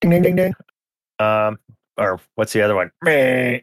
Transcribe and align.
Ding 0.00 0.10
ding 0.10 0.22
ding 0.22 0.36
ding. 0.36 0.54
Um, 1.18 1.58
or 1.98 2.18
what's 2.34 2.54
the 2.54 2.62
other 2.62 2.74
one? 2.74 2.90
Meh. 3.02 3.60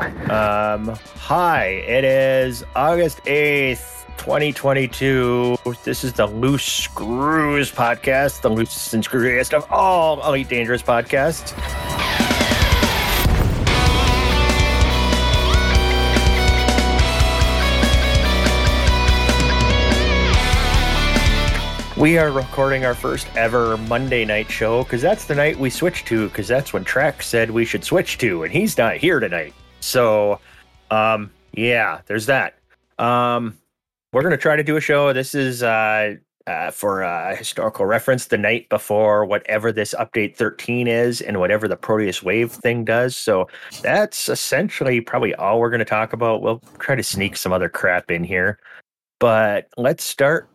Um, 0.00 0.88
hi, 1.14 1.66
it 1.86 2.04
is 2.04 2.64
August 2.74 3.18
8th, 3.24 4.04
2022. 4.18 5.56
This 5.84 6.02
is 6.02 6.12
the 6.12 6.26
Loose 6.26 6.64
Screws 6.64 7.70
podcast, 7.70 8.42
the 8.42 8.50
loosest 8.50 8.94
and 8.94 9.04
screwiest 9.04 9.54
of 9.54 9.64
all 9.70 10.26
Elite 10.26 10.48
Dangerous 10.48 10.82
podcasts. 10.82 11.54
We 21.96 22.18
are 22.18 22.30
recording 22.30 22.84
our 22.84 22.92
first 22.92 23.26
ever 23.36 23.78
Monday 23.78 24.26
night 24.26 24.50
show 24.50 24.82
because 24.82 25.00
that's 25.00 25.24
the 25.24 25.34
night 25.34 25.58
we 25.58 25.70
switched 25.70 26.06
to 26.08 26.28
because 26.28 26.46
that's 26.46 26.74
when 26.74 26.84
Trek 26.84 27.22
said 27.22 27.50
we 27.50 27.64
should 27.64 27.84
switch 27.84 28.18
to, 28.18 28.42
and 28.42 28.52
he's 28.52 28.76
not 28.76 28.98
here 28.98 29.18
tonight. 29.18 29.54
So, 29.80 30.38
um, 30.90 31.30
yeah, 31.52 32.02
there's 32.04 32.26
that. 32.26 32.58
Um, 32.98 33.56
we're 34.12 34.20
gonna 34.22 34.36
try 34.36 34.56
to 34.56 34.62
do 34.62 34.76
a 34.76 34.80
show. 34.80 35.14
This 35.14 35.34
is 35.34 35.62
uh, 35.62 36.16
uh, 36.46 36.70
for 36.70 37.02
uh, 37.02 37.34
historical 37.34 37.86
reference, 37.86 38.26
the 38.26 38.36
night 38.36 38.68
before 38.68 39.24
whatever 39.24 39.72
this 39.72 39.94
update 39.98 40.36
13 40.36 40.86
is, 40.88 41.22
and 41.22 41.40
whatever 41.40 41.66
the 41.66 41.78
Proteus 41.78 42.22
Wave 42.22 42.52
thing 42.52 42.84
does. 42.84 43.16
So 43.16 43.48
that's 43.80 44.28
essentially 44.28 45.00
probably 45.00 45.34
all 45.36 45.60
we're 45.60 45.70
gonna 45.70 45.86
talk 45.86 46.12
about. 46.12 46.42
We'll 46.42 46.60
try 46.78 46.94
to 46.94 47.02
sneak 47.02 47.38
some 47.38 47.54
other 47.54 47.70
crap 47.70 48.10
in 48.10 48.22
here, 48.22 48.58
but 49.18 49.68
let's 49.78 50.04
start 50.04 50.50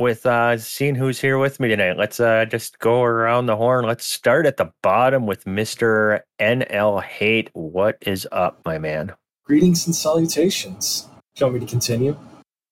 with 0.00 0.24
uh 0.24 0.56
seeing 0.56 0.94
who's 0.94 1.20
here 1.20 1.38
with 1.38 1.60
me 1.60 1.68
tonight. 1.68 1.96
Let's 1.96 2.18
uh 2.18 2.46
just 2.46 2.78
go 2.78 3.02
around 3.02 3.46
the 3.46 3.56
horn. 3.56 3.84
Let's 3.84 4.04
start 4.04 4.46
at 4.46 4.56
the 4.56 4.72
bottom 4.82 5.26
with 5.26 5.44
Mr. 5.44 6.20
NL 6.40 7.02
Hate. 7.02 7.50
What 7.52 7.98
is 8.00 8.26
up, 8.32 8.60
my 8.64 8.78
man? 8.78 9.12
Greetings 9.44 9.86
and 9.86 9.94
salutations. 9.94 11.02
Do 11.34 11.44
you 11.44 11.46
want 11.46 11.54
me 11.54 11.66
to 11.66 11.70
continue? 11.70 12.16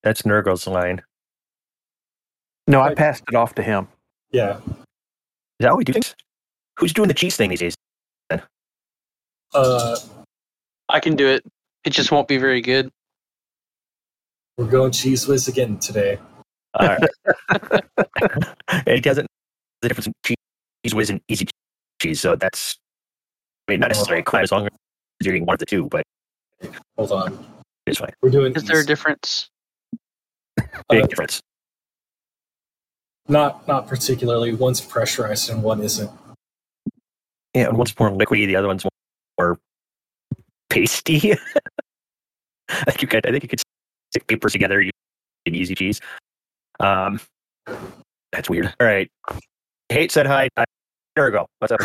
That's 0.03 0.23
Nurgle's 0.23 0.67
line. 0.67 1.03
No, 2.67 2.81
I 2.81 2.95
passed 2.95 3.25
it 3.29 3.35
off 3.35 3.55
to 3.57 3.63
him. 3.63 3.89
Yeah. 4.31 4.59
Is 4.59 4.65
that 5.61 5.69
how 5.69 5.77
we 5.77 5.85
do 5.85 5.93
things? 5.93 6.15
Who's 6.79 6.93
doing 6.93 7.09
the 7.09 7.15
cheese 7.15 7.37
thing 7.37 7.51
these 7.51 7.61
days? 7.61 7.75
Uh, 9.55 9.97
I 10.89 11.01
can 11.01 11.17
do 11.17 11.27
it. 11.27 11.45
It 11.85 11.91
just 11.91 12.13
won't 12.13 12.29
be 12.29 12.37
very 12.37 12.61
good. 12.61 12.91
we're 14.59 14.67
going 14.67 14.93
cheese 14.93 15.27
whiz 15.27 15.49
again 15.49 15.79
today. 15.79 16.19
All 16.75 16.87
right. 16.87 17.09
it 18.87 19.03
doesn't 19.03 19.27
the 19.83 19.89
difference 19.89 20.09
between 20.23 20.37
cheese 20.85 20.95
whiz 20.95 21.11
and 21.11 21.21
easy 21.29 21.47
cheese. 22.01 22.21
So 22.21 22.37
that's 22.37 22.77
I 23.69 23.73
mean 23.73 23.81
not 23.81 23.89
necessarily 23.89 24.23
quite 24.23 24.43
as 24.43 24.53
long 24.53 24.67
as 24.67 24.71
you're 25.23 25.35
eating 25.35 25.47
one 25.47 25.55
of 25.55 25.61
the 25.61 25.67
two, 25.67 25.89
but 25.89 26.03
Hold 26.97 27.13
on. 27.13 27.47
it's 27.87 27.99
fine. 27.99 28.13
We're 28.23 28.31
doing 28.31 28.53
Is 28.55 28.65
there 28.65 28.81
a 28.81 28.85
difference? 28.87 29.49
Big 30.91 31.03
Uh, 31.03 31.07
difference. 31.07 31.41
not 33.29 33.67
not 33.69 33.87
particularly. 33.87 34.53
One's 34.55 34.81
pressurized 34.81 35.51
and 35.51 35.63
one 35.63 35.81
isn't. 35.81 36.11
Yeah, 37.55 37.69
and 37.69 37.79
one's 37.79 37.99
more 37.99 38.11
liquidy, 38.11 38.47
the 38.47 38.57
other 38.57 38.69
one's 38.69 38.85
more 39.39 39.59
pasty. 40.69 41.33
I 42.69 42.85
think 42.91 43.03
you 43.03 43.09
could 43.09 43.27
I 43.27 43.31
think 43.31 43.43
you 43.45 43.49
could 43.49 43.63
stick 44.13 44.27
papers 44.27 44.53
together 44.53 44.81
you 44.83 44.91
can 45.47 45.55
easy 45.55 45.75
cheese. 45.75 46.01
Um 46.81 47.21
that's 48.33 48.51
weird. 48.51 48.75
All 48.81 48.87
right. 48.87 49.11
Hate 49.89 50.13
said 50.13 50.27
hi. 50.27 50.49
There 51.17 51.25
we 51.25 51.31
go. 51.31 51.47
What's 51.59 51.73
up? 51.73 51.81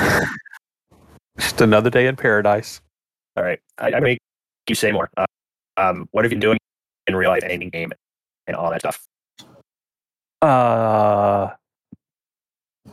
Just 1.38 1.62
another 1.62 1.90
day 1.90 2.08
in 2.08 2.16
paradise. 2.16 2.82
All 3.36 3.44
right. 3.44 3.60
I, 3.78 3.94
I 3.94 4.00
make 4.00 4.20
you 4.68 4.76
say 4.76 4.92
more. 4.92 5.10
Uh, 5.18 5.26
um, 5.78 6.08
what 6.12 6.24
have 6.24 6.32
you 6.32 6.38
been 6.38 6.42
doing 6.42 6.60
in 7.08 7.16
real 7.16 7.30
life, 7.30 7.44
ending 7.44 7.70
game, 7.70 7.92
and 8.48 8.56
all 8.56 8.70
that 8.70 8.82
stuff? 8.82 9.04
Uh, 10.42 11.50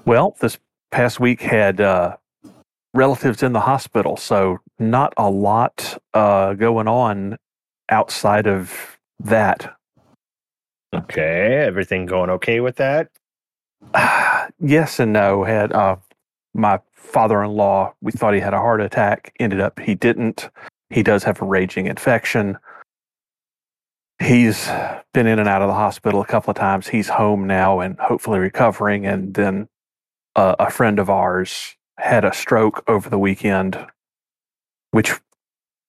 well, 0.05 0.37
this 0.41 0.59
past 0.91 1.21
week 1.21 1.41
had 1.41 1.81
uh, 1.81 2.17
relatives 2.95 3.43
in 3.43 3.53
the 3.53 3.61
hospital, 3.61 4.17
so 4.17 4.59
not 4.79 5.13
a 5.17 5.29
lot 5.29 6.01
uh, 6.15 6.55
going 6.55 6.89
on 6.89 7.37
outside 7.91 8.47
of 8.47 8.99
that. 9.19 9.77
Okay. 10.95 11.65
Everything 11.67 12.07
going 12.07 12.31
okay 12.31 12.61
with 12.61 12.77
that? 12.77 13.11
yes 14.61 14.99
and 14.99 15.13
no. 15.13 15.45
Had 15.45 15.73
uh, 15.73 15.97
my 16.55 16.81
father-in-law. 16.95 17.95
We 18.01 18.13
thought 18.13 18.35
he 18.35 18.41
had 18.41 18.55
a 18.55 18.59
heart 18.59 18.81
attack. 18.81 19.35
Ended 19.39 19.61
up 19.61 19.79
he 19.81 19.95
didn't. 19.95 20.51
He 20.91 21.03
does 21.03 21.25
have 21.25 21.41
a 21.41 21.45
raging 21.45 21.87
infection. 21.87 22.59
He's 24.21 24.69
been 25.15 25.27
in 25.27 25.39
and 25.39 25.49
out 25.49 25.63
of 25.63 25.69
the 25.69 25.75
hospital 25.75 26.21
a 26.21 26.27
couple 26.27 26.51
of 26.51 26.57
times. 26.57 26.89
He's 26.89 27.09
home 27.09 27.47
now 27.47 27.81
and 27.81 27.99
hopefully 27.99 28.39
recovering. 28.39 29.07
And 29.07 29.33
then 29.33 29.69
uh, 30.37 30.57
a 30.59 30.71
friend 30.71 30.99
of 30.99 31.09
ours 31.09 31.77
had 31.97 32.25
a 32.25 32.35
stroke 32.35 32.83
over 32.87 33.09
the 33.09 33.19
weekend, 33.19 33.87
which 34.91 35.13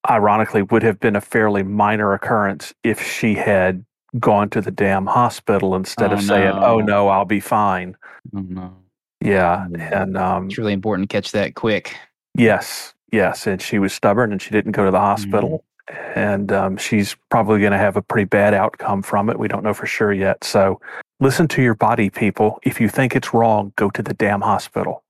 ironically 0.10 0.62
would 0.62 0.84
have 0.84 1.00
been 1.00 1.16
a 1.16 1.22
fairly 1.22 1.64
minor 1.64 2.14
occurrence 2.14 2.74
if 2.84 3.02
she 3.02 3.36
had 3.36 3.86
gone 4.20 4.50
to 4.50 4.62
the 4.62 4.72
damn 4.72 5.06
hospital 5.06 5.76
instead 5.76 6.12
Oh, 6.12 6.16
of 6.16 6.22
saying, 6.24 6.54
"Oh 6.56 6.80
no. 6.80 7.08
I'll 7.08 7.26
be 7.26 7.40
fine." 7.40 7.96
Oh 8.36 8.40
no. 8.42 8.74
Yeah, 9.24 9.68
Mm. 9.70 10.02
and 10.02 10.18
um, 10.18 10.46
It's 10.48 10.58
really 10.58 10.74
important 10.74 11.10
to 11.10 11.16
catch 11.16 11.32
that 11.34 11.54
quick. 11.56 11.96
yes, 12.36 12.94
yes, 13.12 13.46
and 13.48 13.62
she 13.62 13.78
was 13.80 13.94
stubborn 13.94 14.32
and 14.32 14.42
she 14.42 14.50
didn't 14.50 14.72
go 14.72 14.84
to 14.86 14.92
the 14.92 15.00
hospital, 15.00 15.64
and 16.16 16.52
um, 16.52 16.76
she's 16.78 17.16
probably 17.30 17.60
going 17.60 17.72
to 17.72 17.78
have 17.78 17.96
a 17.98 18.02
pretty 18.02 18.26
bad 18.26 18.54
outcome 18.56 19.02
from 19.04 19.30
it. 19.30 19.38
We 19.38 19.48
don't 19.48 19.64
know 19.64 19.74
for 19.76 19.86
sure 19.86 20.12
yet. 20.12 20.44
So, 20.44 20.82
listen 21.20 21.48
to 21.50 21.62
your 21.62 21.76
body, 21.76 22.10
people. 22.10 22.60
If 22.64 22.82
you 22.82 22.90
think 22.90 23.16
it's 23.16 23.32
wrong, 23.34 23.74
go 23.76 23.90
to 23.92 24.02
the 24.02 24.14
damn 24.16 24.42
hospital. 24.42 25.04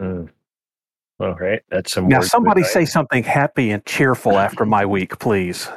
Hmm. 0.00 0.24
All 1.20 1.34
right. 1.34 1.60
That's 1.70 1.92
some. 1.92 2.08
Now, 2.08 2.20
somebody 2.22 2.62
say 2.64 2.84
something 2.86 3.22
happy 3.22 3.70
and 3.70 3.84
cheerful 3.86 4.38
after 4.38 4.64
my 4.66 4.84
week, 4.86 5.18
please. 5.20 5.68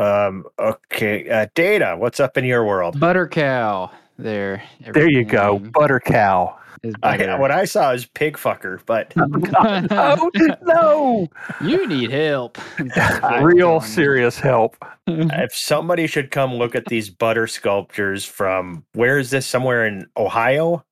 Um. 0.00 0.44
Okay. 0.58 1.28
Uh, 1.28 1.46
Data. 1.54 1.94
What's 1.98 2.20
up 2.20 2.38
in 2.38 2.44
your 2.44 2.64
world? 2.64 2.98
Butter 2.98 3.28
cow. 3.28 3.90
There. 4.18 4.62
There 4.92 5.10
you 5.10 5.24
go, 5.24 5.58
butter 5.58 6.00
cow. 6.00 6.58
I, 7.02 7.38
what 7.38 7.50
I 7.50 7.66
saw 7.66 7.92
is 7.92 8.06
pig 8.06 8.38
fucker, 8.38 8.80
but 8.86 9.12
oh 9.18 10.30
no! 10.62 11.28
you 11.60 11.86
need 11.86 12.10
help. 12.10 12.58
Real 13.42 13.80
serious 13.80 14.38
help. 14.38 14.76
if 15.06 15.54
somebody 15.54 16.06
should 16.06 16.30
come 16.30 16.54
look 16.54 16.74
at 16.74 16.86
these 16.86 17.10
butter 17.10 17.46
sculptures 17.46 18.24
from 18.24 18.84
where 18.94 19.18
is 19.18 19.30
this? 19.30 19.46
Somewhere 19.46 19.86
in 19.86 20.06
Ohio. 20.16 20.84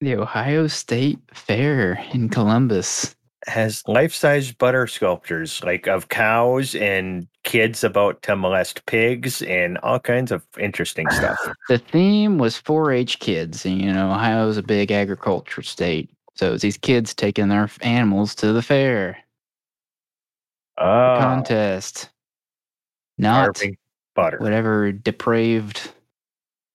The 0.00 0.16
Ohio 0.16 0.66
State 0.66 1.20
Fair 1.32 2.04
in 2.12 2.28
Columbus. 2.28 3.14
has 3.46 3.82
life-size 3.86 4.52
butter 4.52 4.86
sculptures 4.86 5.62
like 5.64 5.86
of 5.86 6.08
cows 6.08 6.74
and 6.74 7.28
kids 7.46 7.82
about 7.82 8.20
to 8.22 8.36
molest 8.36 8.84
pigs 8.84 9.40
and 9.42 9.78
all 9.78 9.98
kinds 9.98 10.30
of 10.30 10.44
interesting 10.58 11.08
stuff. 11.10 11.38
The 11.68 11.78
theme 11.78 12.36
was 12.36 12.60
4-H 12.60 13.20
kids, 13.20 13.64
and 13.64 13.80
you 13.80 13.90
know 13.92 14.10
Ohio's 14.10 14.58
a 14.58 14.62
big 14.62 14.90
agriculture 14.92 15.62
state, 15.62 16.10
so 16.34 16.52
it's 16.52 16.62
these 16.62 16.76
kids 16.76 17.14
taking 17.14 17.48
their 17.48 17.70
animals 17.80 18.34
to 18.36 18.52
the 18.52 18.60
fair 18.62 19.16
Oh, 20.78 21.16
contest. 21.18 22.10
Not 23.16 23.54
carving 23.54 23.78
butter. 24.14 24.36
whatever 24.38 24.92
depraved 24.92 25.90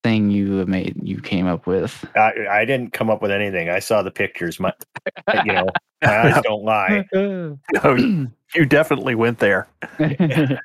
thing 0.04 0.31
you 0.31 0.66
made 0.66 0.98
you 1.04 1.22
came 1.22 1.46
up 1.46 1.68
with. 1.68 2.04
I, 2.16 2.31
I 2.50 2.66
didn't 2.66 2.94
come 2.94 3.12
up 3.12 3.22
with 3.22 3.30
anything. 3.30 3.70
I 3.70 3.78
saw 3.78 4.02
the 4.02 4.10
pictures. 4.10 4.60
My, 4.60 4.74
you 5.46 5.54
know, 5.54 5.68
eyes 6.03 6.42
don't 6.44 6.63
lie. 6.63 7.06
No, 7.13 8.27
you 8.56 8.65
definitely 8.65 9.15
went 9.15 9.39
there. 9.39 9.68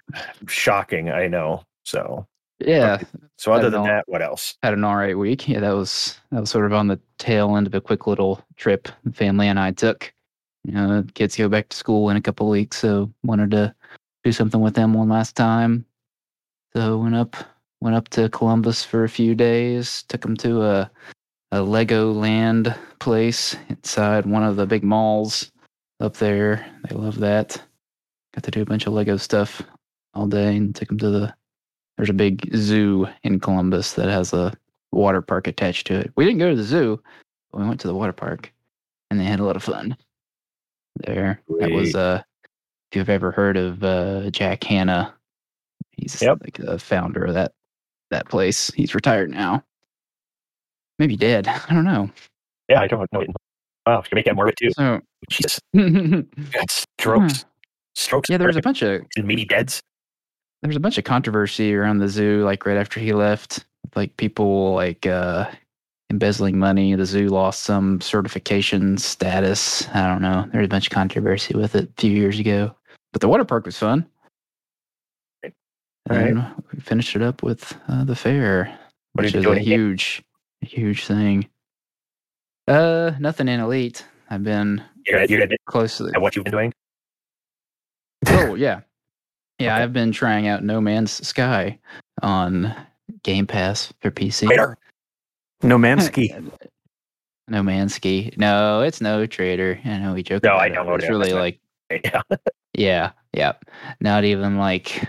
Shocking, 0.48 1.10
I 1.10 1.28
know. 1.28 1.62
So, 1.84 2.26
yeah, 2.58 3.00
so 3.38 3.52
other 3.52 3.70
than 3.70 3.82
know. 3.82 3.88
that, 3.88 4.04
what 4.08 4.22
else? 4.22 4.56
had 4.62 4.74
an 4.74 4.82
all 4.82 4.96
right 4.96 5.16
week. 5.16 5.48
Yeah, 5.48 5.60
that 5.60 5.72
was 5.72 6.18
that 6.32 6.40
was 6.40 6.50
sort 6.50 6.66
of 6.66 6.72
on 6.72 6.88
the 6.88 6.98
tail 7.18 7.56
end 7.56 7.66
of 7.66 7.74
a 7.74 7.80
quick 7.80 8.06
little 8.06 8.42
trip 8.56 8.88
the 9.04 9.12
family 9.12 9.46
and 9.46 9.60
I 9.60 9.72
took. 9.72 10.12
You 10.64 10.72
know, 10.72 11.04
kids 11.14 11.36
go 11.36 11.48
back 11.48 11.68
to 11.68 11.76
school 11.76 12.10
in 12.10 12.16
a 12.16 12.20
couple 12.20 12.48
weeks, 12.48 12.78
so 12.78 13.12
wanted 13.22 13.52
to 13.52 13.72
do 14.24 14.32
something 14.32 14.60
with 14.60 14.74
them 14.74 14.94
one 14.94 15.08
last 15.08 15.36
time. 15.36 15.84
So 16.72 16.98
went 16.98 17.14
up 17.14 17.36
went 17.80 17.94
up 17.94 18.08
to 18.08 18.28
Columbus 18.30 18.82
for 18.82 19.04
a 19.04 19.08
few 19.08 19.34
days. 19.34 20.02
Took 20.08 20.22
them 20.22 20.36
to 20.38 20.62
a 20.62 20.90
a 21.52 21.62
Lego 21.62 22.12
Land 22.12 22.74
place 22.98 23.56
inside 23.68 24.26
one 24.26 24.42
of 24.42 24.56
the 24.56 24.66
big 24.66 24.82
malls 24.82 25.50
up 26.00 26.16
there. 26.16 26.66
They 26.88 26.94
love 26.96 27.18
that. 27.20 27.60
Got 28.34 28.44
to 28.44 28.50
do 28.50 28.62
a 28.62 28.66
bunch 28.66 28.86
of 28.86 28.92
Lego 28.92 29.16
stuff 29.16 29.62
all 30.14 30.26
day 30.26 30.56
and 30.56 30.74
took 30.74 30.88
them 30.88 30.98
to 30.98 31.10
the. 31.10 31.34
There's 31.96 32.10
a 32.10 32.14
big 32.14 32.54
zoo 32.54 33.08
in 33.22 33.40
Columbus 33.40 33.94
that 33.94 34.08
has 34.10 34.32
a 34.34 34.52
water 34.92 35.22
park 35.22 35.46
attached 35.46 35.86
to 35.86 35.94
it. 35.94 36.12
We 36.16 36.24
didn't 36.26 36.40
go 36.40 36.50
to 36.50 36.56
the 36.56 36.62
zoo, 36.62 37.02
but 37.50 37.60
we 37.62 37.66
went 37.68 37.80
to 37.80 37.88
the 37.88 37.94
water 37.94 38.12
park. 38.12 38.52
and 39.10 39.18
they 39.18 39.24
had 39.24 39.40
a 39.40 39.44
lot 39.44 39.56
of 39.56 39.62
fun 39.62 39.96
there. 40.96 41.40
That 41.60 41.70
was 41.70 41.94
uh, 41.94 42.22
if 42.90 42.96
you've 42.96 43.08
ever 43.08 43.30
heard 43.30 43.56
of 43.56 43.82
uh, 43.82 44.28
Jack 44.30 44.64
Hanna, 44.64 45.14
he's 45.92 46.20
Yep. 46.20 46.38
like 46.42 46.58
the 46.58 46.78
founder 46.78 47.24
of 47.24 47.34
that 47.34 47.52
that 48.10 48.28
place. 48.28 48.70
He's 48.74 48.94
retired 48.94 49.30
now, 49.30 49.64
maybe 50.98 51.16
dead. 51.16 51.46
I 51.48 51.74
don't 51.74 51.84
know. 51.84 52.10
Yeah, 52.68 52.80
I 52.80 52.86
don't 52.86 53.10
know. 53.12 53.24
Wow, 53.86 54.00
it's 54.00 54.08
gonna 54.08 54.18
make 54.18 54.24
that 54.26 54.34
morbid 54.34 54.56
too. 54.60 54.70
So 54.76 55.00
Jesus, 55.30 55.60
yeah, 55.72 56.22
strokes, 56.98 57.44
strokes. 57.94 58.28
there 58.28 58.46
was 58.46 58.56
a 58.56 58.60
bunch 58.62 58.82
of 58.82 59.02
meaty 59.18 59.44
deads. 59.44 59.80
there 60.62 60.68
was 60.68 60.76
a 60.76 60.80
bunch 60.80 60.98
of 60.98 61.04
controversy 61.04 61.74
around 61.74 61.98
the 61.98 62.08
zoo 62.08 62.42
like 62.44 62.66
right 62.66 62.76
after 62.76 62.98
he 63.00 63.12
left 63.12 63.64
like 63.94 64.16
people 64.16 64.74
like 64.74 65.06
uh 65.06 65.48
embezzling 66.10 66.58
money 66.58 66.94
the 66.96 67.04
zoo 67.06 67.28
lost 67.28 67.62
some 67.62 68.00
certification 68.00 68.96
status 68.98 69.88
i 69.94 70.06
don't 70.08 70.22
know 70.22 70.48
there 70.52 70.60
was 70.60 70.66
a 70.66 70.68
bunch 70.68 70.86
of 70.86 70.92
controversy 70.92 71.54
with 71.54 71.74
it 71.76 71.88
a 71.88 72.00
few 72.00 72.10
years 72.10 72.38
ago 72.40 72.74
but 73.12 73.20
the 73.20 73.28
water 73.28 73.44
park 73.44 73.64
was 73.66 73.78
fun 73.78 74.04
Right. 76.08 76.28
and 76.28 76.36
then 76.38 76.54
we 76.72 76.80
finished 76.80 77.16
it 77.16 77.22
up 77.22 77.42
with 77.42 77.76
uh, 77.88 78.04
the 78.04 78.14
fair 78.14 78.76
What 79.14 79.24
which 79.24 79.34
is 79.34 79.44
a 79.44 79.58
huge 79.58 80.22
huge 80.62 81.04
thing 81.06 81.46
uh 82.68 83.12
nothing 83.20 83.48
in 83.48 83.60
elite 83.60 84.04
i've 84.30 84.42
been 84.42 84.82
You're 85.06 85.24
you're 85.24 85.40
gonna 85.40 85.56
close 85.66 85.98
to 85.98 86.10
at 86.14 86.20
what 86.20 86.34
you've 86.36 86.44
been 86.44 86.52
doing. 86.52 86.72
Oh 88.28 88.54
yeah, 88.54 88.80
yeah. 89.58 89.74
Okay. 89.74 89.82
I've 89.82 89.92
been 89.92 90.10
trying 90.10 90.48
out 90.48 90.64
No 90.64 90.80
Man's 90.80 91.24
Sky 91.26 91.78
on 92.22 92.74
Game 93.22 93.46
Pass 93.46 93.92
for 94.00 94.10
PC. 94.10 94.48
Radar. 94.48 94.78
No 95.62 95.78
Mansky. 95.78 96.50
no 97.46 97.62
Man's 97.62 97.94
Ski. 97.96 98.32
No, 98.36 98.80
it's 98.80 99.00
no 99.00 99.26
trader. 99.26 99.78
I 99.84 99.98
know 99.98 100.14
we 100.14 100.22
joke. 100.22 100.42
No, 100.42 100.54
about 100.54 100.60
I 100.62 100.66
it, 100.66 100.74
but 100.74 100.84
downloaded 100.86 100.98
It's 101.00 101.08
really 101.10 101.32
like 101.34 101.60
Yeah. 102.04 102.22
yeah, 102.74 103.10
yeah. 103.32 103.52
Not 104.00 104.24
even 104.24 104.56
like 104.56 105.06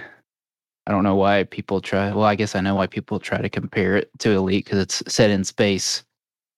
I 0.87 0.91
don't 0.91 1.03
know 1.03 1.15
why 1.15 1.43
people 1.43 1.81
try. 1.81 2.13
Well, 2.13 2.23
I 2.23 2.35
guess 2.35 2.55
I 2.55 2.61
know 2.61 2.75
why 2.75 2.87
people 2.87 3.19
try 3.19 3.41
to 3.41 3.49
compare 3.49 3.97
it 3.97 4.09
to 4.19 4.31
Elite 4.31 4.63
because 4.63 4.79
it's 4.79 5.03
set 5.13 5.29
in 5.29 5.43
space. 5.43 6.03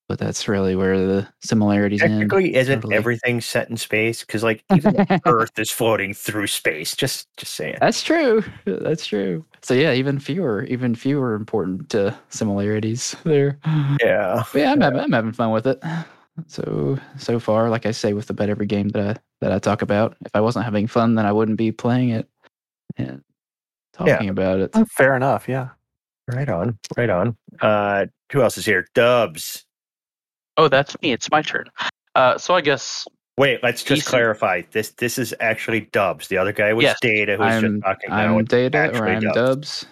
But 0.07 0.19
that's 0.19 0.47
really 0.47 0.75
where 0.75 0.97
the 0.99 1.27
similarities 1.41 2.01
end. 2.01 2.13
Technically, 2.13 2.55
isn't 2.55 2.77
totally. 2.77 2.95
everything 2.95 3.41
set 3.41 3.69
in 3.69 3.77
space? 3.77 4.21
Because 4.21 4.43
like 4.43 4.63
even 4.75 5.05
Earth 5.25 5.57
is 5.57 5.71
floating 5.71 6.13
through 6.13 6.47
space. 6.47 6.95
Just, 6.95 7.27
just 7.37 7.53
saying. 7.53 7.77
That's 7.79 8.03
true. 8.03 8.43
That's 8.65 9.05
true. 9.05 9.45
So 9.61 9.73
yeah, 9.73 9.93
even 9.93 10.19
fewer, 10.19 10.63
even 10.65 10.93
fewer 10.93 11.33
important 11.33 11.93
uh, 11.93 12.13
similarities 12.29 13.15
there. 13.23 13.59
Yeah. 14.01 14.43
But 14.53 14.59
yeah, 14.59 14.71
I'm, 14.71 14.81
having, 14.81 14.99
I'm 14.99 15.11
having 15.11 15.31
fun 15.31 15.51
with 15.51 15.65
it. 15.65 15.83
So 16.47 16.97
so 17.17 17.39
far, 17.39 17.69
like 17.69 17.85
I 17.85 17.91
say, 17.91 18.13
with 18.13 18.29
about 18.29 18.49
every 18.49 18.65
game 18.65 18.89
that 18.89 19.17
I 19.17 19.19
that 19.41 19.51
I 19.51 19.59
talk 19.59 19.81
about, 19.81 20.15
if 20.25 20.35
I 20.35 20.41
wasn't 20.41 20.65
having 20.65 20.87
fun, 20.87 21.15
then 21.15 21.25
I 21.25 21.31
wouldn't 21.31 21.57
be 21.57 21.71
playing 21.71 22.09
it 22.09 22.29
and 22.97 23.23
talking 24.05 24.29
about 24.29 24.59
it. 24.59 24.75
Fair 24.91 25.15
enough. 25.15 25.47
Yeah. 25.47 25.69
Right 26.27 26.49
on. 26.49 26.77
Right 26.97 27.09
on. 27.09 27.35
Uh, 27.61 28.05
who 28.31 28.41
else 28.41 28.57
is 28.57 28.65
here? 28.65 28.85
Dubs. 28.93 29.65
Oh, 30.57 30.67
that's 30.67 30.99
me. 31.01 31.11
It's 31.11 31.29
my 31.31 31.41
turn. 31.41 31.65
Uh, 32.15 32.37
so 32.37 32.53
I 32.55 32.61
guess 32.61 33.07
Wait, 33.37 33.63
let's 33.63 33.81
just 33.83 33.99
Decent. 34.01 34.09
clarify. 34.09 34.61
This 34.71 34.89
this 34.91 35.17
is 35.17 35.33
actually 35.39 35.81
Dubs. 35.93 36.27
The 36.27 36.37
other 36.37 36.51
guy 36.51 36.73
was 36.73 36.83
Yes. 36.83 36.97
Data, 37.01 37.37
who's 37.37 37.45
I'm 37.45 37.61
just 37.61 37.83
talking 37.83 38.09
now. 38.09 38.33
I'm 38.35 38.39
It's 38.41 38.49
Data 38.49 38.77
or 38.77 38.81
actually 38.81 39.11
I'm 39.11 39.21
Dubs. 39.21 39.35
Dubs. 39.35 39.85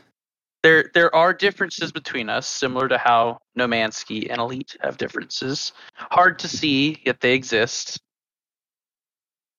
there 0.63 0.91
there 0.93 1.15
are 1.15 1.33
differences 1.33 1.91
between 1.93 2.29
us, 2.29 2.45
similar 2.45 2.87
to 2.89 2.97
how 2.97 3.39
Nomansky 3.57 4.29
and 4.29 4.39
Elite 4.39 4.75
have 4.81 4.97
differences. 4.97 5.71
Hard 5.95 6.37
to 6.39 6.47
see, 6.49 7.01
yet 7.05 7.21
they 7.21 7.33
exist. 7.33 7.99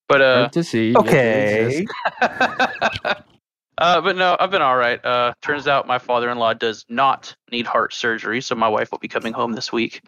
But 0.06 0.21
uh, 0.21 0.39
Hard 0.41 0.53
to 0.53 0.65
see. 0.65 0.91
yet 0.93 1.05
they 1.06 1.11
Okay. 1.11 1.87
exist. 3.79 3.97
uh, 3.97 4.01
but 4.01 4.17
no, 4.17 4.37
I've 4.39 4.51
been 4.51 4.63
all 4.63 4.77
right. 4.77 5.05
Uh, 5.05 5.35
turns 5.43 5.67
out 5.67 5.87
my 5.87 5.99
father-in-law 5.99 6.55
does 6.55 6.85
not 6.89 7.35
need 7.51 7.67
heart 7.67 7.93
surgery, 7.95 8.41
so 8.41 8.55
my 8.55 8.69
wife 8.69 8.91
will 8.91 8.99
be 8.99 9.09
coming 9.09 9.33
home 9.33 9.53
this 9.53 9.73
week. 9.73 10.03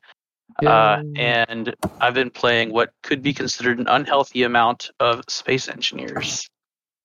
Uh, 0.65 1.03
and 1.17 1.75
I've 2.01 2.15
been 2.15 2.31
playing 2.31 2.73
what 2.73 2.93
could 3.03 3.23
be 3.23 3.33
considered 3.33 3.79
an 3.79 3.87
unhealthy 3.89 4.43
amount 4.43 4.91
of 5.01 5.23
Space 5.29 5.69
Engineers. 5.69 6.49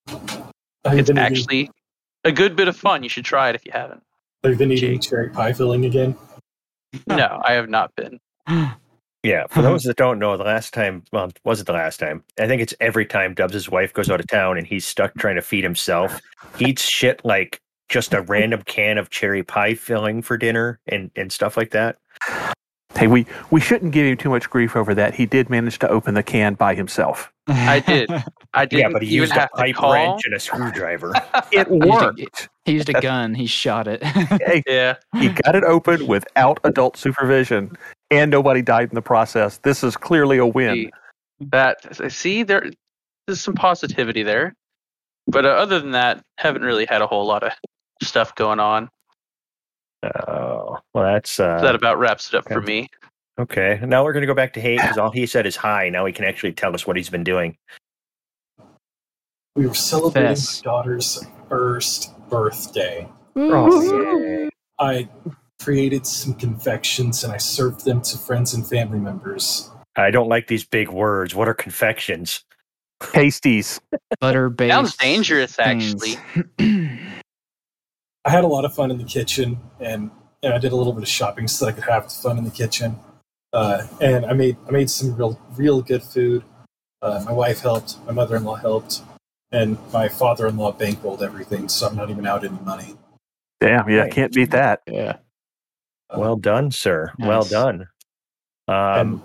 I've 0.07 0.99
It's 0.99 1.09
eating, 1.09 1.17
actually 1.17 1.71
a 2.23 2.31
good 2.31 2.55
bit 2.55 2.67
of 2.67 2.75
fun. 2.75 3.03
You 3.03 3.09
should 3.09 3.25
try 3.25 3.49
it 3.49 3.55
if 3.55 3.65
you 3.65 3.71
haven't. 3.71 4.03
I've 4.43 4.57
been 4.57 4.71
eating 4.71 4.99
Jake. 4.99 5.09
cherry 5.09 5.29
pie 5.29 5.53
filling 5.53 5.85
again. 5.85 6.15
No, 7.07 7.41
I 7.43 7.53
have 7.53 7.69
not 7.69 7.91
been. 7.95 8.19
Yeah, 9.25 9.47
for 9.49 9.61
those 9.63 9.83
that 9.85 9.97
don't 9.97 10.19
know, 10.19 10.37
the 10.37 10.43
last 10.43 10.71
time, 10.73 11.03
well, 11.11 11.31
was 11.43 11.59
it 11.59 11.65
the 11.65 11.73
last 11.73 11.99
time? 11.99 12.23
I 12.39 12.45
think 12.47 12.61
it's 12.61 12.75
every 12.79 13.05
time 13.07 13.33
Dubs' 13.33 13.69
wife 13.69 13.91
goes 13.91 14.09
out 14.09 14.19
of 14.19 14.27
town 14.27 14.57
and 14.57 14.67
he's 14.67 14.85
stuck 14.85 15.15
trying 15.17 15.35
to 15.35 15.41
feed 15.41 15.63
himself. 15.63 16.21
He 16.57 16.65
eats 16.69 16.83
shit 16.83 17.21
like 17.25 17.59
just 17.89 18.13
a 18.13 18.21
random 18.21 18.61
can 18.65 18.97
of 18.99 19.09
cherry 19.09 19.41
pie 19.43 19.73
filling 19.73 20.21
for 20.21 20.37
dinner 20.37 20.79
and, 20.87 21.09
and 21.15 21.31
stuff 21.31 21.57
like 21.57 21.71
that. 21.71 21.97
Hey, 22.95 23.07
we, 23.07 23.25
we 23.51 23.59
shouldn't 23.59 23.91
give 23.91 24.05
him 24.05 24.15
too 24.15 24.29
much 24.29 24.49
grief 24.49 24.75
over 24.75 24.93
that. 24.93 25.13
He 25.15 25.25
did 25.25 25.49
manage 25.49 25.79
to 25.79 25.89
open 25.89 26.13
the 26.13 26.23
can 26.23 26.53
by 26.53 26.75
himself. 26.75 27.29
I 27.47 27.79
did. 27.81 28.09
I 28.53 28.65
didn't 28.65 28.79
yeah, 28.79 28.89
but 28.89 29.01
he 29.01 29.09
even 29.09 29.21
used 29.23 29.35
a 29.35 29.49
pipe 29.53 29.81
wrench 29.81 30.21
and 30.25 30.33
a 30.33 30.39
screwdriver. 30.39 31.13
It 31.51 31.67
He 31.67 31.73
used 31.75 31.83
a- 31.83 31.87
worked. 31.89 32.49
He 32.63 32.71
used 32.71 32.89
a 32.89 32.99
gun. 33.01 33.33
He 33.35 33.47
shot 33.47 33.87
it. 33.87 34.01
hey, 34.03 34.63
Yeah, 34.65 34.95
he 35.19 35.29
got 35.29 35.55
it 35.55 35.63
open 35.63 36.07
without 36.07 36.59
adult 36.63 36.95
supervision, 36.97 37.75
and 38.11 38.31
nobody 38.31 38.61
died 38.61 38.89
in 38.89 38.95
the 38.95 39.01
process. 39.01 39.57
This 39.57 39.83
is 39.83 39.95
clearly 39.97 40.37
a 40.37 40.45
win. 40.45 40.75
see, 40.75 40.91
that 41.51 42.11
see 42.11 42.43
there, 42.43 42.69
there's 43.27 43.41
some 43.41 43.55
positivity 43.55 44.23
there, 44.23 44.53
but 45.27 45.45
uh, 45.45 45.49
other 45.49 45.79
than 45.79 45.91
that, 45.91 46.21
haven't 46.37 46.63
really 46.63 46.85
had 46.85 47.01
a 47.01 47.07
whole 47.07 47.25
lot 47.25 47.43
of 47.43 47.51
stuff 48.03 48.35
going 48.35 48.59
on. 48.59 48.89
Oh, 50.03 50.77
well, 50.93 51.13
that's 51.13 51.39
uh, 51.39 51.59
So 51.59 51.65
that 51.65 51.75
about 51.75 51.97
wraps 51.97 52.29
it 52.29 52.35
up 52.35 52.47
for 52.47 52.61
me. 52.61 52.89
okay. 53.39 53.79
Now 53.83 54.03
we're 54.03 54.13
going 54.13 54.21
to 54.21 54.27
go 54.27 54.35
back 54.35 54.53
to 54.53 54.61
Hate 54.61 54.77
because 54.77 54.97
all 54.97 55.11
he 55.11 55.25
said 55.25 55.45
is 55.47 55.55
hi. 55.55 55.89
Now 55.89 56.05
he 56.05 56.13
can 56.13 56.25
actually 56.25 56.53
tell 56.53 56.73
us 56.75 56.85
what 56.85 56.95
he's 56.95 57.09
been 57.09 57.23
doing. 57.23 57.57
We 59.55 59.65
were 59.67 59.73
celebrating 59.73 60.35
Fess. 60.35 60.63
my 60.63 60.71
daughter's 60.71 61.25
first 61.49 62.11
birthday. 62.29 63.07
Oh, 63.37 64.49
I 64.79 65.09
created 65.61 66.05
some 66.05 66.33
confections 66.33 67.23
and 67.23 67.33
I 67.33 67.37
served 67.37 67.85
them 67.85 68.01
to 68.01 68.17
friends 68.17 68.53
and 68.53 68.67
family 68.67 68.99
members. 68.99 69.69
I 69.95 70.11
don't 70.11 70.27
like 70.29 70.47
these 70.47 70.63
big 70.65 70.89
words. 70.89 71.33
What 71.35 71.47
are 71.47 71.53
confections? 71.53 72.43
Pasties. 72.99 73.79
Butter 74.19 74.49
based. 74.49 74.71
Sounds 74.71 74.97
dangerous, 74.97 75.57
actually. 75.59 76.15
I 76.59 78.29
had 78.31 78.43
a 78.43 78.47
lot 78.47 78.65
of 78.65 78.73
fun 78.73 78.91
in 78.91 78.97
the 78.97 79.03
kitchen 79.03 79.59
and, 79.79 80.11
and 80.43 80.53
I 80.53 80.57
did 80.57 80.71
a 80.71 80.75
little 80.75 80.93
bit 80.93 81.03
of 81.03 81.09
shopping 81.09 81.47
so 81.47 81.65
that 81.65 81.71
I 81.71 81.75
could 81.75 81.83
have 81.89 82.11
fun 82.11 82.37
in 82.37 82.43
the 82.43 82.51
kitchen. 82.51 82.97
Uh, 83.53 83.87
and 84.01 84.25
I 84.25 84.33
made 84.33 84.57
I 84.67 84.71
made 84.71 84.89
some 84.89 85.15
real 85.15 85.39
real 85.55 85.81
good 85.81 86.03
food. 86.03 86.43
Uh, 87.01 87.23
my 87.25 87.31
wife 87.31 87.61
helped, 87.61 87.97
my 88.05 88.11
mother 88.11 88.35
in 88.35 88.43
law 88.43 88.55
helped, 88.55 89.01
and 89.51 89.77
my 89.93 90.09
father 90.09 90.47
in 90.47 90.57
law 90.57 90.73
bankrolled 90.73 91.21
everything, 91.21 91.69
so 91.69 91.87
I'm 91.87 91.95
not 91.95 92.09
even 92.09 92.25
out 92.27 92.43
any 92.43 92.57
money. 92.65 92.95
Damn, 93.61 93.87
yeah, 93.89 94.01
Right. 94.01 94.11
can't 94.11 94.33
beat 94.33 94.51
that. 94.51 94.81
yeah. 94.87 95.17
Uh, 96.09 96.19
Well 96.19 96.35
done, 96.35 96.71
sir. 96.71 97.13
Well 97.19 97.43
done. 97.43 97.87
Um, 98.67 99.23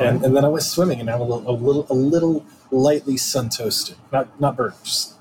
and, 0.00 0.24
and 0.24 0.36
then 0.36 0.44
I 0.44 0.48
was 0.48 0.68
swimming, 0.70 1.00
and 1.00 1.08
I'm 1.10 1.20
a 1.20 1.24
little, 1.24 1.48
a 1.50 1.52
little, 1.56 1.86
a 1.90 1.94
little 1.94 2.44
lightly 2.70 3.16
sun 3.16 3.48
toasted, 3.48 3.96
not 4.12 4.40
not 4.40 4.56
burnt, 4.56 4.74
just 4.84 5.14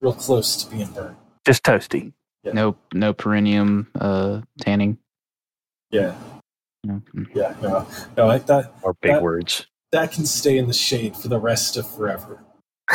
real 0.00 0.12
close 0.14 0.56
to 0.64 0.70
being 0.70 0.88
burnt. 0.92 1.16
Just 1.46 1.62
toasty. 1.62 2.12
No 2.44 2.76
no 2.92 3.12
perineum 3.12 3.88
uh 3.98 4.40
tanning. 4.60 4.98
Yeah, 5.90 6.14
No. 6.84 7.02
yeah, 7.34 7.54
no, 7.62 7.86
no, 8.16 8.28
I, 8.30 8.38
that 8.38 8.72
more 8.82 8.94
big 9.00 9.12
that- 9.12 9.22
words. 9.22 9.66
that 9.92 10.10
can 10.12 10.24
stay 10.26 10.56
in 10.58 10.66
the 10.66 10.72
shade 10.74 11.14
for 11.16 11.28
the 11.28 11.38
rest 11.38 11.76
of 11.76 11.86
forever. 11.88 12.42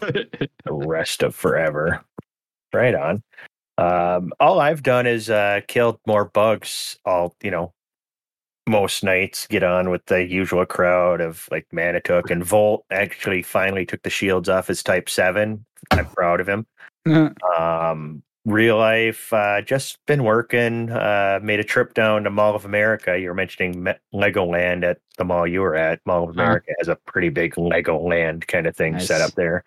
the 0.00 0.38
rest 0.66 1.22
of 1.22 1.34
forever. 1.34 2.04
Right 2.74 2.94
on. 2.94 3.22
Um, 3.78 4.32
all 4.38 4.60
I've 4.60 4.82
done 4.82 5.06
is 5.06 5.30
uh, 5.30 5.60
killed 5.66 5.98
more 6.06 6.24
bugs. 6.24 6.98
All 7.04 7.34
you 7.42 7.50
know, 7.50 7.72
most 8.68 9.02
nights 9.02 9.46
get 9.46 9.62
on 9.62 9.90
with 9.90 10.04
the 10.06 10.24
usual 10.26 10.64
crowd 10.66 11.20
of 11.20 11.48
like 11.50 11.66
Manitouk 11.72 12.30
and 12.30 12.44
Volt. 12.44 12.84
Actually, 12.90 13.42
finally 13.42 13.86
took 13.86 14.02
the 14.02 14.10
shields 14.10 14.48
off 14.48 14.66
his 14.68 14.82
Type 14.82 15.08
Seven. 15.08 15.64
I'm 15.90 16.06
proud 16.06 16.40
of 16.40 16.48
him. 16.48 16.66
Um, 17.58 18.22
real 18.44 18.76
life, 18.76 19.32
uh, 19.32 19.62
just 19.62 19.98
been 20.06 20.22
working. 20.24 20.90
Uh, 20.90 21.40
made 21.42 21.60
a 21.60 21.64
trip 21.64 21.94
down 21.94 22.24
to 22.24 22.30
Mall 22.30 22.54
of 22.54 22.64
America. 22.64 23.18
You 23.18 23.28
were 23.28 23.34
mentioning 23.34 23.82
Me- 23.82 23.94
Legoland 24.14 24.84
at 24.84 24.98
the 25.18 25.24
mall 25.24 25.46
you 25.46 25.60
were 25.60 25.74
at. 25.74 26.00
Mall 26.06 26.24
of 26.24 26.30
Uh-huh. 26.30 26.42
America 26.42 26.72
has 26.78 26.88
a 26.88 26.96
pretty 27.06 27.30
big 27.30 27.54
Legoland 27.54 28.46
kind 28.46 28.66
of 28.66 28.76
thing 28.76 28.98
set 29.00 29.20
up 29.20 29.32
there. 29.32 29.64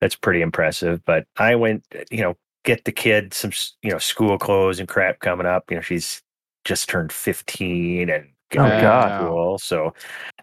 That's 0.00 0.14
pretty 0.14 0.42
impressive. 0.42 1.04
But 1.04 1.26
I 1.36 1.54
went, 1.56 1.84
you 2.10 2.22
know, 2.22 2.34
get 2.68 2.84
the 2.84 2.92
kid 2.92 3.32
some, 3.32 3.50
you 3.82 3.90
know, 3.90 3.98
school 3.98 4.38
clothes 4.38 4.78
and 4.78 4.88
crap 4.88 5.20
coming 5.20 5.46
up. 5.46 5.64
You 5.70 5.76
know, 5.76 5.80
she's 5.80 6.20
just 6.66 6.86
turned 6.88 7.10
15 7.10 8.10
and 8.10 8.28
Oh, 8.56 8.80
God. 8.80 9.20
school. 9.20 9.58
So 9.58 9.94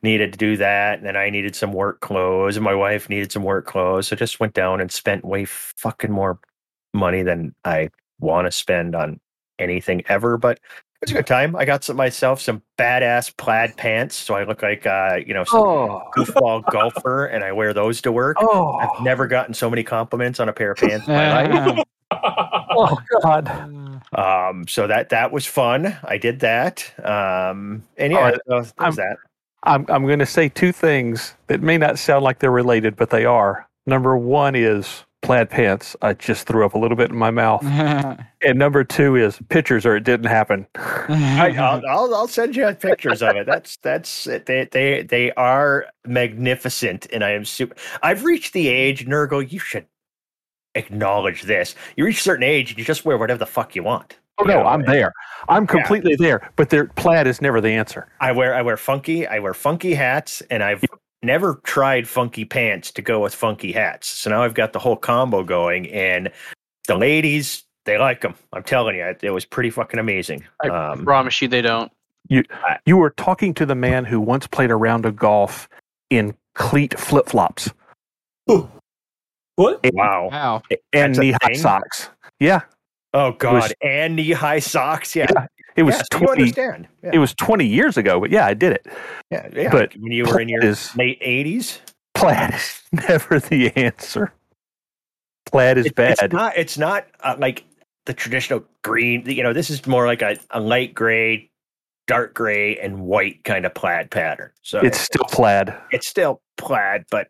needed 0.03 0.32
to 0.32 0.38
do 0.38 0.58
that. 0.58 1.00
And 1.00 1.08
then 1.08 1.15
I 1.15 1.29
needed 1.29 1.55
some 1.55 1.74
work 1.74 2.01
clothes, 2.01 2.55
and 2.55 2.63
my 2.63 2.75
wife 2.75 3.10
needed 3.10 3.32
some 3.32 3.44
work 3.44 3.65
clothes. 3.65 4.08
So 4.08 4.15
just 4.15 4.39
went 4.39 4.53
down 4.53 4.79
and 4.79 4.91
spent 4.91 5.25
way 5.25 5.46
fucking 5.46 6.12
more 6.12 6.39
money 6.94 7.24
than 7.24 7.55
I 7.63 7.89
want 8.20 8.46
to 8.46 8.51
spend 8.51 8.96
on 8.96 9.20
anything 9.58 10.03
ever. 10.08 10.38
But 10.38 10.60
it 11.02 11.10
was 11.10 11.12
a 11.12 11.16
good 11.16 11.28
time. 11.28 11.56
I 11.56 11.66
got 11.66 11.84
some 11.84 11.98
myself 11.98 12.42
some 12.42 12.62
badass 12.78 13.36
plaid 13.38 13.78
pants, 13.78 14.16
so 14.16 14.34
I 14.36 14.44
look 14.44 14.62
like 14.62 14.86
uh, 14.86 15.20
you 15.25 15.34
know 15.34 15.44
some 15.44 15.60
Oh, 15.60 16.02
goofball 16.16 16.70
golfer, 16.72 17.25
and 17.25 17.44
I 17.44 17.52
wear 17.52 17.74
those 17.74 18.02
to 18.02 18.12
work. 18.12 18.38
oh, 18.40 18.74
I've 18.74 19.04
never 19.04 19.28
gotten 19.28 19.54
so 19.54 19.70
many 19.70 19.84
compliments 19.84 20.40
on 20.40 20.50
a 20.50 20.54
pair 20.54 20.72
of 20.72 20.78
pants 20.78 21.08
in 21.08 21.14
my 21.14 21.44
life. 21.44 21.84
oh, 22.12 22.98
God. 23.22 24.02
Um, 24.14 24.68
so 24.68 24.88
that 24.88 25.10
that 25.10 25.32
was 25.32 25.46
fun. 25.46 25.98
I 26.04 26.18
did 26.18 26.40
that. 26.42 26.92
Um, 27.00 27.84
and 27.98 28.14
yeah, 28.14 28.20
right. 28.20 28.40
that 28.48 28.75
was 28.80 28.96
that. 28.96 29.18
I'm 29.64 29.86
I'm 29.90 30.06
going 30.06 30.20
to 30.20 30.25
say 30.25 30.50
two 30.50 30.72
things 30.72 31.34
that 31.48 31.62
may 31.62 31.78
not 31.78 31.98
sound 32.00 32.24
like 32.24 32.40
they're 32.40 32.52
related, 32.52 32.96
but 32.96 33.10
they 33.10 33.25
are. 33.25 33.68
Number 33.86 34.18
one 34.18 34.56
is 34.56 35.05
plaid 35.25 35.50
pants. 35.50 35.96
I 36.01 36.13
just 36.13 36.48
threw 36.48 36.65
up 36.65 36.75
a 36.75 36.77
little 36.77 36.96
bit 36.96 37.10
in 37.10 37.17
my 37.17 37.32
mouth, 37.32 37.63
and 37.65 38.60
number 38.60 38.84
two 38.84 39.15
is 39.15 39.39
pictures, 39.50 39.86
or 39.86 39.96
it 39.96 40.03
didn't 40.03 40.27
happen. 40.27 40.67
I, 40.75 41.55
I'll, 41.58 41.82
I'll 41.88 42.15
I'll 42.15 42.27
send 42.27 42.55
you 42.55 42.72
pictures 42.74 43.22
of 43.22 43.36
it. 43.36 43.46
That's 43.46 43.77
that's 43.77 44.25
they 44.25 44.67
they 44.72 45.03
they 45.03 45.32
are 45.34 45.88
magnificent, 46.05 47.08
and 47.12 47.24
I 47.24 47.32
am 47.32 47.46
super. 47.46 47.75
I've 48.03 48.24
reached 48.24 48.53
the 48.53 48.67
age, 48.67 49.05
Nurgle. 49.05 49.51
You 49.51 49.60
should 49.60 49.88
acknowledge 50.75 51.44
this. 51.44 51.75
You 51.98 52.05
reach 52.05 52.20
a 52.20 52.24
certain 52.24 52.44
age, 52.44 52.72
and 52.72 52.79
you 52.79 52.86
just 52.86 53.05
wear 53.05 53.17
whatever 53.17 53.39
the 53.39 53.46
fuck 53.46 53.75
you 53.75 53.84
want. 53.84 54.17
Oh 54.38 54.44
no, 54.44 54.62
know, 54.62 54.67
I'm 54.67 54.84
there. 54.84 55.13
I'm 55.48 55.65
completely 55.65 56.15
there. 56.15 56.51
But 56.55 56.70
their 56.70 56.86
plaid 56.86 57.25
is 57.25 57.41
never 57.41 57.62
the 57.62 57.70
answer. 57.70 58.08
I 58.20 58.32
wear 58.32 58.53
I 58.53 58.62
wear 58.62 58.77
funky 58.77 59.25
I 59.25 59.39
wear 59.39 59.53
funky 59.53 59.94
hats, 59.94 60.41
and 60.50 60.62
I've 60.62 60.84
never 61.25 61.55
tried 61.63 62.08
funky 62.08 62.46
pants 62.46 62.91
to 62.91 63.01
go 63.01 63.20
with 63.22 63.34
funky 63.36 63.72
hats. 63.72 64.08
So 64.08 64.29
now 64.29 64.44
I've 64.44 64.53
got 64.53 64.74
the 64.74 64.79
whole 64.79 64.96
combo 64.96 65.44
going, 65.44 65.89
and 65.91 66.32
the 66.88 66.96
ladies 66.98 67.63
they 67.86 67.98
like 67.98 68.22
them. 68.22 68.36
I'm 68.53 68.63
telling 68.63 68.96
you, 68.96 69.03
it, 69.05 69.20
it 69.24 69.29
was 69.32 69.46
pretty 69.46 69.70
fucking 69.70 70.00
amazing. 70.00 70.44
I 70.63 70.70
Um, 70.70 71.03
promise 71.03 71.41
you 71.41 71.48
they 71.48 71.62
don't. 71.62 71.91
You 72.29 72.44
you 72.86 72.98
were 72.98 73.12
talking 73.12 73.53
to 73.55 73.65
the 73.65 73.75
man 73.75 74.05
who 74.05 74.20
once 74.20 74.48
played 74.48 74.72
a 74.72 74.75
round 74.75 75.05
of 75.05 75.15
golf 75.15 75.70
in 76.10 76.36
cleat 76.55 76.98
flip 77.00 77.27
flops 77.27 77.70
what? 79.55 79.79
wow. 79.94 80.29
Wow! 80.32 80.62
And 80.94 81.15
That's 81.15 81.20
knee 81.20 81.34
high 81.41 81.53
socks. 81.53 82.10
Yeah, 82.39 82.62
Oh 83.13 83.32
God, 83.32 83.53
was- 83.53 83.74
and 83.82 84.15
knee 84.15 84.32
high 84.32 84.60
socks. 84.60 85.15
Yeah, 85.15 85.27
Yeah, 85.34 85.46
it 85.75 85.84
was 85.84 85.96
yeah, 85.96 86.01
so 86.12 86.20
you 86.20 86.25
twenty. 86.25 86.41
understand. 86.44 86.88
Yeah, 87.03 87.12
It 87.13 87.17
was 87.20 87.34
twenty 87.34 87.65
years 87.65 87.98
ago, 87.98 88.20
but 88.20 88.32
yeah, 88.32 88.46
I 88.46 88.53
did 88.53 88.74
it. 88.74 88.88
yeah, 89.32 89.48
yeah. 89.53 89.70
but 89.72 89.94
when 89.98 90.12
you 90.12 90.25
were 90.25 90.39
in 90.39 90.50
your 90.50 90.63
is- 90.63 90.96
late 90.96 91.17
eighties, 91.22 91.79
Plaid 92.13 92.53
is 92.53 92.82
never 93.10 93.39
the 93.39 93.75
answer. 93.75 94.32
Plaid 95.46 95.77
is 95.77 95.91
bad. 95.91 96.17
It's 96.22 96.34
not. 96.34 96.58
It's 96.58 96.77
not 96.77 97.08
uh, 97.22 97.36
like 97.38 97.63
the 98.05 98.13
traditional 98.13 98.63
green. 98.84 99.24
You 99.27 99.44
know, 99.44 99.53
this 99.53 99.70
is 99.70 99.86
more 99.86 100.05
like 100.08 100.22
a, 100.22 100.38
a 100.51 100.60
light 100.60 100.94
gray, 100.94 101.50
dark 102.08 102.34
gray, 102.34 102.77
and 102.77 103.01
white 103.01 103.44
kind 103.44 103.65
of 103.65 103.74
plaid 103.74 104.10
pattern. 104.12 104.51
So 104.63 104.79
It's 104.79 105.00
still 105.00 105.25
plaid. 105.25 105.74
it's 105.91 106.08
still 106.08 106.41
plaid, 106.58 107.03
but 107.12 107.27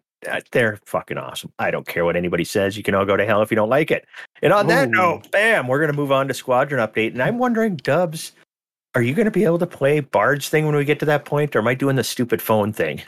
they're 0.52 0.80
fucking 0.86 1.18
awesome. 1.18 1.52
I 1.60 1.72
don't 1.72 1.88
care 1.88 2.06
what 2.06 2.16
anybody 2.16 2.44
says. 2.44 2.78
You 2.78 2.84
can 2.84 2.96
all 2.96 3.06
go 3.06 3.18
to 3.18 3.26
hell 3.26 3.42
if 3.42 3.52
you 3.52 3.56
don't 3.56 3.70
like 3.70 3.92
it. 3.92 4.06
And 4.42 4.54
on 4.54 4.68
that 4.68 4.90
note, 4.90 5.32
bam, 5.32 5.68
we're 5.68 5.80
gonna 5.80 5.94
move 5.94 6.12
on 6.12 6.28
to 6.28 6.34
squadron 6.34 6.86
update. 6.86 7.12
And 7.12 7.22
I'm 7.22 7.38
wondering, 7.38 7.78
Dubs, 7.78 8.34
are 8.96 9.02
you 9.02 9.14
gonna 9.14 9.32
be 9.32 9.44
able 9.44 9.60
to 9.60 9.68
play 9.68 10.00
Bard's 10.00 10.50
thing 10.50 10.66
when 10.66 10.76
we 10.76 10.86
get 10.86 11.00
to 11.00 11.06
that 11.06 11.26
point, 11.26 11.56
or 11.56 11.60
am 11.60 11.68
I 11.68 11.74
doing 11.74 11.96
the 11.96 12.04
stupid 12.04 12.42
phone 12.42 12.74
thing? 12.74 13.02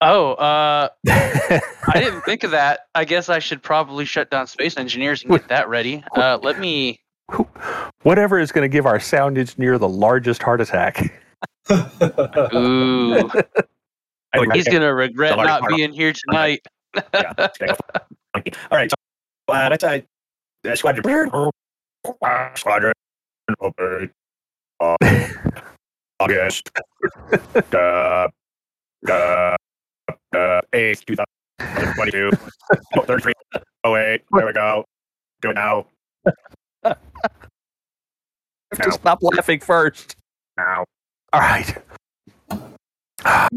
Oh, 0.00 0.34
uh, 0.34 0.88
I 1.08 1.60
didn't 1.94 2.22
think 2.22 2.44
of 2.44 2.52
that. 2.52 2.86
I 2.94 3.04
guess 3.04 3.28
I 3.28 3.40
should 3.40 3.62
probably 3.62 4.04
shut 4.04 4.30
down 4.30 4.46
Space 4.46 4.76
Engineers 4.76 5.22
and 5.22 5.32
get 5.32 5.48
that 5.48 5.68
ready. 5.68 6.04
Uh, 6.14 6.38
let 6.40 6.60
me. 6.60 7.00
Whatever 8.02 8.38
is 8.38 8.52
going 8.52 8.62
to 8.62 8.72
give 8.72 8.86
our 8.86 9.00
sound 9.00 9.36
engineer 9.36 9.76
the 9.76 9.88
largest 9.88 10.42
heart 10.42 10.60
attack. 10.60 11.12
Ooh, 12.54 13.28
I 14.34 14.46
he's 14.54 14.68
gonna 14.68 14.92
regret 14.92 15.36
large 15.36 15.46
not 15.46 15.68
being 15.68 15.92
here 15.92 16.12
tonight. 16.12 16.60
yeah, 16.94 17.32
it's 17.38 17.58
gonna 17.58 17.72
go 17.72 18.00
funky. 18.34 18.52
All 18.70 18.78
right, 18.78 18.90
so 18.90 19.54
uh, 19.54 19.68
that's 19.68 19.84
a 19.84 20.04
uh, 20.70 20.76
squadron. 20.76 21.30
Uh, 22.22 22.54
Squadron. 22.54 22.92
Uh, 24.80 24.96
August. 26.20 26.70
uh, 27.72 28.28
uh, 29.08 29.08
uh, 29.08 29.56
8th, 30.72 31.04
2022. 31.06 32.30
Oh, 32.96 33.02
33. 33.02 33.32
Oh, 33.84 33.92
wait. 33.92 34.22
There 34.32 34.46
we 34.46 34.52
go. 34.52 34.84
Do 35.40 35.50
it 35.50 35.54
now. 35.54 35.86
have 36.84 36.98
to 38.82 38.92
stop 38.92 39.22
laughing 39.22 39.60
first. 39.60 40.16
Now. 40.56 40.84
All 41.32 41.40
right. 41.40 41.74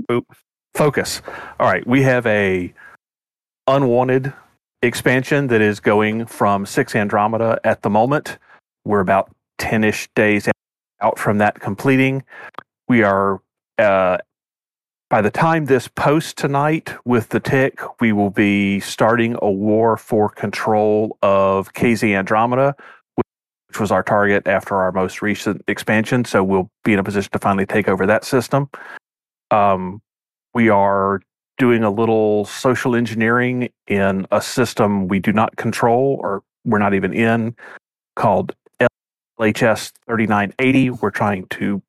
Boop. 0.10 0.24
Focus. 0.82 1.22
All 1.60 1.68
right. 1.68 1.86
We 1.86 2.02
have 2.02 2.26
a 2.26 2.74
unwanted 3.68 4.34
expansion 4.82 5.46
that 5.46 5.62
is 5.62 5.80
going 5.80 6.26
from 6.26 6.66
six 6.66 6.96
Andromeda 6.96 7.60
at 7.64 7.84
the 7.84 7.92
moment. 7.92 8.40
We're 8.84 9.02
about 9.02 9.30
10 9.60 9.84
ish 9.84 10.10
days 10.16 10.50
out 11.00 11.20
from 11.20 11.38
that 11.38 11.60
completing. 11.60 12.24
We 12.88 13.04
are, 13.04 13.44
uh, 13.78 14.18
by 15.12 15.22
the 15.22 15.30
time 15.30 15.66
this 15.66 15.88
posts 15.88 16.34
tonight 16.34 16.96
with 17.06 17.30
the 17.30 17.40
tick, 17.40 17.80
we 18.00 18.12
will 18.12 18.32
be 18.32 18.80
starting 18.80 19.38
a 19.40 19.52
war 19.52 19.98
for 19.98 20.30
control 20.30 21.16
of 21.22 21.74
KZ 21.74 22.12
Andromeda, 22.16 22.76
which 23.68 23.80
was 23.80 23.92
our 23.92 24.02
target 24.02 24.48
after 24.48 24.78
our 24.78 24.92
most 24.92 25.22
recent 25.22 25.62
expansion. 25.68 26.26
So 26.26 26.44
we'll 26.44 26.72
be 26.84 26.94
in 26.94 26.98
a 26.98 27.04
position 27.04 27.30
to 27.34 27.38
finally 27.38 27.68
take 27.68 27.88
over 27.88 28.08
that 28.08 28.26
system. 28.26 28.68
Um, 29.52 30.02
we 30.54 30.70
are 30.70 31.22
doing 31.58 31.84
a 31.84 31.92
little 31.92 32.46
social 32.46 32.96
engineering 32.96 33.70
in 33.88 34.26
a 34.32 34.42
system 34.42 35.08
we 35.08 35.20
do 35.20 35.32
not 35.32 35.56
control 35.58 36.18
or 36.22 36.44
we're 36.66 36.80
not 36.80 36.94
even 36.94 37.14
in 37.14 37.56
called 38.16 38.56
LHS 39.40 39.92
3980. 40.08 40.90
We're 40.92 41.12
trying 41.12 41.46
to 41.48 41.82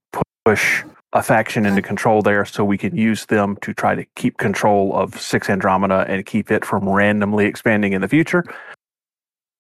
push 0.45 0.85
a 1.13 1.23
faction 1.23 1.67
into 1.67 1.83
control 1.83 2.23
there 2.23 2.45
so 2.45 2.65
we 2.65 2.79
can 2.79 2.97
use 2.97 3.27
them 3.27 3.57
to 3.61 3.75
try 3.75 3.95
to 3.95 4.05
keep 4.17 4.39
control 4.39 4.95
of 4.95 5.21
6 5.21 5.51
Andromeda 5.51 6.07
and 6.09 6.25
keep 6.25 6.51
it 6.51 6.65
from 6.65 6.89
randomly 6.89 7.47
expanding 7.47 7.93
in 7.93 8.01
the 8.01 8.09
future. 8.09 8.45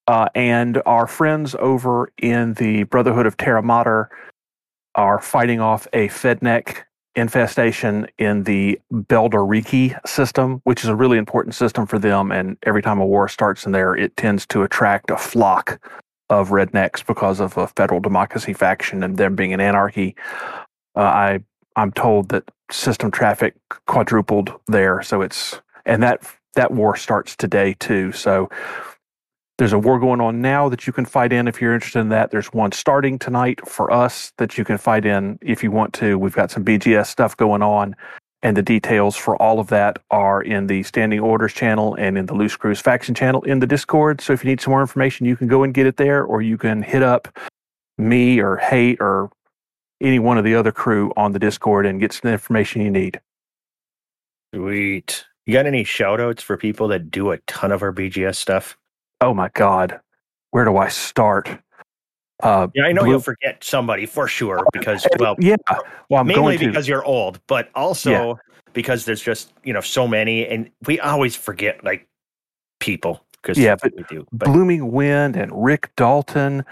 Uh, 0.08 0.28
and 0.34 0.82
our 0.86 1.06
friends 1.06 1.54
over 1.58 2.10
in 2.18 2.54
the 2.54 2.84
Brotherhood 2.84 3.26
of 3.26 3.36
Terra 3.36 3.62
Mater 3.62 4.10
are 4.94 5.20
fighting 5.20 5.60
off 5.60 5.86
a 5.92 6.08
Fedneck 6.08 6.84
infestation 7.14 8.06
in 8.18 8.44
the 8.44 8.80
Beldariki 8.92 9.98
system, 10.06 10.60
which 10.64 10.82
is 10.82 10.88
a 10.88 10.94
really 10.94 11.18
important 11.18 11.54
system 11.54 11.86
for 11.86 11.98
them. 11.98 12.32
And 12.32 12.56
every 12.62 12.82
time 12.82 13.00
a 13.00 13.06
war 13.06 13.28
starts 13.28 13.66
in 13.66 13.72
there, 13.72 13.94
it 13.94 14.16
tends 14.16 14.46
to 14.46 14.62
attract 14.62 15.10
a 15.10 15.16
flock 15.16 15.78
of 16.30 16.48
rednecks 16.48 17.04
because 17.04 17.40
of 17.40 17.56
a 17.58 17.66
federal 17.68 18.00
democracy 18.00 18.54
faction 18.54 19.02
and 19.02 19.18
them 19.18 19.36
being 19.36 19.52
an 19.52 19.60
anarchy. 19.60 20.16
Uh, 20.96 21.00
I 21.00 21.44
I'm 21.76 21.92
told 21.92 22.28
that 22.30 22.50
system 22.70 23.10
traffic 23.10 23.54
quadrupled 23.86 24.52
there, 24.66 25.02
so 25.02 25.22
it's 25.22 25.60
and 25.84 26.02
that 26.02 26.22
that 26.54 26.72
war 26.72 26.96
starts 26.96 27.36
today 27.36 27.74
too. 27.74 28.12
So 28.12 28.48
there's 29.58 29.72
a 29.72 29.78
war 29.78 29.98
going 29.98 30.20
on 30.20 30.40
now 30.40 30.68
that 30.68 30.86
you 30.86 30.92
can 30.92 31.04
fight 31.04 31.32
in 31.32 31.46
if 31.46 31.60
you're 31.60 31.74
interested 31.74 32.00
in 32.00 32.08
that. 32.08 32.30
There's 32.30 32.52
one 32.52 32.72
starting 32.72 33.18
tonight 33.18 33.66
for 33.68 33.92
us 33.92 34.32
that 34.38 34.56
you 34.56 34.64
can 34.64 34.78
fight 34.78 35.04
in 35.04 35.38
if 35.42 35.62
you 35.62 35.70
want 35.70 35.92
to. 35.94 36.18
We've 36.18 36.34
got 36.34 36.50
some 36.50 36.64
BGS 36.64 37.06
stuff 37.06 37.36
going 37.36 37.62
on, 37.62 37.94
and 38.42 38.56
the 38.56 38.62
details 38.62 39.16
for 39.16 39.40
all 39.40 39.60
of 39.60 39.68
that 39.68 39.98
are 40.10 40.42
in 40.42 40.66
the 40.66 40.82
Standing 40.82 41.20
Orders 41.20 41.52
channel 41.52 41.94
and 41.94 42.16
in 42.16 42.26
the 42.26 42.34
Loose 42.34 42.54
Screws 42.54 42.80
faction 42.80 43.14
channel 43.14 43.42
in 43.42 43.60
the 43.60 43.66
Discord. 43.66 44.20
So 44.20 44.32
if 44.32 44.42
you 44.42 44.50
need 44.50 44.60
some 44.60 44.72
more 44.72 44.80
information, 44.80 45.26
you 45.26 45.36
can 45.36 45.48
go 45.48 45.62
and 45.62 45.74
get 45.74 45.86
it 45.86 45.96
there, 45.96 46.24
or 46.24 46.42
you 46.42 46.56
can 46.56 46.82
hit 46.82 47.02
up 47.02 47.38
me 47.98 48.40
or 48.40 48.56
Hate 48.56 48.98
or 49.00 49.30
any 50.00 50.18
one 50.18 50.38
of 50.38 50.44
the 50.44 50.54
other 50.54 50.72
crew 50.72 51.12
on 51.16 51.32
the 51.32 51.38
Discord 51.38 51.86
and 51.86 52.00
get 52.00 52.12
some 52.12 52.30
information 52.30 52.82
you 52.82 52.90
need. 52.90 53.20
Sweet. 54.54 55.24
You 55.46 55.52
got 55.52 55.66
any 55.66 55.84
shout 55.84 56.20
outs 56.20 56.42
for 56.42 56.56
people 56.56 56.88
that 56.88 57.10
do 57.10 57.30
a 57.30 57.38
ton 57.46 57.72
of 57.72 57.82
our 57.82 57.92
BGS 57.92 58.36
stuff? 58.36 58.76
Oh 59.22 59.32
my 59.32 59.48
God, 59.54 60.00
where 60.50 60.64
do 60.64 60.76
I 60.76 60.88
start? 60.88 61.48
Uh, 62.42 62.66
Yeah, 62.74 62.84
I 62.84 62.92
know 62.92 63.02
Blue- 63.02 63.12
you'll 63.12 63.20
forget 63.20 63.62
somebody 63.62 64.04
for 64.04 64.26
sure 64.26 64.66
because, 64.72 65.06
well, 65.18 65.36
yeah. 65.38 65.54
Well, 66.08 66.20
I'm 66.20 66.26
mainly 66.26 66.42
going 66.42 66.58
to. 66.58 66.66
because 66.68 66.88
you're 66.88 67.04
old, 67.04 67.40
but 67.46 67.70
also 67.76 68.38
because 68.72 69.04
there's 69.04 69.22
just, 69.22 69.52
you 69.62 69.72
know, 69.72 69.80
so 69.80 70.08
many 70.08 70.46
and 70.46 70.68
we 70.86 70.98
always 70.98 71.36
forget 71.36 71.84
like 71.84 72.08
people 72.80 73.24
because 73.40 73.58
Yeah, 73.58 73.76
but 73.80 73.92
we 73.96 74.02
do. 74.08 74.26
But 74.32 74.46
Blooming 74.46 74.90
Wind 74.90 75.36
and 75.36 75.52
Rick 75.54 75.90
Dalton, 75.96 76.64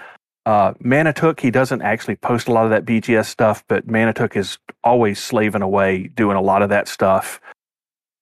Uh, 0.47 0.73
Manitook, 0.80 1.38
he 1.38 1.50
doesn't 1.50 1.83
actually 1.83 2.16
post 2.16 2.49
a 2.49 2.52
lot 2.52 2.64
of 2.64 2.71
that 2.71 2.85
BGS 2.85 3.26
stuff, 3.26 3.62
but 3.69 3.87
Manitook 3.87 4.37
is 4.37 4.59
always 4.83 5.23
slaving 5.23 5.62
away 5.62 6.09
doing 6.16 6.37
a 6.37 6.40
lot 6.40 6.62
of 6.62 6.71
that 6.71 6.88
stuff. 6.88 7.40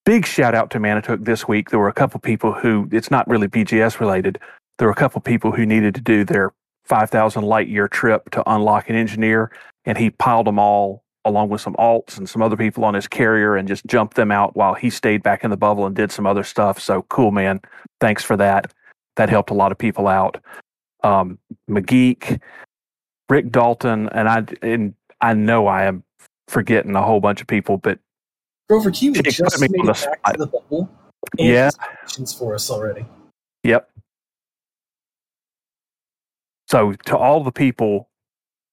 Big 0.09 0.25
shout 0.25 0.55
out 0.55 0.71
to 0.71 0.81
Manitook 0.81 1.23
this 1.23 1.47
week. 1.47 1.69
There 1.69 1.79
were 1.79 1.91
a 1.91 1.93
couple 1.93 2.19
people 2.19 2.55
who, 2.55 2.88
it's 2.91 3.11
not 3.11 3.29
really 3.29 3.47
BGS 3.47 4.00
related, 4.00 4.38
there 4.79 4.88
were 4.88 4.93
a 4.93 4.97
couple 4.97 5.21
people 5.21 5.53
who 5.53 5.67
needed 5.67 5.95
to 5.97 6.00
do 6.00 6.25
their 6.25 6.55
5,000 6.87 7.43
light 7.43 7.69
year 7.69 7.88
trip 7.88 8.31
to 8.31 8.43
unlock 8.50 8.88
an 8.88 8.97
engineer, 8.97 9.53
and 9.85 9.99
he 9.99 10.09
piled 10.09 10.47
them 10.47 10.59
all 10.59 11.05
along 11.27 11.50
with 11.50 11.61
some 11.61 11.75
alts 11.75 12.17
and 12.17 12.27
some 12.27 12.41
other 12.41 12.57
people 12.57 12.87
on 12.87 12.95
his 12.95 13.07
carrier 13.07 13.55
and 13.55 13.69
just 13.69 13.85
jumped 13.85 14.15
them 14.15 14.33
out 14.33 14.57
while 14.57 14.73
he 14.73 14.88
stayed 14.88 15.23
back 15.23 15.45
in 15.45 15.50
the 15.50 15.59
bubble 15.59 15.85
and 15.85 15.95
did 15.95 16.11
some 16.11 16.27
other 16.27 16.43
stuff. 16.43 16.81
So 16.81 17.03
cool, 17.11 17.31
man. 17.31 17.61
Thanks 18.00 18.25
for 18.25 18.38
that. 18.38 18.73
That 19.17 19.29
helped 19.29 19.50
a 19.50 19.55
lot 19.55 19.73
of 19.73 19.77
people 19.77 20.09
out. 20.09 20.43
Um, 21.05 21.38
McGeek, 21.69 22.41
Rick 23.29 23.53
Dalton, 23.53 24.09
and 24.09 24.27
I 24.27 24.47
and 24.62 24.95
I 25.21 25.35
know 25.35 25.67
I 25.67 25.85
am 25.85 26.03
forgetting 26.47 26.97
a 26.97 27.03
whole 27.03 27.21
bunch 27.21 27.43
of 27.43 27.47
people, 27.47 27.77
but 27.77 27.99
Grover 28.68 28.90
Kiwi 28.90 29.14
put 29.22 29.25
just 29.26 29.60
me 29.60 29.68
made 29.70 29.80
on 29.80 29.87
the 29.87 29.92
it 29.92 29.94
back 29.94 30.18
spot. 30.18 30.32
to 30.32 30.38
the 30.38 30.46
bubble. 30.46 30.90
Yeah. 31.37 31.70
questions 31.70 32.32
for 32.32 32.54
us 32.54 32.70
already. 32.70 33.04
Yep. 33.64 33.90
So 36.68 36.92
to 36.92 37.16
all 37.16 37.42
the 37.42 37.50
people 37.52 38.08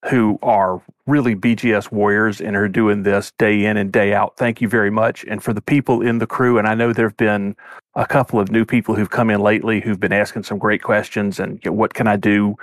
who 0.09 0.37
are 0.43 0.81
really 1.07 1.33
BGS 1.35 1.91
warriors 1.91 2.41
and 2.41 2.55
are 2.55 2.67
doing 2.67 3.03
this 3.03 3.31
day 3.39 3.65
in 3.65 3.77
and 3.77 3.91
day 3.91 4.13
out, 4.13 4.37
thank 4.37 4.61
you 4.61 4.67
very 4.67 4.89
much. 4.91 5.23
And 5.25 5.41
for 5.41 5.53
the 5.53 5.61
people 5.61 6.01
in 6.01 6.19
the 6.19 6.27
crew, 6.27 6.57
and 6.59 6.67
I 6.67 6.75
know 6.75 6.93
there 6.93 7.07
have 7.07 7.17
been 7.17 7.55
a 7.95 8.05
couple 8.05 8.39
of 8.39 8.51
new 8.51 8.65
people 8.65 8.95
who've 8.95 9.09
come 9.09 9.29
in 9.29 9.39
lately 9.39 9.79
who've 9.79 9.99
been 9.99 10.13
asking 10.13 10.43
some 10.43 10.59
great 10.59 10.83
questions 10.83 11.39
and 11.39 11.59
you 11.63 11.71
know, 11.71 11.75
what 11.75 11.93
can 11.93 12.07
I 12.07 12.17
do? 12.17 12.55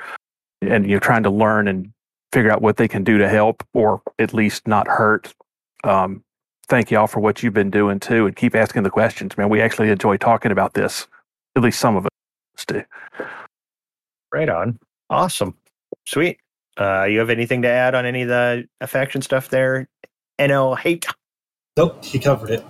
And 0.60 0.88
you're 0.88 1.00
trying 1.00 1.22
to 1.24 1.30
learn 1.30 1.66
and 1.66 1.92
figure 2.32 2.50
out 2.52 2.62
what 2.62 2.76
they 2.76 2.86
can 2.88 3.02
do 3.02 3.18
to 3.18 3.28
help 3.28 3.66
or 3.72 4.02
at 4.18 4.34
least 4.34 4.68
not 4.68 4.86
hurt. 4.86 5.34
Um, 5.82 6.22
thank 6.69 6.90
you 6.90 6.99
all 6.99 7.07
for 7.07 7.21
what 7.21 7.42
you've 7.42 7.54
been 7.54 7.71
doing 7.71 8.00
too 8.00 8.26
and 8.26 8.37
keep 8.37 8.54
asking 8.54 8.83
the 8.83 8.90
questions, 8.90 9.37
man. 9.37 9.49
We 9.49 9.61
actually 9.61 9.90
enjoy 9.90 10.16
talking 10.16 10.52
about 10.52 10.75
this. 10.75 11.07
At 11.57 11.62
least 11.62 11.81
some 11.81 11.97
of 11.97 12.07
us 12.07 12.64
do. 12.66 12.83
Right 14.33 14.49
on. 14.49 14.78
Awesome. 15.11 15.54
Sweet. 16.07 16.38
Uh, 16.78 17.04
you 17.04 17.19
have 17.19 17.28
anything 17.31 17.62
to 17.62 17.69
add 17.69 17.95
on 17.95 18.07
any 18.07 18.23
of 18.23 18.28
the 18.28 18.66
faction 18.87 19.21
stuff 19.21 19.50
there? 19.50 19.88
NL 20.40 20.78
hate 20.78 21.07
Nope, 21.76 22.04
he 22.04 22.19
covered 22.19 22.50
it. 22.50 22.64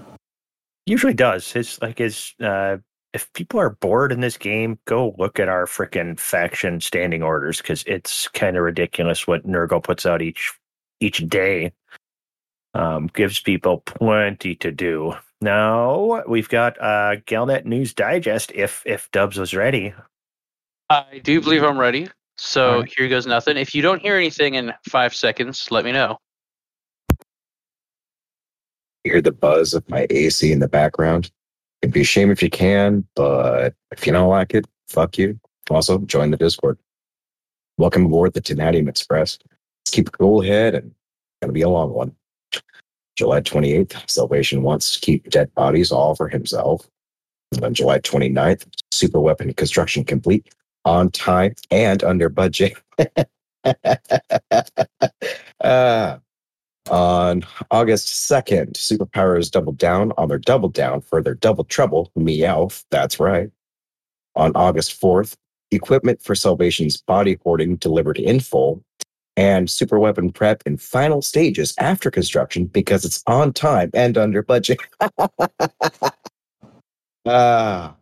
usually 0.87 1.15
does. 1.15 1.55
It's 1.57 1.81
like 1.81 1.99
his 1.99 2.35
uh 2.43 2.79
if 3.13 3.31
people 3.35 3.61
are 3.61 3.71
bored 3.71 4.11
in 4.11 4.21
this 4.21 4.39
game, 4.39 4.79
go 4.87 5.15
look 5.19 5.39
at 5.39 5.49
our 5.49 5.67
freaking 5.67 6.19
faction 6.19 6.81
standing 6.81 7.23
orders 7.23 7.59
because 7.59 7.85
it's 7.87 8.27
kind 8.29 8.57
of 8.57 8.63
ridiculous 8.63 9.27
what 9.27 9.47
Nurgle 9.47 9.83
puts 9.83 10.07
out 10.07 10.23
each 10.23 10.53
each 11.01 11.29
day. 11.29 11.73
Um, 12.75 13.09
gives 13.13 13.39
people 13.39 13.79
plenty 13.79 14.55
to 14.57 14.73
do. 14.73 15.15
Now 15.41 16.23
we've 16.27 16.49
got 16.49 16.81
uh 16.81 17.17
Galnet 17.27 17.65
News 17.65 17.93
Digest. 17.93 18.53
If 18.55 18.83
if 18.87 19.11
Dubs 19.11 19.37
was 19.37 19.55
ready, 19.55 19.93
I 20.89 21.21
do 21.23 21.41
believe 21.41 21.63
I'm 21.63 21.79
ready. 21.79 22.09
So 22.37 22.71
All 22.71 22.81
right. 22.81 22.95
here 22.97 23.09
goes 23.09 23.27
nothing. 23.27 23.57
If 23.57 23.75
you 23.75 23.83
don't 23.83 24.01
hear 24.01 24.17
anything 24.17 24.55
in 24.55 24.73
five 24.89 25.15
seconds, 25.15 25.71
let 25.71 25.85
me 25.85 25.93
know. 25.93 26.19
hear 29.05 29.21
the 29.21 29.33
buzz 29.33 29.75
of 29.75 29.89
my 29.89 30.07
AC 30.11 30.53
in 30.53 30.61
the 30.61 30.69
background. 30.69 31.31
It'd 31.81 31.93
be 31.93 32.03
a 32.03 32.05
shame 32.05 32.31
if 32.31 32.43
you 32.43 32.51
can, 32.51 33.07
but 33.17 33.75
if 33.91 34.07
you 34.07 34.13
don't 34.13 34.29
like 34.29 34.55
it, 34.55 34.67
fuck 34.89 35.19
you. 35.19 35.39
Also, 35.71 35.99
join 35.99 36.31
the 36.31 36.37
Discord. 36.37 36.79
Welcome 37.79 38.07
aboard 38.07 38.35
the 38.35 38.41
Tenadium 38.41 38.89
Express. 38.89 39.39
Let's 39.81 39.91
keep 39.91 40.09
a 40.09 40.13
cool 40.13 40.41
head 40.41 40.75
and 40.75 40.87
it's 40.87 40.97
gonna 41.43 41.53
be 41.53 41.63
a 41.63 41.69
long 41.69 41.93
one. 41.93 42.15
July 43.23 43.41
28th, 43.41 44.11
Salvation 44.11 44.63
wants 44.65 44.95
to 44.95 45.01
keep 45.01 45.31
dead 45.31 45.55
bodies 45.55 45.93
all 45.93 46.17
for 46.17 46.29
himself. 46.29 46.89
On 47.63 47.73
July 47.73 48.01
29th, 48.01 48.67
super 48.91 49.21
weapon 49.21 49.55
construction 49.55 50.03
complete 50.03 50.53
on 50.85 51.09
time 51.09 51.55
and 51.71 52.03
under 52.03 52.29
budget. 52.29 52.73
uh, 55.61 56.19
on 56.91 57.47
August 57.71 58.29
2nd, 58.29 58.73
Superpowers 58.73 59.53
doubled 59.53 59.79
down 59.79 60.11
on 60.19 60.27
their 60.27 60.39
double 60.39 60.69
down 60.69 61.01
for 61.01 61.23
their 61.23 61.37
double 61.37 61.63
trouble, 61.63 62.11
Meowth. 62.19 62.85
That's 62.91 63.21
right. 63.21 63.53
On 64.35 64.51
August 64.57 65.01
4th, 65.01 65.37
equipment 65.71 66.21
for 66.21 66.35
Salvation's 66.35 66.97
body 66.97 67.39
hoarding 67.45 67.77
delivered 67.77 68.19
in 68.19 68.41
full, 68.41 68.83
and 69.37 69.71
super 69.71 69.99
weapon 69.99 70.31
prep 70.31 70.63
in 70.67 70.77
final 70.77 71.23
stages 71.23 71.75
after 71.79 72.11
construction 72.11 72.67
because 72.67 73.05
it's 73.05 73.23
on 73.27 73.53
time 73.53 73.91
and 73.95 74.19
under 74.19 74.43
budget. 74.43 74.79
Ah, 77.25 77.95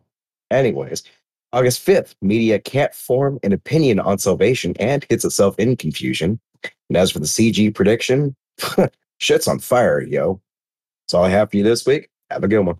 anyways, 0.49 1.03
August 1.53 1.85
5th, 1.85 2.15
media 2.21 2.57
can't 2.57 2.93
form 2.93 3.39
an 3.43 3.53
opinion 3.53 3.99
on 3.99 4.17
Salvation 4.17 4.73
and 4.79 5.05
hits 5.09 5.23
itself 5.23 5.53
in 5.59 5.75
confusion. 5.75 6.39
And 6.89 6.97
as 6.97 7.11
for 7.11 7.19
the 7.19 7.27
CG 7.27 7.73
prediction, 7.75 8.35
shit's 9.19 9.47
on 9.47 9.59
fire, 9.59 10.01
yo. 10.01 10.41
That's 11.03 11.13
all 11.13 11.23
I 11.23 11.29
have 11.29 11.51
for 11.51 11.57
you 11.57 11.63
this 11.63 11.85
week. 11.85 12.09
Have 12.31 12.43
a 12.43 12.47
good 12.47 12.61
one. 12.61 12.77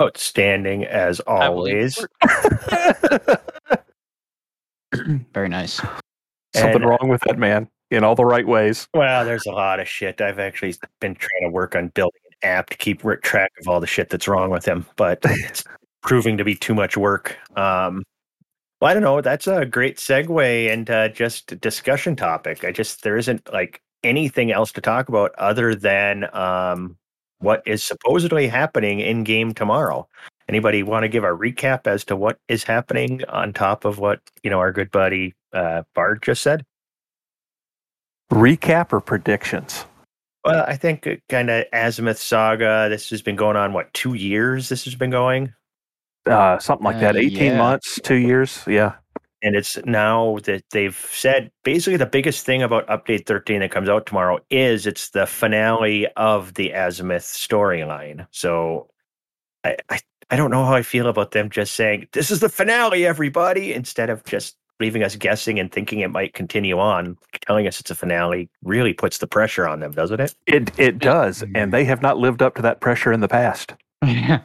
outstanding 0.00 0.84
as 0.84 1.18
always. 1.20 2.06
Very 5.32 5.48
nice. 5.48 5.80
Something 6.54 6.82
And- 6.82 6.84
wrong 6.90 7.08
with 7.08 7.22
that 7.22 7.38
man 7.38 7.68
in 7.90 8.04
all 8.04 8.14
the 8.14 8.24
right 8.24 8.46
ways. 8.46 8.88
Well, 8.94 9.24
there's 9.24 9.46
a 9.46 9.52
lot 9.52 9.80
of 9.80 9.88
shit. 9.88 10.20
I've 10.20 10.38
actually 10.38 10.74
been 11.00 11.14
trying 11.14 11.42
to 11.42 11.50
work 11.50 11.76
on 11.76 11.88
building 11.88 12.20
an 12.42 12.48
app 12.48 12.70
to 12.70 12.76
keep 12.76 13.02
track 13.22 13.52
of 13.60 13.68
all 13.68 13.80
the 13.80 13.86
shit 13.86 14.10
that's 14.10 14.26
wrong 14.28 14.50
with 14.50 14.64
him, 14.64 14.86
but 14.96 15.18
it's 15.24 15.64
proving 16.02 16.36
to 16.38 16.44
be 16.44 16.54
too 16.54 16.74
much 16.74 16.96
work. 16.96 17.36
Um, 17.56 18.02
well, 18.80 18.90
I 18.90 18.94
don't 18.94 19.02
know. 19.02 19.20
That's 19.20 19.46
a 19.46 19.64
great 19.64 19.98
segue 19.98 20.68
into 20.70 21.08
just 21.10 21.52
a 21.52 21.56
discussion 21.56 22.16
topic. 22.16 22.64
I 22.64 22.72
just 22.72 23.02
there 23.02 23.16
isn't 23.16 23.52
like 23.52 23.80
anything 24.02 24.50
else 24.50 24.72
to 24.72 24.80
talk 24.80 25.08
about 25.08 25.32
other 25.36 25.74
than 25.74 26.28
um, 26.34 26.96
what 27.38 27.62
is 27.66 27.82
supposedly 27.82 28.48
happening 28.48 29.00
in 29.00 29.22
game 29.22 29.54
tomorrow. 29.54 30.08
Anybody 30.52 30.82
want 30.82 31.04
to 31.04 31.08
give 31.08 31.24
a 31.24 31.28
recap 31.28 31.86
as 31.86 32.04
to 32.04 32.14
what 32.14 32.38
is 32.46 32.62
happening 32.62 33.24
on 33.30 33.54
top 33.54 33.86
of 33.86 33.98
what 33.98 34.20
you 34.42 34.50
know 34.50 34.58
our 34.58 34.70
good 34.70 34.90
buddy 34.90 35.34
uh, 35.54 35.82
Bard 35.94 36.22
just 36.22 36.42
said? 36.42 36.66
Recap 38.30 38.92
or 38.92 39.00
predictions? 39.00 39.86
Well, 40.44 40.62
I 40.68 40.76
think 40.76 41.08
kind 41.30 41.48
of 41.48 41.64
Azimuth 41.72 42.18
Saga. 42.18 42.88
This 42.90 43.08
has 43.08 43.22
been 43.22 43.34
going 43.36 43.56
on 43.56 43.72
what 43.72 43.94
two 43.94 44.12
years? 44.12 44.68
This 44.68 44.84
has 44.84 44.94
been 44.94 45.08
going, 45.10 45.54
Uh, 46.26 46.58
something 46.58 46.84
like 46.84 47.00
that. 47.00 47.16
Uh, 47.16 47.20
18 47.20 47.42
yeah. 47.52 47.56
months, 47.56 47.98
two 48.02 48.16
years. 48.16 48.62
Yeah. 48.66 48.96
and 49.42 49.56
it's 49.56 49.78
now 49.86 50.36
that 50.44 50.64
they've 50.70 51.08
said 51.10 51.50
basically 51.64 51.96
the 51.96 52.04
biggest 52.06 52.44
thing 52.44 52.62
about 52.62 52.86
Update 52.88 53.24
13 53.26 53.60
that 53.60 53.70
comes 53.70 53.88
out 53.88 54.04
tomorrow 54.04 54.38
is 54.50 54.86
it's 54.86 55.08
the 55.10 55.26
finale 55.26 56.08
of 56.16 56.52
the 56.54 56.72
Azimuth 56.72 57.22
storyline. 57.24 58.26
So, 58.32 58.88
I, 59.64 59.76
I 59.88 60.00
I 60.30 60.36
don't 60.36 60.50
know 60.50 60.64
how 60.64 60.74
I 60.74 60.82
feel 60.82 61.08
about 61.08 61.32
them 61.32 61.50
just 61.50 61.74
saying 61.74 62.08
this 62.12 62.30
is 62.30 62.40
the 62.40 62.48
finale, 62.48 63.06
everybody, 63.06 63.72
instead 63.72 64.10
of 64.10 64.24
just 64.24 64.56
leaving 64.80 65.02
us 65.02 65.14
guessing 65.16 65.58
and 65.60 65.70
thinking 65.70 66.00
it 66.00 66.10
might 66.10 66.34
continue 66.34 66.78
on. 66.78 67.16
Telling 67.46 67.66
us 67.66 67.78
it's 67.80 67.90
a 67.90 67.94
finale 67.94 68.48
really 68.64 68.92
puts 68.92 69.18
the 69.18 69.26
pressure 69.26 69.68
on 69.68 69.80
them, 69.80 69.92
doesn't 69.92 70.20
it? 70.20 70.34
It 70.46 70.78
it 70.78 70.98
does. 70.98 71.44
And 71.54 71.72
they 71.72 71.84
have 71.84 72.02
not 72.02 72.18
lived 72.18 72.42
up 72.42 72.56
to 72.56 72.62
that 72.62 72.80
pressure 72.80 73.12
in 73.12 73.20
the 73.20 73.28
past. 73.28 73.74
yeah. 74.02 74.40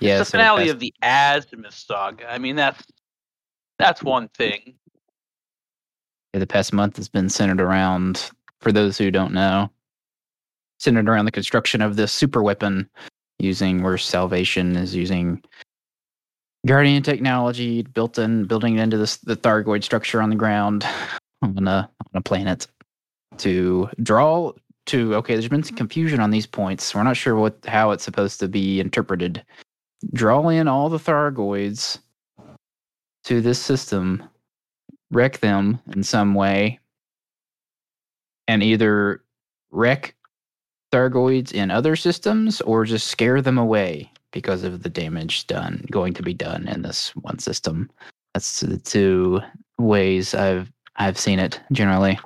the 0.00 0.24
finale 0.24 0.64
that's- 0.64 0.70
of 0.72 0.80
the 0.80 0.94
Azimuth 1.02 1.74
saga. 1.74 2.30
I 2.30 2.38
mean, 2.38 2.56
that's 2.56 2.82
that's 3.78 4.02
one 4.02 4.28
thing. 4.28 4.74
Yeah, 6.34 6.40
the 6.40 6.46
past 6.46 6.72
month 6.72 6.96
has 6.96 7.08
been 7.08 7.28
centered 7.28 7.60
around, 7.60 8.30
for 8.60 8.70
those 8.70 8.98
who 8.98 9.10
don't 9.10 9.32
know, 9.32 9.70
centered 10.78 11.08
around 11.08 11.24
the 11.24 11.30
construction 11.30 11.80
of 11.80 11.96
this 11.96 12.12
super 12.12 12.42
weapon 12.42 12.88
using 13.38 13.82
where 13.82 13.98
Salvation 13.98 14.76
is 14.76 14.94
using 14.94 15.42
Guardian 16.66 17.02
technology 17.02 17.82
built 17.82 18.18
in, 18.18 18.44
building 18.44 18.76
it 18.76 18.82
into 18.82 18.98
this, 18.98 19.16
the 19.18 19.36
Thargoid 19.36 19.84
structure 19.84 20.20
on 20.20 20.30
the 20.30 20.36
ground 20.36 20.84
on 21.42 21.68
a, 21.68 21.90
on 22.00 22.14
a 22.14 22.20
planet 22.20 22.66
to 23.38 23.88
draw 24.02 24.52
to, 24.86 25.14
okay, 25.16 25.34
there's 25.34 25.48
been 25.48 25.62
some 25.62 25.76
confusion 25.76 26.18
on 26.18 26.30
these 26.30 26.46
points. 26.46 26.94
We're 26.94 27.02
not 27.02 27.16
sure 27.16 27.36
what 27.36 27.58
how 27.66 27.90
it's 27.90 28.04
supposed 28.04 28.40
to 28.40 28.48
be 28.48 28.80
interpreted. 28.80 29.44
Draw 30.14 30.48
in 30.48 30.66
all 30.66 30.88
the 30.88 30.98
Thargoids 30.98 31.98
to 33.24 33.40
this 33.40 33.60
system 33.60 34.24
wreck 35.10 35.38
them 35.38 35.80
in 35.92 36.02
some 36.02 36.34
way 36.34 36.78
and 38.46 38.62
either 38.62 39.22
wreck 39.70 40.14
Thargoids 40.92 41.52
in 41.52 41.70
other 41.70 41.96
systems 41.96 42.60
or 42.62 42.84
just 42.84 43.08
scare 43.08 43.42
them 43.42 43.58
away 43.58 44.10
because 44.32 44.62
of 44.64 44.82
the 44.82 44.88
damage 44.88 45.46
done 45.46 45.84
going 45.90 46.14
to 46.14 46.22
be 46.22 46.34
done 46.34 46.68
in 46.68 46.82
this 46.82 47.10
one 47.16 47.38
system. 47.38 47.90
That's 48.34 48.60
the 48.60 48.78
two 48.78 49.40
ways 49.78 50.34
I've 50.34 50.70
I've 50.96 51.18
seen 51.18 51.38
it 51.38 51.60
generally. 51.72 52.18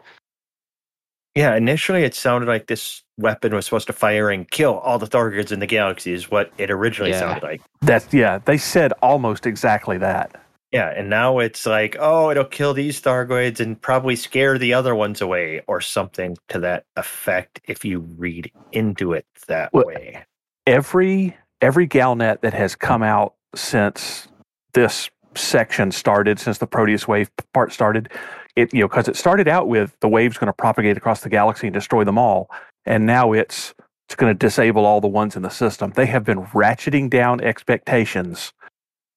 Yeah, 1.35 1.57
initially 1.57 2.03
it 2.05 2.14
sounded 2.14 2.46
like 2.46 2.66
this 2.66 3.03
weapon 3.18 3.55
was 3.55 3.64
supposed 3.64 3.87
to 3.87 3.92
fire 3.92 4.31
and 4.31 4.51
kill 4.51 4.79
all 4.79 4.98
the 4.98 5.07
Thargoids 5.07 5.51
in 5.53 5.61
the 5.61 5.66
galaxy, 5.66 6.12
is 6.12 6.31
what 6.31 6.53
it 6.59 6.70
originally 6.70 7.11
Yeah. 7.12 7.20
sounded 7.20 7.42
like. 7.42 7.62
That's 7.81 8.12
yeah. 8.12 8.38
They 8.38 8.59
said 8.59 8.92
almost 9.03 9.46
exactly 9.46 9.96
that. 9.98 10.38
Yeah, 10.72 10.88
and 10.88 11.11
now 11.11 11.38
it's 11.38 11.66
like, 11.66 11.96
oh, 12.00 12.30
it'll 12.30 12.44
kill 12.46 12.72
these 12.74 13.00
Thargoids 13.00 13.61
and 13.61 13.80
probably 13.80 14.16
scare 14.16 14.56
the 14.58 14.72
other 14.72 14.94
ones 14.94 15.20
away, 15.20 15.62
or 15.68 15.82
something 15.82 16.37
to 16.48 16.58
that 16.61 16.87
effect 16.96 17.61
if 17.68 17.85
you 17.85 18.00
read 18.00 18.50
into 18.72 19.12
it 19.12 19.26
that 19.48 19.72
Well, 19.72 19.85
way. 19.85 20.24
every 20.66 21.37
every 21.61 21.87
Galnet 21.87 22.40
that 22.40 22.54
has 22.54 22.74
come 22.74 23.02
out 23.02 23.35
since 23.54 24.28
this 24.72 25.11
section 25.35 25.92
started, 25.92 26.40
since 26.40 26.58
the 26.58 26.66
Proteus 26.66 27.06
wave 27.06 27.30
part 27.52 27.72
started, 27.72 28.08
it 28.56 28.72
you 28.72 28.80
know 28.80 28.88
because 28.88 29.08
it 29.08 29.16
started 29.16 29.48
out 29.48 29.68
with 29.68 29.94
the 30.00 30.08
wave's 30.08 30.38
going 30.38 30.46
to 30.48 30.52
propagate 30.54 30.96
across 30.96 31.20
the 31.20 31.28
galaxy 31.28 31.66
and 31.66 31.74
destroy 31.74 32.04
them 32.04 32.18
all, 32.18 32.50
and 32.87 33.04
now 33.04 33.32
it's 33.32 33.74
it's 34.08 34.14
going 34.14 34.35
to 34.35 34.38
disable 34.38 34.87
all 34.87 35.00
the 35.02 35.08
ones 35.08 35.37
in 35.37 35.42
the 35.42 35.50
system. 35.50 35.92
They 35.96 36.06
have 36.06 36.24
been 36.24 36.44
ratcheting 36.46 37.11
down 37.11 37.42
expectations 37.42 38.52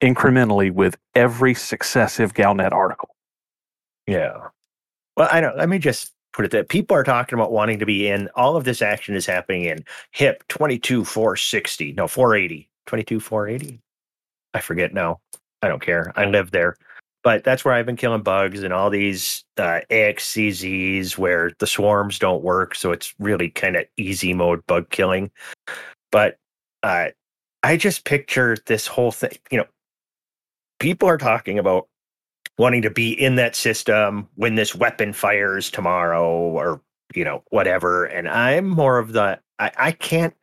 incrementally 0.01 0.71
with 0.71 0.97
every 1.15 1.53
successive 1.53 2.33
Galnet 2.33 2.71
article. 2.71 3.09
Yeah. 4.07 4.49
Well, 5.17 5.29
I 5.31 5.41
don't. 5.41 5.57
Let 5.57 5.69
me 5.69 5.79
just 5.79 6.11
put 6.33 6.45
it 6.45 6.51
that 6.51 6.69
people 6.69 6.95
are 6.95 7.03
talking 7.03 7.37
about 7.37 7.51
wanting 7.51 7.79
to 7.79 7.85
be 7.85 8.07
in. 8.07 8.29
All 8.35 8.57
of 8.57 8.65
this 8.65 8.81
action 8.81 9.15
is 9.15 9.25
happening 9.25 9.63
in 9.63 9.85
HIP 10.11 10.47
twenty 10.47 10.77
two 10.77 11.05
four 11.05 11.35
sixty. 11.35 11.93
No, 11.93 12.07
four 12.07 12.35
eighty. 12.35 12.69
Twenty 12.85 13.03
two 13.03 13.19
four 13.19 13.47
eighty. 13.47 13.81
I 14.53 14.59
forget 14.59 14.93
now. 14.93 15.19
I 15.61 15.67
don't 15.67 15.81
care. 15.81 16.13
I 16.15 16.25
live 16.25 16.51
there, 16.51 16.75
but 17.23 17.43
that's 17.43 17.65
where 17.65 17.73
I've 17.73 17.87
been 17.87 17.95
killing 17.95 18.21
bugs 18.21 18.61
and 18.61 18.71
all 18.73 18.89
these 18.89 19.43
uh, 19.57 19.79
AXCZs 19.89 21.17
where 21.17 21.51
the 21.59 21.65
swarms 21.65 22.19
don't 22.19 22.43
work, 22.43 22.75
so 22.75 22.91
it's 22.91 23.15
really 23.17 23.49
kind 23.49 23.75
of 23.75 23.85
easy 23.97 24.33
mode 24.33 24.63
bug 24.67 24.89
killing. 24.91 25.31
But 26.11 26.37
uh, 26.83 27.07
I 27.63 27.77
just 27.77 28.05
picture 28.05 28.57
this 28.67 28.85
whole 28.85 29.11
thing. 29.11 29.37
You 29.49 29.59
know, 29.59 29.65
people 30.79 31.07
are 31.09 31.17
talking 31.17 31.59
about 31.59 31.87
wanting 32.57 32.81
to 32.81 32.89
be 32.89 33.11
in 33.11 33.35
that 33.35 33.55
system 33.55 34.27
when 34.35 34.55
this 34.55 34.73
weapon 34.73 35.13
fires 35.13 35.69
tomorrow 35.69 36.29
or 36.29 36.81
you 37.13 37.23
know 37.23 37.43
whatever 37.49 38.05
and 38.05 38.29
i'm 38.29 38.67
more 38.67 38.97
of 38.97 39.13
the 39.13 39.39
i, 39.59 39.71
I 39.77 39.91
can't 39.91 40.33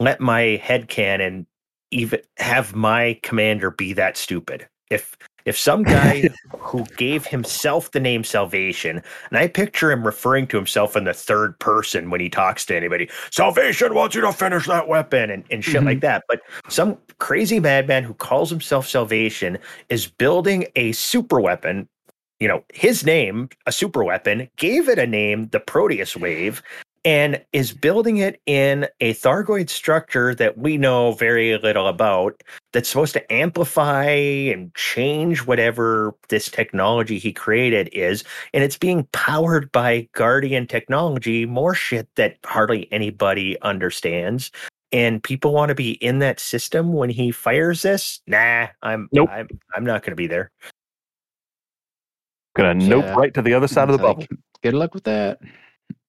let 0.00 0.20
my 0.20 0.60
head 0.62 0.88
canon 0.88 1.46
even 1.90 2.20
have 2.36 2.74
my 2.74 3.18
commander 3.22 3.70
be 3.70 3.92
that 3.94 4.16
stupid. 4.16 4.68
If 4.90 5.16
if 5.48 5.58
some 5.58 5.82
guy 5.82 6.28
who 6.58 6.84
gave 6.96 7.26
himself 7.26 7.90
the 7.90 8.00
name 8.00 8.22
salvation 8.22 9.02
and 9.30 9.38
i 9.38 9.48
picture 9.48 9.90
him 9.90 10.04
referring 10.04 10.46
to 10.46 10.56
himself 10.56 10.96
in 10.96 11.04
the 11.04 11.14
third 11.14 11.58
person 11.58 12.10
when 12.10 12.20
he 12.20 12.28
talks 12.28 12.64
to 12.64 12.76
anybody 12.76 13.08
salvation 13.30 13.94
wants 13.94 14.14
you 14.14 14.20
to 14.20 14.32
finish 14.32 14.66
that 14.66 14.86
weapon 14.88 15.30
and, 15.30 15.44
and 15.50 15.64
shit 15.64 15.82
like 15.82 15.98
mm-hmm. 15.98 16.00
that 16.00 16.24
but 16.28 16.40
some 16.68 16.96
crazy 17.18 17.60
madman 17.60 18.04
who 18.04 18.14
calls 18.14 18.50
himself 18.50 18.86
salvation 18.86 19.58
is 19.88 20.06
building 20.06 20.66
a 20.76 20.92
super 20.92 21.40
weapon. 21.40 21.88
You 22.40 22.48
know, 22.48 22.64
his 22.72 23.04
name, 23.04 23.48
a 23.66 23.72
super 23.72 24.04
weapon, 24.04 24.48
gave 24.56 24.88
it 24.88 24.98
a 24.98 25.06
name, 25.06 25.48
the 25.48 25.60
Proteus 25.60 26.16
Wave, 26.16 26.62
and 27.08 27.42
is 27.54 27.72
building 27.72 28.18
it 28.18 28.38
in 28.44 28.86
a 29.00 29.14
Thargoid 29.14 29.70
structure 29.70 30.34
that 30.34 30.58
we 30.58 30.76
know 30.76 31.12
very 31.12 31.56
little 31.56 31.86
about 31.86 32.42
that's 32.74 32.86
supposed 32.86 33.14
to 33.14 33.32
amplify 33.32 34.04
and 34.04 34.74
change 34.74 35.46
whatever 35.46 36.14
this 36.28 36.50
technology 36.50 37.18
he 37.18 37.32
created 37.32 37.88
is. 37.94 38.24
And 38.52 38.62
it's 38.62 38.76
being 38.76 39.08
powered 39.12 39.72
by 39.72 40.06
Guardian 40.12 40.66
technology, 40.66 41.46
more 41.46 41.74
shit 41.74 42.14
that 42.16 42.36
hardly 42.44 42.92
anybody 42.92 43.58
understands 43.62 44.50
and 44.92 45.22
people 45.22 45.54
want 45.54 45.70
to 45.70 45.74
be 45.74 45.92
in 45.92 46.18
that 46.18 46.38
system 46.38 46.92
when 46.92 47.10
he 47.10 47.30
fires 47.30 47.82
this 47.82 48.22
nah 48.26 48.66
i'm 48.82 49.06
Nope. 49.12 49.28
i'm, 49.30 49.46
I'm 49.76 49.84
not 49.84 50.00
going 50.00 50.12
to 50.12 50.16
be 50.16 50.26
there 50.26 50.50
Gonna 52.56 52.72
nope 52.72 53.04
Yeah. 53.04 53.14
right 53.14 53.34
to 53.34 53.42
the 53.42 53.52
other 53.52 53.68
side 53.68 53.90
of 53.90 53.98
the 53.98 54.02
like, 54.02 54.16
bubble. 54.16 54.26
Good 54.62 54.72
luck 54.72 54.94
with 54.94 55.04
that. 55.04 55.40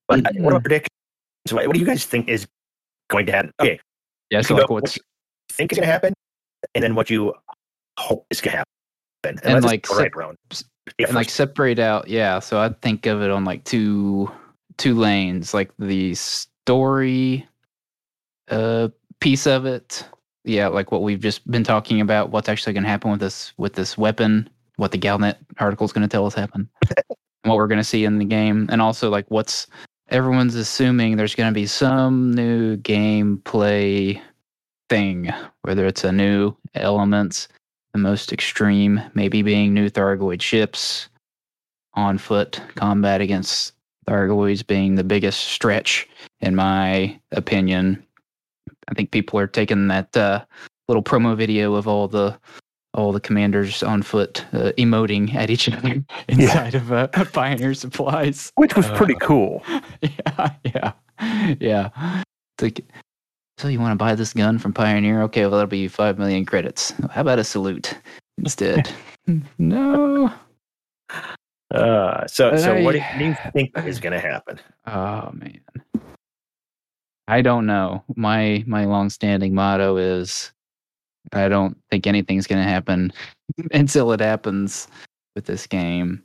But 0.09 0.25
what 0.35 0.51
about 0.51 0.63
predictions 0.63 0.89
what, 1.51 1.67
what 1.67 1.73
do 1.73 1.79
you 1.79 1.85
guys 1.85 2.05
think 2.05 2.27
is 2.27 2.47
going 3.09 3.25
to 3.25 3.31
happen? 3.31 3.51
Okay. 3.59 3.79
Yeah, 4.29 4.41
so 4.41 4.55
like 4.55 4.69
what's 4.69 4.99
think 5.51 5.71
is 5.71 5.77
going 5.77 5.87
to 5.87 5.91
happen 5.91 6.13
and 6.75 6.83
then 6.83 6.95
what 6.95 7.09
you 7.09 7.33
hope 7.97 8.25
is 8.29 8.41
going 8.41 8.51
to 8.51 8.57
happen. 8.57 9.39
And, 9.43 9.53
let's 9.53 9.65
like, 9.65 9.85
sep- 9.85 10.15
right 10.15 10.29
Yeah, 10.97 11.07
and 11.07 11.15
like 11.15 11.29
separate 11.29 11.77
out 11.77 12.07
yeah 12.07 12.39
so 12.39 12.57
i 12.57 12.69
think 12.81 13.05
of 13.05 13.21
it 13.21 13.29
on 13.29 13.43
like 13.43 13.65
two 13.65 14.31
two 14.77 14.95
lanes 14.95 15.53
like 15.53 15.71
the 15.77 16.15
story 16.15 17.45
uh 18.49 18.87
piece 19.19 19.45
of 19.45 19.65
it. 19.65 20.05
Yeah 20.45 20.67
like 20.67 20.93
what 20.93 21.03
we've 21.03 21.19
just 21.19 21.49
been 21.51 21.65
talking 21.65 21.99
about 21.99 22.29
what's 22.29 22.47
actually 22.47 22.71
going 22.71 22.83
to 22.83 22.89
happen 22.89 23.11
with 23.11 23.19
this 23.19 23.51
with 23.57 23.73
this 23.73 23.97
weapon 23.97 24.49
what 24.77 24.91
the 24.91 24.97
galnet 24.97 25.35
article 25.57 25.85
is 25.85 25.91
going 25.91 26.07
to 26.07 26.11
tell 26.11 26.25
us 26.25 26.33
happen 26.33 26.69
what 27.43 27.57
we're 27.57 27.67
going 27.67 27.77
to 27.77 27.83
see 27.83 28.05
in 28.05 28.19
the 28.19 28.25
game 28.25 28.67
and 28.71 28.81
also 28.81 29.09
like 29.09 29.25
what's 29.27 29.67
everyone's 30.09 30.55
assuming 30.55 31.15
there's 31.15 31.35
going 31.35 31.51
to 31.51 31.53
be 31.53 31.67
some 31.67 32.33
new 32.33 32.77
gameplay 32.77 34.19
thing 34.89 35.31
whether 35.61 35.85
it's 35.85 36.03
a 36.03 36.11
new 36.11 36.55
elements 36.73 37.47
the 37.93 37.99
most 37.99 38.33
extreme 38.33 39.01
maybe 39.13 39.41
being 39.41 39.73
new 39.73 39.89
Thargoid 39.89 40.41
ships, 40.41 41.09
on 41.93 42.17
foot 42.17 42.61
combat 42.75 43.21
against 43.21 43.73
Thargoids 44.07 44.65
being 44.65 44.95
the 44.95 45.03
biggest 45.03 45.39
stretch, 45.41 46.07
in 46.41 46.55
my 46.55 47.19
opinion. 47.31 48.03
I 48.87 48.93
think 48.93 49.11
people 49.11 49.39
are 49.39 49.47
taking 49.47 49.87
that 49.87 50.15
uh, 50.15 50.43
little 50.87 51.03
promo 51.03 51.35
video 51.35 51.75
of 51.75 51.87
all 51.87 52.07
the 52.07 52.37
all 52.93 53.11
the 53.11 53.19
commanders 53.19 53.83
on 53.83 54.01
foot 54.01 54.45
uh, 54.53 54.71
emoting 54.77 55.33
at 55.35 55.49
each 55.49 55.69
other 55.69 56.03
inside 56.27 56.75
of 56.75 56.91
uh, 56.91 57.07
Pioneer 57.33 57.73
supplies. 57.73 58.51
Which 58.55 58.75
was 58.75 58.87
pretty 58.91 59.15
Uh, 59.15 59.19
cool. 59.19 59.63
yeah, 60.01 60.49
yeah, 60.63 60.91
yeah. 61.59 62.23
It's 62.57 62.61
like, 62.61 62.85
so 63.57 63.67
you 63.67 63.79
want 63.79 63.91
to 63.91 63.95
buy 64.03 64.15
this 64.15 64.33
gun 64.33 64.57
from 64.57 64.73
Pioneer? 64.73 65.21
Okay, 65.23 65.41
well 65.41 65.51
that'll 65.51 65.67
be 65.67 65.87
five 65.87 66.17
million 66.17 66.45
credits. 66.45 66.91
How 67.11 67.21
about 67.21 67.39
a 67.39 67.43
salute 67.43 67.95
instead? 68.37 68.89
no. 69.57 70.33
uh, 71.71 72.25
so 72.27 72.55
so 72.57 72.81
what 72.83 72.93
do, 72.93 72.99
I- 72.99 73.03
what 73.03 73.17
do 73.19 73.25
you 73.25 73.35
think 73.53 73.71
is 73.85 73.99
going 73.99 74.13
to 74.13 74.19
happen 74.19 74.59
Oh 74.87 75.29
man. 75.33 75.59
I 77.27 77.43
don't 77.43 77.67
know. 77.67 78.03
My 78.15 78.63
my 78.65 78.85
long-standing 78.85 79.53
motto 79.53 79.97
is 79.97 80.51
I 81.33 81.47
don't 81.47 81.77
think 81.89 82.07
anything's 82.07 82.47
going 82.47 82.63
to 82.63 82.69
happen 82.69 83.13
until 83.71 84.11
it 84.11 84.19
happens 84.19 84.87
with 85.35 85.45
this 85.45 85.67
game. 85.67 86.23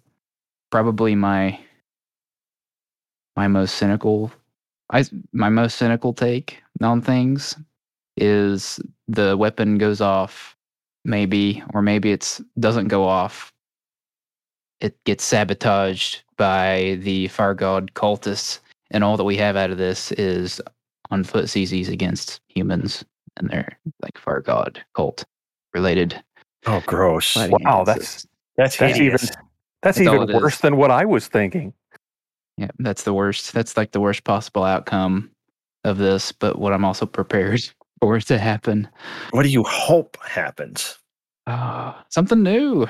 Probably 0.70 1.14
my 1.14 1.58
my 3.36 3.48
most 3.48 3.76
cynical 3.76 4.32
I 4.92 5.04
my 5.32 5.48
most 5.48 5.76
cynical 5.76 6.12
take 6.12 6.62
on 6.82 7.00
things 7.00 7.56
is 8.16 8.80
the 9.08 9.36
weapon 9.36 9.78
goes 9.78 10.00
off 10.00 10.56
maybe 11.04 11.62
or 11.72 11.82
maybe 11.82 12.12
it's 12.12 12.40
doesn't 12.58 12.88
go 12.88 13.04
off 13.04 13.52
it 14.80 14.96
gets 15.04 15.24
sabotaged 15.24 16.22
by 16.36 16.98
the 17.00 17.28
Far 17.28 17.54
God 17.54 17.92
cultists 17.94 18.60
and 18.90 19.02
all 19.02 19.16
that 19.16 19.24
we 19.24 19.36
have 19.36 19.56
out 19.56 19.70
of 19.70 19.78
this 19.78 20.12
is 20.12 20.60
on 21.10 21.24
foot 21.24 21.46
CZs 21.46 21.88
against 21.88 22.40
humans 22.48 23.04
and 23.36 23.48
their 23.50 23.78
like 24.02 24.18
Far 24.18 24.40
God 24.40 24.82
cult 24.94 25.24
related. 25.72 26.22
Oh 26.66 26.82
gross. 26.86 27.36
Wow, 27.36 27.82
against 27.82 27.86
that's- 27.86 28.26
that's 28.56 28.76
That's 28.76 28.98
even 29.00 29.12
that's 29.12 29.30
That's 29.82 30.00
even 30.00 30.32
worse 30.32 30.54
is. 30.54 30.60
than 30.60 30.76
what 30.76 30.90
I 30.90 31.04
was 31.04 31.26
thinking. 31.26 31.74
yeah 32.56 32.70
that's 32.78 33.02
the 33.02 33.12
worst. 33.12 33.52
That's 33.52 33.76
like 33.76 33.90
the 33.92 34.00
worst 34.00 34.24
possible 34.24 34.62
outcome 34.64 35.30
of 35.84 35.98
this 35.98 36.32
but 36.32 36.58
what 36.58 36.72
i'm 36.72 36.82
also 36.84 37.04
prepared 37.04 37.60
for 38.00 38.16
it 38.16 38.22
to 38.26 38.38
happen. 38.38 38.88
What 39.32 39.42
do 39.42 39.48
you 39.50 39.62
hope 39.64 40.16
happens? 40.24 40.98
Ah, 41.46 42.02
something 42.08 42.42
new. 42.42 42.86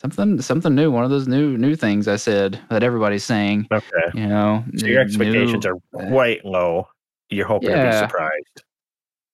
Something 0.00 0.40
something 0.40 0.74
new. 0.74 0.90
One 0.90 1.04
of 1.04 1.10
those 1.10 1.28
new 1.28 1.58
new 1.58 1.76
things 1.76 2.08
i 2.08 2.16
said 2.16 2.58
that 2.70 2.82
everybody's 2.82 3.24
saying 3.24 3.66
okay. 3.70 3.84
you 4.14 4.26
know 4.26 4.64
so 4.76 4.86
your 4.86 4.94
new- 5.04 5.06
expectations 5.06 5.66
are 5.66 5.76
quite 5.92 6.42
low. 6.44 6.88
You're 7.28 7.46
hoping 7.46 7.68
to 7.70 7.76
be 7.90 7.92
surprised 7.92 8.62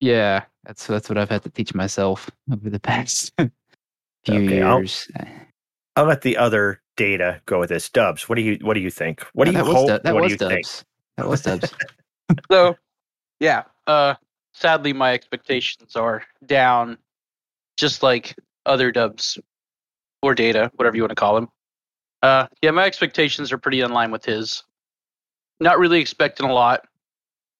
Yeah, 0.00 0.44
that's 0.64 0.86
that's 0.86 1.08
what 1.08 1.18
I've 1.18 1.30
had 1.30 1.42
to 1.44 1.50
teach 1.50 1.74
myself 1.74 2.30
over 2.52 2.68
the 2.70 2.80
past 2.80 3.32
few 3.38 3.50
Okay, 4.28 4.62
I'll- 4.62 4.78
years. 4.78 5.08
I'll 5.96 6.04
let 6.04 6.20
the 6.20 6.36
other 6.36 6.82
data 6.98 7.40
go 7.46 7.58
with 7.58 7.70
this. 7.70 7.88
Dubs, 7.88 8.28
what 8.28 8.36
do 8.36 8.42
you 8.42 8.58
what 8.60 8.74
do 8.74 8.80
you 8.80 8.90
think? 8.90 9.22
What 9.32 9.46
do 9.46 9.52
you 9.52 9.56
that 9.58 9.64
hope? 9.64 9.86
Du- 9.88 10.00
that 10.04 10.12
what 10.14 10.22
was 10.24 10.36
do 10.36 10.44
you 10.44 10.50
think? 10.50 10.62
Dubs. 10.66 10.84
That 11.16 11.28
was 11.28 11.42
Dubs. 11.42 11.74
So, 12.50 12.76
yeah. 13.38 13.62
Uh, 13.86 14.14
sadly, 14.52 14.92
my 14.92 15.12
expectations 15.14 15.94
are 15.94 16.24
down, 16.44 16.98
just 17.76 18.02
like 18.02 18.34
other 18.66 18.90
dubs 18.90 19.38
or 20.22 20.34
data, 20.34 20.70
whatever 20.74 20.96
you 20.96 21.02
want 21.02 21.10
to 21.12 21.14
call 21.14 21.36
them. 21.36 21.48
Uh, 22.20 22.48
yeah, 22.62 22.72
my 22.72 22.84
expectations 22.84 23.52
are 23.52 23.58
pretty 23.58 23.80
in 23.80 23.92
line 23.92 24.10
with 24.10 24.24
his. 24.24 24.64
Not 25.60 25.78
really 25.78 26.00
expecting 26.00 26.46
a 26.50 26.52
lot. 26.52 26.84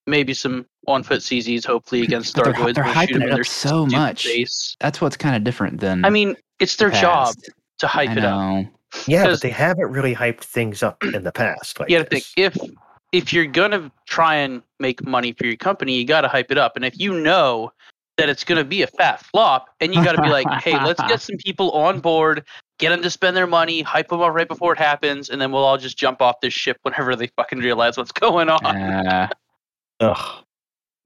Maybe 0.09 0.35
some 0.35 0.66
on 0.88 1.03
foot 1.03 1.20
CZs, 1.20 1.64
hopefully 1.66 2.03
against 2.03 2.35
But 2.37 2.44
they're- 2.44 2.55
Thargoids. 2.55 2.75
they're 2.75 2.85
hyping 2.85 3.22
it 3.22 3.31
up 3.33 3.44
so 3.46 3.87
much. 3.87 4.25
Face. 4.25 4.77
That's 4.81 5.01
what's 5.01 5.16
kind 5.16 5.37
of 5.37 5.44
different 5.44 5.81
than. 5.81 6.05
I 6.05 6.11
mean, 6.11 6.37
it's 6.61 6.77
their 6.77 6.90
past. 6.90 7.03
job 7.03 7.35
to 7.79 7.87
hype 7.87 8.11
I 8.11 8.12
it 8.12 8.25
up. 8.25 8.66
Yeah, 9.07 9.25
but 9.27 9.40
they 9.42 9.51
haven't 9.51 9.90
really 9.90 10.14
hyped 10.14 10.40
things 10.44 10.83
up 10.83 11.03
in 11.05 11.25
the 11.25 11.33
past. 11.33 11.79
Like 11.79 11.90
you 11.90 11.99
got 11.99 12.05
to 12.05 12.09
think 12.11 12.25
if 12.37 12.57
if 13.12 13.33
you're 13.33 13.46
gonna 13.46 13.90
try 14.07 14.37
and 14.37 14.62
make 14.81 15.05
money 15.07 15.33
for 15.33 15.44
your 15.46 15.57
company, 15.57 15.96
you 15.99 16.05
got 16.07 16.22
to 16.22 16.29
hype 16.29 16.51
it 16.51 16.59
up. 16.59 16.77
And 16.77 16.85
if 16.85 16.99
you 16.99 17.12
know 17.20 17.72
that 18.16 18.29
it's 18.31 18.44
gonna 18.44 18.64
be 18.64 18.83
a 18.83 18.87
fat 18.87 19.20
flop, 19.22 19.68
and 19.81 19.94
you 19.94 20.03
got 20.03 20.16
to 20.16 20.22
be 20.22 20.29
like, 20.31 20.46
hey, 20.62 20.83
let's 20.85 21.01
get 21.03 21.20
some 21.20 21.37
people 21.37 21.70
on 21.72 22.01
board, 22.01 22.44
get 22.79 22.88
them 22.90 23.03
to 23.03 23.11
spend 23.11 23.37
their 23.37 23.46
money, 23.46 23.83
hype 23.83 24.09
them 24.09 24.22
up 24.22 24.33
right 24.33 24.49
before 24.49 24.72
it 24.72 24.79
happens, 24.79 25.29
and 25.29 25.38
then 25.40 25.53
we'll 25.53 25.64
all 25.64 25.77
just 25.77 25.99
jump 25.99 26.22
off 26.22 26.37
this 26.40 26.55
ship 26.55 26.79
whenever 26.83 27.14
they 27.14 27.27
fucking 27.37 27.59
realize 27.59 27.99
what's 27.99 28.12
going 28.27 28.49
on. 28.49 28.64
Uh, 28.64 29.29
Ugh, 30.01 30.44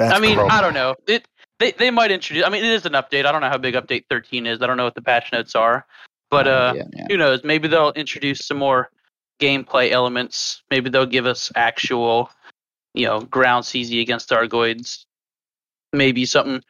that's 0.00 0.14
I 0.14 0.18
mean, 0.18 0.36
gross. 0.36 0.50
I 0.50 0.60
don't 0.60 0.74
know. 0.74 0.96
It 1.06 1.26
they 1.58 1.72
they 1.72 1.90
might 1.90 2.10
introduce. 2.10 2.44
I 2.44 2.48
mean, 2.48 2.64
it 2.64 2.72
is 2.72 2.86
an 2.86 2.92
update. 2.92 3.26
I 3.26 3.32
don't 3.32 3.42
know 3.42 3.50
how 3.50 3.58
big 3.58 3.74
update 3.74 4.04
13 4.08 4.46
is. 4.46 4.62
I 4.62 4.66
don't 4.66 4.76
know 4.76 4.84
what 4.84 4.94
the 4.94 5.02
patch 5.02 5.30
notes 5.30 5.54
are, 5.54 5.86
but 6.30 6.48
uh, 6.48 6.72
yeah, 6.74 6.84
yeah. 6.96 7.04
who 7.08 7.16
knows? 7.18 7.44
Maybe 7.44 7.68
they'll 7.68 7.92
introduce 7.92 8.46
some 8.46 8.56
more 8.56 8.90
gameplay 9.38 9.90
elements. 9.90 10.62
Maybe 10.70 10.88
they'll 10.88 11.06
give 11.06 11.26
us 11.26 11.52
actual, 11.54 12.30
you 12.94 13.06
know, 13.06 13.20
ground 13.20 13.64
CZ 13.64 14.00
against 14.00 14.30
Thargoids. 14.30 15.04
Maybe 15.92 16.24
something 16.24 16.62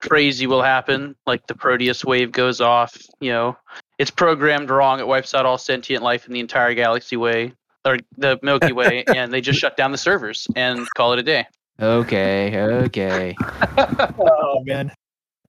crazy 0.00 0.46
will 0.46 0.62
happen, 0.62 1.16
like 1.26 1.46
the 1.48 1.54
Proteus 1.54 2.04
wave 2.04 2.30
goes 2.30 2.60
off. 2.60 2.96
You 3.20 3.32
know, 3.32 3.56
it's 3.98 4.12
programmed 4.12 4.70
wrong. 4.70 5.00
It 5.00 5.08
wipes 5.08 5.34
out 5.34 5.44
all 5.44 5.58
sentient 5.58 6.04
life 6.04 6.26
in 6.26 6.32
the 6.32 6.40
entire 6.40 6.74
galaxy 6.74 7.16
way 7.16 7.54
or 7.84 7.98
the 8.18 8.38
Milky 8.42 8.72
Way, 8.72 9.04
and 9.14 9.32
they 9.32 9.40
just 9.40 9.58
shut 9.58 9.76
down 9.76 9.92
the 9.92 9.98
servers 9.98 10.46
and 10.54 10.86
call 10.94 11.12
it 11.12 11.18
a 11.18 11.22
day. 11.22 11.46
Okay, 11.80 12.56
okay. 12.58 13.34
oh 14.18 14.62
man, 14.64 14.90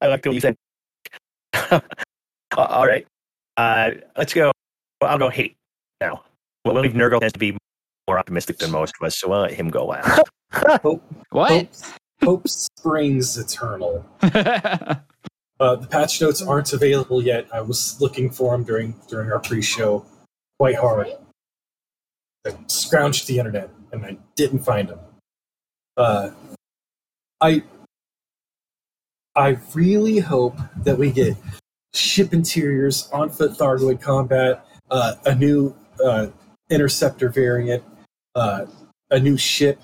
I 0.01 0.07
like 0.07 0.23
the 0.23 0.29
way 0.29 0.35
you 0.35 0.41
said. 0.41 0.55
All 2.57 2.85
right, 2.85 3.07
uh, 3.55 3.91
let's 4.17 4.33
go. 4.33 4.51
Well, 5.01 5.11
I'll 5.11 5.17
go 5.17 5.29
hate 5.29 5.55
now. 6.01 6.23
Well, 6.65 6.73
we'll 6.73 6.83
leave 6.83 6.93
Nurgle 6.93 7.19
tends 7.19 7.33
to 7.33 7.39
be 7.39 7.55
more 8.07 8.19
optimistic 8.19 8.57
than 8.57 8.71
most 8.71 8.93
of 8.99 9.05
us, 9.05 9.17
so 9.17 9.31
I'll 9.31 9.41
let 9.41 9.53
him 9.53 9.69
go 9.69 9.85
last. 9.85 10.21
Hope, 10.81 11.03
What? 11.29 11.51
hope, 11.51 11.69
hope 12.23 12.47
springs 12.47 13.37
eternal. 13.37 14.05
Uh, 15.59 15.75
the 15.75 15.87
patch 15.87 16.21
notes 16.21 16.39
aren't 16.39 16.71
available 16.71 17.19
yet. 17.19 17.47
I 17.51 17.61
was 17.61 17.99
looking 17.99 18.29
for 18.29 18.51
them 18.51 18.63
during 18.63 18.93
during 19.09 19.31
our 19.31 19.39
pre-show 19.39 20.05
quite 20.59 20.75
hard. 20.75 21.07
I 22.45 22.51
scrounged 22.67 23.25
the 23.25 23.39
internet 23.39 23.71
and 23.91 24.05
I 24.05 24.17
didn't 24.35 24.59
find 24.59 24.87
them. 24.87 24.99
Uh, 25.97 26.29
I 27.41 27.63
I 29.35 29.57
really 29.73 30.19
hope 30.19 30.57
that 30.83 30.97
we 30.97 31.11
get 31.11 31.35
ship 31.93 32.33
interiors, 32.33 33.09
on 33.11 33.29
foot 33.29 33.51
Thargoid 33.51 34.01
combat, 34.01 34.65
uh, 34.89 35.15
a 35.25 35.35
new 35.35 35.75
uh, 36.03 36.27
interceptor 36.69 37.29
variant, 37.29 37.83
uh, 38.35 38.65
a 39.09 39.19
new 39.19 39.37
ship, 39.37 39.79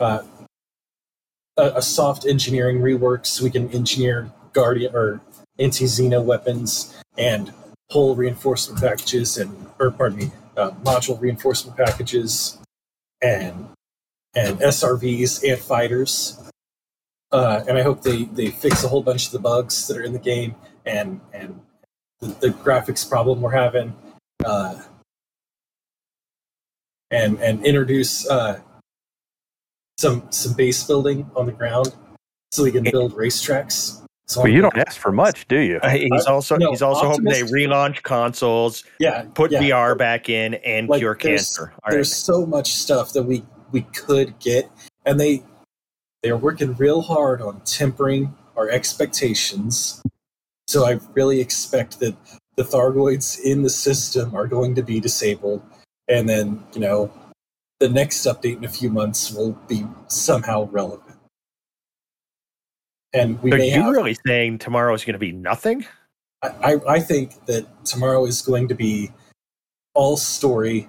uh, 0.00 0.22
a, 1.56 1.62
a 1.76 1.82
soft 1.82 2.26
engineering 2.26 2.78
rework 2.78 3.26
so 3.26 3.44
we 3.44 3.50
can 3.50 3.68
engineer 3.70 4.30
guardian 4.52 4.94
or 4.94 5.20
anti-xeno 5.58 6.22
weapons 6.22 6.94
and 7.16 7.52
hull 7.90 8.14
reinforcement 8.14 8.80
packages 8.80 9.36
and 9.36 9.66
or 9.78 9.90
pardon 9.90 10.18
me 10.18 10.30
uh, 10.56 10.70
module 10.82 11.20
reinforcement 11.20 11.76
packages 11.76 12.58
and 13.22 13.68
and 14.34 14.58
SRVs 14.60 15.48
and 15.50 15.60
fighters 15.60 16.38
uh, 17.32 17.64
and 17.68 17.78
I 17.78 17.82
hope 17.82 18.02
they 18.02 18.24
they 18.24 18.48
fix 18.48 18.84
a 18.84 18.88
whole 18.88 19.02
bunch 19.02 19.26
of 19.26 19.32
the 19.32 19.38
bugs 19.38 19.86
that 19.88 19.96
are 19.96 20.02
in 20.02 20.12
the 20.12 20.18
game 20.18 20.54
and 20.86 21.20
and 21.32 21.60
the, 22.20 22.26
the 22.28 22.48
graphics 22.48 23.08
problem 23.08 23.40
we're 23.40 23.50
having 23.52 23.94
uh, 24.44 24.80
and 27.10 27.38
and 27.40 27.64
introduce 27.64 28.28
uh, 28.28 28.60
some 29.98 30.26
some 30.30 30.54
base 30.54 30.84
building 30.84 31.30
on 31.36 31.46
the 31.46 31.52
ground 31.52 31.94
so 32.50 32.62
we 32.64 32.72
can 32.72 32.84
build 32.84 33.14
racetracks. 33.14 33.98
So 34.26 34.42
Well, 34.42 34.52
you 34.52 34.62
don't 34.62 34.76
ask 34.78 34.98
for 35.00 35.10
much, 35.10 35.48
do 35.48 35.58
you? 35.58 35.78
Uh, 35.82 35.90
he's 35.90 36.26
also 36.26 36.56
no, 36.56 36.70
he's 36.70 36.80
also 36.80 37.08
hoping 37.08 37.24
they 37.24 37.42
relaunch 37.42 38.02
consoles, 38.02 38.84
yeah, 39.00 39.24
put 39.34 39.50
yeah. 39.50 39.60
VR 39.60 39.98
back 39.98 40.28
in, 40.28 40.54
and 40.54 40.88
Like, 40.88 41.00
cure 41.00 41.18
there's- 41.20 41.48
cancer. 41.48 41.72
All 41.72 41.78
right. 41.88 41.94
There's 41.94 42.14
so 42.14 42.46
much 42.46 42.72
stuff 42.72 43.12
that 43.14 43.24
we 43.24 43.42
we 43.72 43.82
could 43.82 44.38
get, 44.38 44.70
and 45.04 45.18
they 45.18 45.42
they're 46.22 46.36
working 46.36 46.74
real 46.74 47.02
hard 47.02 47.42
on 47.42 47.60
tempering 47.62 48.34
our 48.56 48.68
expectations. 48.68 50.00
So 50.68 50.86
I 50.86 51.00
really 51.14 51.40
expect 51.40 51.98
that 52.00 52.14
the 52.56 52.62
Thargoids 52.62 53.40
in 53.40 53.62
the 53.62 53.70
system 53.70 54.34
are 54.34 54.46
going 54.46 54.74
to 54.76 54.82
be 54.82 55.00
disabled, 55.00 55.62
and 56.08 56.28
then 56.28 56.64
you 56.74 56.80
know 56.80 57.12
the 57.80 57.88
next 57.88 58.26
update 58.26 58.58
in 58.58 58.64
a 58.64 58.68
few 58.68 58.90
months 58.90 59.32
will 59.32 59.52
be 59.68 59.86
somehow 60.06 60.68
relevant. 60.70 61.18
And 63.12 63.42
we 63.42 63.52
Are 63.52 63.58
you 63.58 63.82
have, 63.82 63.92
really 63.92 64.16
saying 64.26 64.58
tomorrow 64.58 64.94
is 64.94 65.04
going 65.04 65.14
to 65.14 65.18
be 65.18 65.32
nothing? 65.32 65.84
I, 66.42 66.48
I 66.48 66.80
I 66.88 67.00
think 67.00 67.44
that 67.46 67.84
tomorrow 67.84 68.24
is 68.24 68.42
going 68.42 68.68
to 68.68 68.74
be 68.74 69.10
all 69.94 70.16
story 70.16 70.88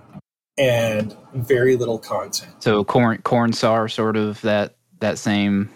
and 0.58 1.16
very 1.34 1.76
little 1.76 2.00
content. 2.00 2.52
So 2.60 2.84
corn 2.84 3.22
corn 3.24 3.54
sar 3.54 3.88
sort 3.88 4.16
of 4.18 4.40
that 4.42 4.76
that 5.00 5.18
same 5.18 5.70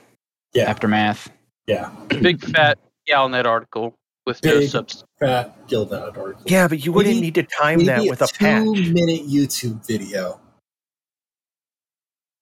Yeah, 0.53 0.69
aftermath. 0.69 1.29
yeah. 1.67 1.89
Big 2.07 2.41
fat 2.43 2.77
Galnet 3.09 3.45
article 3.45 3.95
with 4.25 4.43
no 4.43 4.59
Big 4.59 4.69
substance. 4.69 5.03
Fat 5.19 5.67
Galnet 5.67 6.17
article. 6.17 6.43
Yeah, 6.45 6.67
but 6.67 6.85
you 6.85 6.91
wouldn't 6.91 7.15
Maybe- 7.15 7.27
need 7.27 7.35
to 7.35 7.43
time 7.43 7.77
Maybe 7.79 7.87
that 7.87 8.01
with 8.09 8.21
a 8.21 8.27
two 8.27 8.37
patch. 8.37 8.65
minute 8.65 9.27
YouTube 9.27 9.85
video. 9.87 10.39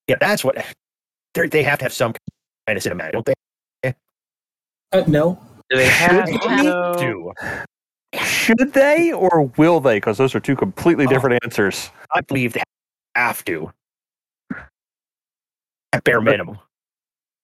Yeah, 0.08 0.17
that's 0.19 0.43
what 0.43 0.56
they're- 1.34 1.43
have 1.63 1.80
to 1.80 1.86
have 1.86 1.93
some 1.93 2.13
kind 2.67 2.78
of 2.78 2.84
cinematic. 2.84 3.12
Don't 3.13 3.26
they 3.26 3.34
Uh, 4.91 5.04
no, 5.08 5.39
Do 5.69 5.78
they 5.78 5.88
have 5.88 6.26
to? 6.30 7.34
Do. 8.17 8.25
Should 8.25 8.73
they 8.73 9.12
or 9.12 9.51
will 9.58 9.80
they? 9.80 9.97
Because 9.97 10.17
those 10.17 10.36
are 10.36 10.39
two 10.39 10.56
completely 10.56 11.08
different 11.08 11.43
answers. 11.43 11.91
I 12.13 12.21
believe 12.21 12.54
they 12.54 12.63
have 13.15 13.43
to. 13.45 13.71
At 15.93 16.04
bare 16.04 16.21
minimum. 16.21 16.60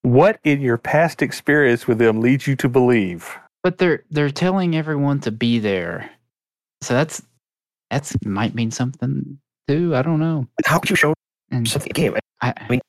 What 0.04 0.40
in 0.44 0.62
your 0.62 0.78
past 0.78 1.22
experience 1.22 1.88
with 1.88 2.00
them 2.00 2.22
leads 2.22 2.48
you 2.48 2.56
to 2.58 2.68
believe? 2.68 3.38
But 3.64 3.78
they're 3.78 4.04
they're 4.10 4.32
telling 4.32 4.76
everyone 4.76 5.20
to 5.22 5.32
be 5.32 5.60
there. 5.60 6.10
So 6.82 6.94
that's 6.94 7.22
that's 7.92 8.16
might 8.26 8.56
mean 8.56 8.72
something 8.72 9.38
too. 9.68 9.96
I 9.96 10.02
don't 10.02 10.20
know. 10.20 10.48
How 10.66 10.80
could 10.80 10.90
you 10.90 10.96
show 10.96 11.14
And 11.52 11.68
something 11.68 11.92
game? 11.94 12.18
I, 12.42 12.54
I 12.58 12.68
mean, 12.68 12.82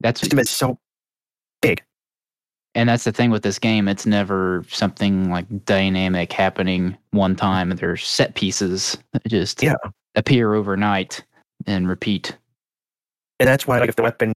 that's 0.00 0.20
system 0.20 0.38
is 0.38 0.48
so 0.48 0.78
big. 1.60 1.82
And 2.74 2.88
that's 2.88 3.04
the 3.04 3.12
thing 3.12 3.30
with 3.30 3.42
this 3.42 3.58
game. 3.58 3.88
It's 3.88 4.06
never 4.06 4.64
something 4.68 5.30
like 5.30 5.46
dynamic 5.64 6.32
happening 6.32 6.96
one 7.10 7.36
time. 7.36 7.70
There's 7.70 8.06
set 8.06 8.34
pieces 8.34 8.96
that 9.12 9.26
just 9.26 9.62
Yeah. 9.62 9.74
appear 10.14 10.54
overnight 10.54 11.24
and 11.66 11.88
repeat. 11.88 12.36
And 13.38 13.48
that's 13.48 13.66
why, 13.66 13.78
like, 13.78 13.88
if 13.88 13.96
the 13.96 14.02
weapon 14.02 14.32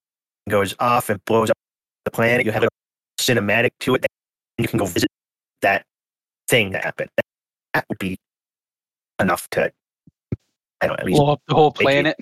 goes 0.48 0.74
off 0.78 1.10
and 1.10 1.24
blows 1.26 1.50
up 1.50 1.56
the 2.04 2.10
planet, 2.10 2.46
you 2.46 2.52
have 2.52 2.64
a 2.64 2.68
cinematic 3.20 3.70
to 3.80 3.94
it, 3.94 4.06
and 4.58 4.64
you 4.64 4.68
can 4.68 4.78
go 4.78 4.86
visit 4.86 5.10
that 5.62 5.84
thing 6.48 6.70
that 6.72 6.84
happened. 6.84 7.10
That, 7.16 7.24
that 7.74 7.84
would 7.88 7.98
be 7.98 8.18
enough 9.20 9.48
to, 9.50 9.70
I 10.80 10.86
don't 10.86 10.96
know, 10.96 11.00
at 11.00 11.06
least 11.06 11.18
Blow 11.18 11.32
up 11.32 11.42
the 11.48 11.54
whole 11.54 11.70
planet. 11.72 12.16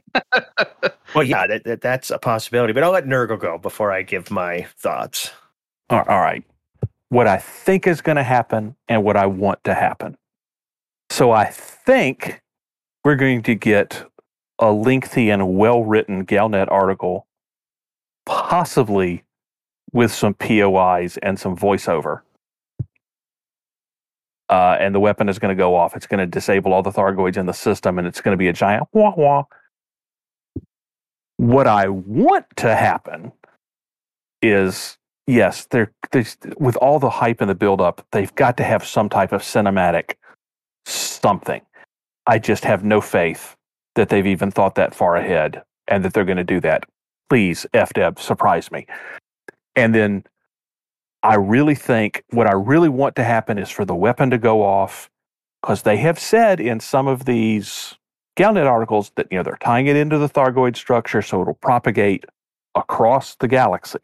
Well, 1.14 1.24
yeah, 1.24 1.46
that, 1.46 1.64
that, 1.64 1.80
that's 1.82 2.10
a 2.10 2.18
possibility. 2.18 2.72
But 2.72 2.82
I'll 2.84 2.90
let 2.90 3.06
Nurgle 3.06 3.38
go 3.38 3.58
before 3.58 3.92
I 3.92 4.02
give 4.02 4.30
my 4.30 4.66
thoughts. 4.78 5.30
All 5.92 6.20
right. 6.20 6.42
What 7.10 7.26
I 7.26 7.36
think 7.36 7.86
is 7.86 8.00
going 8.00 8.16
to 8.16 8.22
happen 8.22 8.76
and 8.88 9.04
what 9.04 9.14
I 9.14 9.26
want 9.26 9.62
to 9.64 9.74
happen. 9.74 10.16
So 11.10 11.32
I 11.32 11.44
think 11.44 12.40
we're 13.04 13.16
going 13.16 13.42
to 13.42 13.54
get 13.54 14.06
a 14.58 14.72
lengthy 14.72 15.28
and 15.28 15.54
well 15.54 15.84
written 15.84 16.24
Galnet 16.24 16.70
article, 16.70 17.26
possibly 18.24 19.24
with 19.92 20.10
some 20.10 20.32
POIs 20.32 21.18
and 21.18 21.38
some 21.38 21.58
voiceover. 21.58 22.22
Uh, 24.48 24.78
and 24.80 24.94
the 24.94 25.00
weapon 25.00 25.28
is 25.28 25.38
going 25.38 25.54
to 25.54 25.60
go 25.60 25.74
off. 25.74 25.94
It's 25.94 26.06
going 26.06 26.20
to 26.20 26.26
disable 26.26 26.72
all 26.72 26.82
the 26.82 26.90
Thargoids 26.90 27.36
in 27.36 27.44
the 27.44 27.52
system, 27.52 27.98
and 27.98 28.08
it's 28.08 28.22
going 28.22 28.32
to 28.32 28.38
be 28.38 28.48
a 28.48 28.52
giant 28.54 28.84
wah 28.94 29.12
wah. 29.14 29.44
What 31.36 31.66
I 31.66 31.88
want 31.88 32.46
to 32.56 32.74
happen 32.74 33.32
is 34.40 34.96
yes, 35.26 35.66
they're, 35.70 35.92
they 36.10 36.24
with 36.58 36.76
all 36.76 36.98
the 36.98 37.10
hype 37.10 37.40
and 37.40 37.50
the 37.50 37.54
buildup, 37.54 38.06
they've 38.12 38.34
got 38.34 38.56
to 38.58 38.64
have 38.64 38.84
some 38.84 39.08
type 39.08 39.32
of 39.32 39.42
cinematic 39.42 40.14
something. 40.86 41.60
I 42.26 42.38
just 42.38 42.64
have 42.64 42.84
no 42.84 43.00
faith 43.00 43.56
that 43.94 44.08
they've 44.08 44.26
even 44.26 44.50
thought 44.50 44.74
that 44.76 44.94
far 44.94 45.16
ahead 45.16 45.62
and 45.88 46.04
that 46.04 46.14
they're 46.14 46.24
going 46.24 46.36
to 46.36 46.44
do 46.44 46.60
that. 46.60 46.84
Please, 47.28 47.66
FDEV, 47.72 48.18
surprise 48.18 48.70
me. 48.70 48.86
And 49.74 49.94
then 49.94 50.24
I 51.22 51.34
really 51.36 51.74
think 51.74 52.24
what 52.30 52.46
I 52.46 52.52
really 52.52 52.88
want 52.88 53.16
to 53.16 53.24
happen 53.24 53.58
is 53.58 53.70
for 53.70 53.84
the 53.84 53.94
weapon 53.94 54.30
to 54.30 54.38
go 54.38 54.62
off 54.62 55.08
because 55.62 55.82
they 55.82 55.96
have 55.98 56.18
said 56.18 56.60
in 56.60 56.80
some 56.80 57.06
of 57.06 57.24
these 57.24 57.94
Galnet 58.36 58.66
articles 58.66 59.12
that 59.16 59.28
you 59.30 59.36
know 59.36 59.42
they're 59.42 59.58
tying 59.60 59.86
it 59.86 59.96
into 59.96 60.18
the 60.18 60.28
Thargoid 60.28 60.76
structure 60.76 61.22
so 61.22 61.42
it'll 61.42 61.54
propagate 61.54 62.24
across 62.74 63.36
the 63.36 63.48
galaxy. 63.48 63.98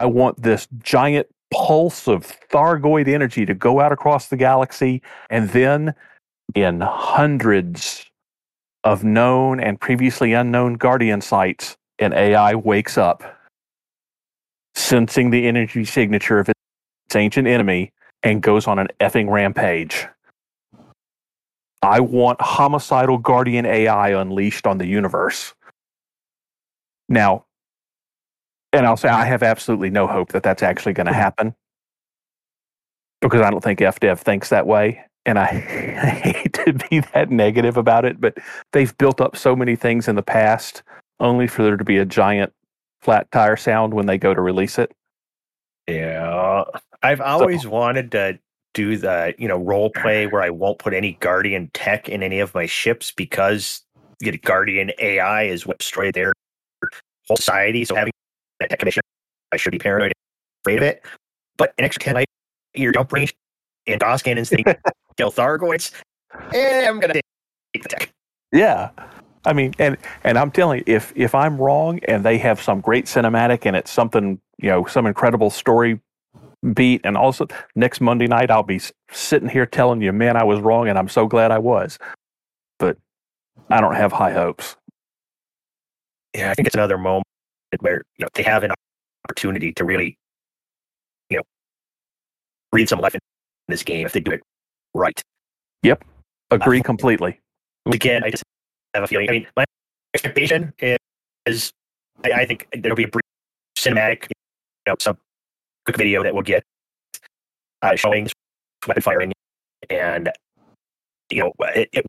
I 0.00 0.06
want 0.06 0.42
this 0.42 0.66
giant 0.82 1.28
pulse 1.52 2.08
of 2.08 2.26
Thargoid 2.50 3.06
energy 3.06 3.44
to 3.44 3.54
go 3.54 3.80
out 3.80 3.92
across 3.92 4.28
the 4.28 4.36
galaxy 4.36 5.02
and 5.28 5.50
then 5.50 5.94
in 6.54 6.80
hundreds 6.80 8.06
of 8.82 9.04
known 9.04 9.60
and 9.60 9.78
previously 9.78 10.32
unknown 10.32 10.74
Guardian 10.74 11.20
sites, 11.20 11.76
an 11.98 12.14
AI 12.14 12.54
wakes 12.54 12.96
up, 12.96 13.38
sensing 14.74 15.30
the 15.30 15.46
energy 15.46 15.84
signature 15.84 16.38
of 16.38 16.48
its 16.48 17.14
ancient 17.14 17.46
enemy, 17.46 17.92
and 18.22 18.42
goes 18.42 18.66
on 18.66 18.78
an 18.78 18.88
effing 19.00 19.30
rampage. 19.30 20.06
I 21.82 22.00
want 22.00 22.40
homicidal 22.40 23.18
Guardian 23.18 23.66
AI 23.66 24.10
unleashed 24.10 24.66
on 24.66 24.78
the 24.78 24.86
universe. 24.86 25.54
Now, 27.08 27.44
and 28.72 28.86
I'll 28.86 28.96
say 28.96 29.08
I 29.08 29.24
have 29.24 29.42
absolutely 29.42 29.90
no 29.90 30.06
hope 30.06 30.32
that 30.32 30.42
that's 30.42 30.62
actually 30.62 30.92
going 30.92 31.06
to 31.06 31.12
mm-hmm. 31.12 31.20
happen 31.20 31.54
because 33.20 33.40
I 33.40 33.50
don't 33.50 33.62
think 33.62 33.80
FDev 33.80 34.18
thinks 34.18 34.48
that 34.48 34.66
way 34.66 35.04
and 35.26 35.38
I, 35.38 35.44
I 36.02 36.08
hate 36.08 36.52
to 36.64 36.72
be 36.72 37.00
that 37.12 37.30
negative 37.30 37.76
about 37.76 38.04
it, 38.04 38.20
but 38.20 38.36
they've 38.72 38.96
built 38.98 39.20
up 39.20 39.36
so 39.36 39.54
many 39.54 39.76
things 39.76 40.08
in 40.08 40.16
the 40.16 40.22
past 40.22 40.82
only 41.18 41.46
for 41.46 41.62
there 41.62 41.76
to 41.76 41.84
be 41.84 41.98
a 41.98 42.06
giant 42.06 42.52
flat 43.02 43.30
tire 43.30 43.56
sound 43.56 43.94
when 43.94 44.06
they 44.06 44.18
go 44.18 44.34
to 44.34 44.40
release 44.40 44.78
it. 44.78 44.92
Yeah. 45.86 46.64
I've 47.02 47.20
always 47.20 47.62
so, 47.62 47.70
wanted 47.70 48.12
to 48.12 48.38
do 48.72 48.96
the, 48.96 49.34
you 49.38 49.48
know, 49.48 49.58
role 49.58 49.90
play 49.90 50.26
where 50.30 50.42
I 50.42 50.50
won't 50.50 50.78
put 50.78 50.94
any 50.94 51.12
Guardian 51.20 51.70
tech 51.74 52.08
in 52.08 52.22
any 52.22 52.40
of 52.40 52.54
my 52.54 52.66
ships 52.66 53.10
because 53.10 53.82
you 54.20 54.32
know, 54.32 54.38
Guardian 54.42 54.92
AI 54.98 55.44
is 55.44 55.66
what 55.66 55.78
destroyed 55.78 56.14
their 56.14 56.32
whole 57.26 57.36
society. 57.36 57.84
So 57.84 57.94
having 57.94 58.12
that 58.60 58.70
tech 58.70 58.78
commission, 58.78 59.02
I 59.52 59.56
should 59.56 59.72
be 59.72 59.78
paranoid 59.78 60.12
afraid 60.62 60.76
of 60.76 60.82
it. 60.82 61.04
But 61.56 61.74
an 61.78 61.84
extra 61.84 62.02
10 62.02 62.14
light 62.14 62.26
your 62.74 62.92
jump 62.92 63.12
range 63.12 63.34
and 63.86 64.00
Gauss 64.00 64.22
cannons 64.22 64.48
think 64.48 64.66
kill 65.16 65.32
Thargoids, 65.32 65.92
eh, 66.52 66.88
I'm 66.88 67.00
gonna 67.00 67.14
take 67.14 67.82
the 67.82 67.88
tech. 67.88 68.12
Yeah. 68.52 68.90
I 69.44 69.54
mean, 69.54 69.72
and 69.78 69.96
and 70.22 70.38
I'm 70.38 70.50
telling 70.50 70.78
you, 70.78 70.84
if 70.86 71.12
if 71.16 71.34
I'm 71.34 71.56
wrong 71.56 71.98
and 72.06 72.24
they 72.24 72.36
have 72.38 72.60
some 72.60 72.80
great 72.80 73.06
cinematic 73.06 73.64
and 73.64 73.74
it's 73.74 73.90
something, 73.90 74.38
you 74.58 74.68
know, 74.68 74.84
some 74.84 75.06
incredible 75.06 75.48
story 75.48 75.98
beat, 76.74 77.00
and 77.04 77.16
also 77.16 77.46
next 77.74 78.02
Monday 78.02 78.26
night 78.26 78.50
I'll 78.50 78.62
be 78.62 78.80
sitting 79.10 79.48
here 79.48 79.64
telling 79.64 80.02
you, 80.02 80.12
man, 80.12 80.36
I 80.36 80.44
was 80.44 80.60
wrong, 80.60 80.88
and 80.88 80.98
I'm 80.98 81.08
so 81.08 81.26
glad 81.26 81.52
I 81.52 81.58
was. 81.58 81.98
But 82.78 82.98
I 83.70 83.80
don't 83.80 83.94
have 83.94 84.12
high 84.12 84.32
hopes. 84.32 84.76
Yeah, 86.34 86.50
I 86.50 86.54
think 86.54 86.68
it's 86.68 86.76
another 86.76 86.98
moment 86.98 87.24
where 87.80 88.02
you 88.18 88.24
know 88.24 88.28
they 88.34 88.42
have 88.42 88.64
an 88.64 88.72
opportunity 89.24 89.72
to 89.74 89.84
really, 89.84 90.16
you 91.28 91.36
know, 91.36 91.42
breathe 92.72 92.88
some 92.88 93.00
life 93.00 93.14
in 93.14 93.20
this 93.68 93.82
game 93.82 94.06
if 94.06 94.12
they 94.12 94.20
do 94.20 94.32
it 94.32 94.40
right. 94.94 95.20
Yep. 95.82 96.04
Agree 96.50 96.80
uh, 96.80 96.82
completely. 96.82 97.40
Again, 97.86 98.24
I 98.24 98.30
just 98.30 98.42
have 98.94 99.04
a 99.04 99.06
feeling. 99.06 99.28
I 99.28 99.32
mean, 99.32 99.46
my 99.56 99.64
expectation 100.14 100.72
is, 100.78 100.98
is 101.46 101.72
I, 102.24 102.32
I, 102.32 102.46
think 102.46 102.66
there'll 102.72 102.96
be 102.96 103.04
a 103.04 103.08
brief 103.08 103.22
cinematic, 103.78 104.24
you 104.24 104.34
know, 104.88 104.96
some 104.98 105.16
quick 105.84 105.96
video 105.96 106.22
that 106.22 106.34
we'll 106.34 106.42
get 106.42 106.62
uh, 107.82 107.96
showing 107.96 108.28
weapon 108.86 109.02
firing, 109.02 109.32
and 109.88 110.30
you 111.30 111.42
know, 111.42 111.52
it, 111.74 111.88
it 111.92 112.06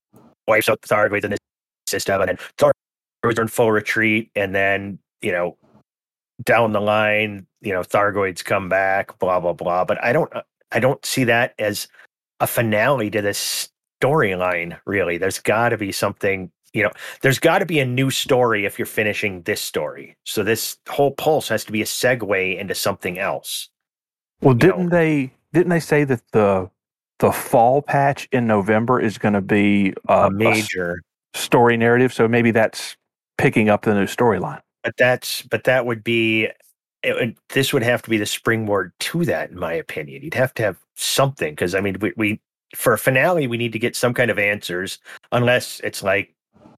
wipes 0.48 0.68
out 0.68 0.82
the 0.82 0.88
Thargoids 0.88 1.24
in 1.24 1.32
this 1.32 1.40
system, 1.88 2.22
and 2.22 2.30
then 2.30 2.38
Thargoids 2.58 3.38
are 3.38 3.42
in 3.44 3.48
full 3.48 3.72
retreat, 3.72 4.32
and 4.36 4.54
then 4.54 5.00
you 5.22 5.32
know, 5.32 5.58
down 6.44 6.72
the 6.72 6.82
line, 6.82 7.46
you 7.62 7.74
know, 7.74 7.82
Thargoids 7.82 8.44
come 8.44 8.70
back, 8.70 9.18
blah 9.20 9.40
blah 9.40 9.54
blah. 9.54 9.86
But 9.86 10.04
I 10.04 10.14
don't, 10.14 10.34
uh, 10.36 10.44
I 10.72 10.80
don't 10.80 11.06
see 11.06 11.24
that 11.26 11.54
as 11.60 11.88
a 12.40 12.48
finale 12.48 13.10
to 13.12 13.22
this 13.22 13.70
storyline, 14.02 14.80
really. 14.86 15.18
There's 15.18 15.40
got 15.40 15.70
to 15.70 15.78
be 15.78 15.92
something, 15.92 16.52
you 16.74 16.84
know, 16.84 16.92
there's 17.22 17.40
got 17.40 17.60
to 17.60 17.66
be 17.66 17.80
a 17.80 17.86
new 17.86 18.10
story 18.10 18.66
if 18.66 18.80
you're 18.80 18.86
finishing 18.86 19.44
this 19.44 19.62
story. 19.62 20.18
So 20.26 20.44
this 20.44 20.78
whole 20.90 21.12
pulse 21.12 21.48
has 21.50 21.64
to 21.66 21.72
be 21.72 21.82
a 21.82 21.86
segue 21.86 22.60
into 22.60 22.76
something 22.76 23.20
else. 23.20 23.70
Well, 24.42 24.56
didn't 24.56 24.86
know. 24.86 24.98
they 24.98 25.34
didn't 25.54 25.70
they 25.70 25.80
say 25.80 26.04
that 26.06 26.22
the 26.32 26.70
the 27.20 27.32
fall 27.32 27.84
patch 27.84 28.28
in 28.32 28.48
November 28.48 29.00
is 29.00 29.20
going 29.20 29.36
to 29.36 29.42
be 29.42 29.94
a, 30.10 30.12
uh, 30.12 30.28
a 30.28 30.32
major 30.32 31.02
a 31.36 31.38
story 31.38 31.78
narrative? 31.78 32.12
So 32.14 32.28
maybe 32.28 32.52
that's 32.52 32.98
picking 33.38 33.70
up 33.70 33.84
the 33.84 33.94
new 33.94 34.06
storyline. 34.06 34.62
But 34.84 34.98
that's 34.98 35.42
but 35.44 35.64
that 35.66 35.86
would 35.86 36.04
be 36.04 36.50
it, 37.04 37.38
this 37.50 37.74
would 37.74 37.84
have 37.84 38.02
to 38.04 38.10
be 38.10 38.18
the 38.18 38.26
springboard 38.26 38.94
to 39.00 39.26
that, 39.26 39.52
in 39.52 39.60
my 39.60 39.74
opinion. 39.74 40.24
You'd 40.24 40.34
have 40.34 40.54
to 40.56 40.64
have 40.64 40.78
something 40.96 41.54
because 41.54 41.76
I 41.76 41.82
mean, 41.82 41.98
we, 42.00 42.14
we 42.16 42.42
for 42.76 42.94
a 42.94 42.98
finale 42.98 43.48
we 43.48 43.58
need 43.58 43.74
to 43.74 43.80
get 43.80 43.96
some 43.96 44.14
kind 44.14 44.32
of 44.32 44.40
answers, 44.40 45.00
unless 45.32 45.80
it's 45.82 46.04
like 46.04 46.34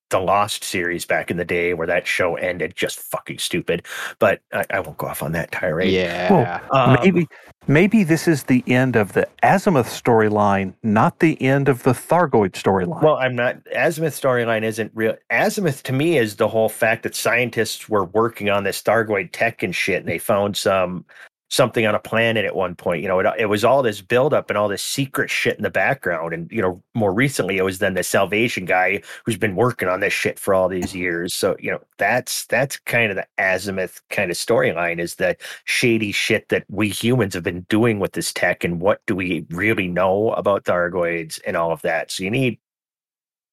the 0.09 0.19
Lost 0.19 0.63
series 0.63 1.05
back 1.05 1.31
in 1.31 1.37
the 1.37 1.45
day 1.45 1.73
where 1.73 1.87
that 1.87 2.05
show 2.05 2.35
ended 2.35 2.73
just 2.75 2.99
fucking 2.99 3.39
stupid. 3.39 3.85
But 4.19 4.41
I, 4.53 4.65
I 4.69 4.79
won't 4.79 4.97
go 4.97 5.07
off 5.07 5.23
on 5.23 5.31
that 5.31 5.51
tirade. 5.51 5.91
Yeah, 5.91 6.31
well, 6.31 6.61
um, 6.71 6.99
maybe 7.01 7.27
maybe 7.67 8.03
this 8.03 8.27
is 8.27 8.43
the 8.43 8.63
end 8.67 8.95
of 8.95 9.13
the 9.13 9.27
Azimuth 9.41 9.87
storyline, 9.87 10.73
not 10.83 11.19
the 11.19 11.41
end 11.41 11.69
of 11.69 11.83
the 11.83 11.91
Thargoid 11.91 12.51
storyline. 12.51 13.01
Well, 13.01 13.15
I'm 13.15 13.35
not. 13.35 13.57
Azimuth 13.75 14.19
storyline 14.19 14.63
isn't 14.63 14.91
real. 14.93 15.15
Azimuth 15.29 15.83
to 15.83 15.93
me 15.93 16.17
is 16.17 16.35
the 16.35 16.47
whole 16.47 16.69
fact 16.69 17.03
that 17.03 17.15
scientists 17.15 17.89
were 17.89 18.05
working 18.05 18.49
on 18.49 18.63
this 18.63 18.81
Thargoid 18.81 19.29
tech 19.31 19.63
and 19.63 19.75
shit, 19.75 19.99
and 20.01 20.07
they 20.07 20.17
found 20.17 20.57
some 20.57 21.05
something 21.53 21.85
on 21.85 21.93
a 21.93 21.99
planet 21.99 22.45
at 22.45 22.55
one 22.55 22.73
point. 22.73 23.03
You 23.03 23.07
know, 23.07 23.19
it, 23.19 23.27
it 23.37 23.45
was 23.45 23.63
all 23.63 23.83
this 23.83 24.01
buildup 24.01 24.49
and 24.49 24.57
all 24.57 24.67
this 24.67 24.81
secret 24.81 25.29
shit 25.29 25.55
in 25.55 25.61
the 25.61 25.69
background. 25.69 26.33
And, 26.33 26.51
you 26.51 26.63
know, 26.63 26.81
more 26.95 27.13
recently, 27.13 27.59
it 27.59 27.63
was 27.63 27.77
then 27.77 27.93
the 27.93 28.01
salvation 28.01 28.65
guy 28.65 29.03
who's 29.23 29.37
been 29.37 29.55
working 29.55 29.87
on 29.87 29.99
this 29.99 30.13
shit 30.13 30.39
for 30.39 30.55
all 30.55 30.67
these 30.67 30.95
years. 30.95 31.31
So, 31.31 31.55
you 31.59 31.69
know, 31.69 31.79
that's 31.99 32.47
that's 32.47 32.77
kind 32.77 33.11
of 33.11 33.17
the 33.17 33.27
azimuth 33.37 34.01
kind 34.09 34.31
of 34.31 34.37
storyline 34.37 34.97
is 34.97 35.15
the 35.15 35.37
shady 35.65 36.11
shit 36.11 36.49
that 36.49 36.65
we 36.69 36.89
humans 36.89 37.35
have 37.35 37.43
been 37.43 37.67
doing 37.69 37.99
with 37.99 38.13
this 38.13 38.33
tech 38.33 38.63
and 38.63 38.81
what 38.81 39.05
do 39.05 39.15
we 39.15 39.45
really 39.51 39.87
know 39.87 40.31
about 40.31 40.63
Thargoids 40.63 41.39
and 41.45 41.55
all 41.55 41.71
of 41.71 41.83
that. 41.83 42.09
So 42.09 42.23
you 42.23 42.31
need 42.31 42.57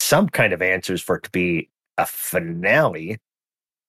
some 0.00 0.26
kind 0.26 0.54
of 0.54 0.62
answers 0.62 1.02
for 1.02 1.16
it 1.16 1.24
to 1.24 1.30
be 1.30 1.68
a 1.98 2.06
finale. 2.06 3.18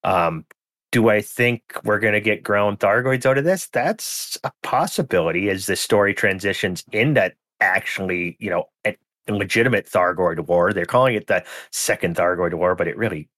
Um, 0.03 0.45
do 0.91 1.09
I 1.09 1.21
think 1.21 1.61
we're 1.83 1.99
going 1.99 2.13
to 2.13 2.21
get 2.21 2.43
ground 2.43 2.79
Thargoids 2.79 3.25
out 3.25 3.37
of 3.37 3.45
this? 3.45 3.67
That's 3.67 4.37
a 4.43 4.51
possibility 4.61 5.49
as 5.49 5.65
the 5.65 5.75
story 5.75 6.13
transitions 6.13 6.83
into 6.91 7.31
actually, 7.61 8.35
you 8.39 8.49
know, 8.49 8.65
a 8.85 8.95
legitimate 9.29 9.89
Thargoid 9.89 10.47
war. 10.47 10.73
They're 10.73 10.85
calling 10.85 11.15
it 11.15 11.27
the 11.27 11.43
second 11.71 12.17
Thargoid 12.17 12.53
war, 12.53 12.75
but 12.75 12.87
it 12.87 12.97
really 12.97 13.29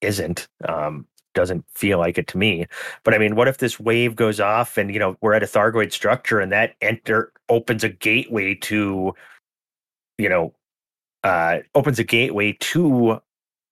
isn't. 0.00 0.48
Um, 0.68 1.06
doesn't 1.34 1.64
feel 1.72 1.98
like 1.98 2.18
it 2.18 2.26
to 2.26 2.38
me. 2.38 2.66
But 3.04 3.14
I 3.14 3.18
mean, 3.18 3.36
what 3.36 3.46
if 3.46 3.58
this 3.58 3.78
wave 3.78 4.16
goes 4.16 4.40
off 4.40 4.76
and 4.76 4.92
you 4.92 4.98
know 4.98 5.16
we're 5.20 5.34
at 5.34 5.42
a 5.42 5.46
Thargoid 5.46 5.92
structure 5.92 6.40
and 6.40 6.50
that 6.50 6.74
enter 6.80 7.32
opens 7.48 7.84
a 7.84 7.88
gateway 7.88 8.54
to, 8.56 9.14
you 10.16 10.28
know, 10.28 10.52
uh, 11.22 11.58
opens 11.76 12.00
a 12.00 12.04
gateway 12.04 12.54
to 12.60 13.20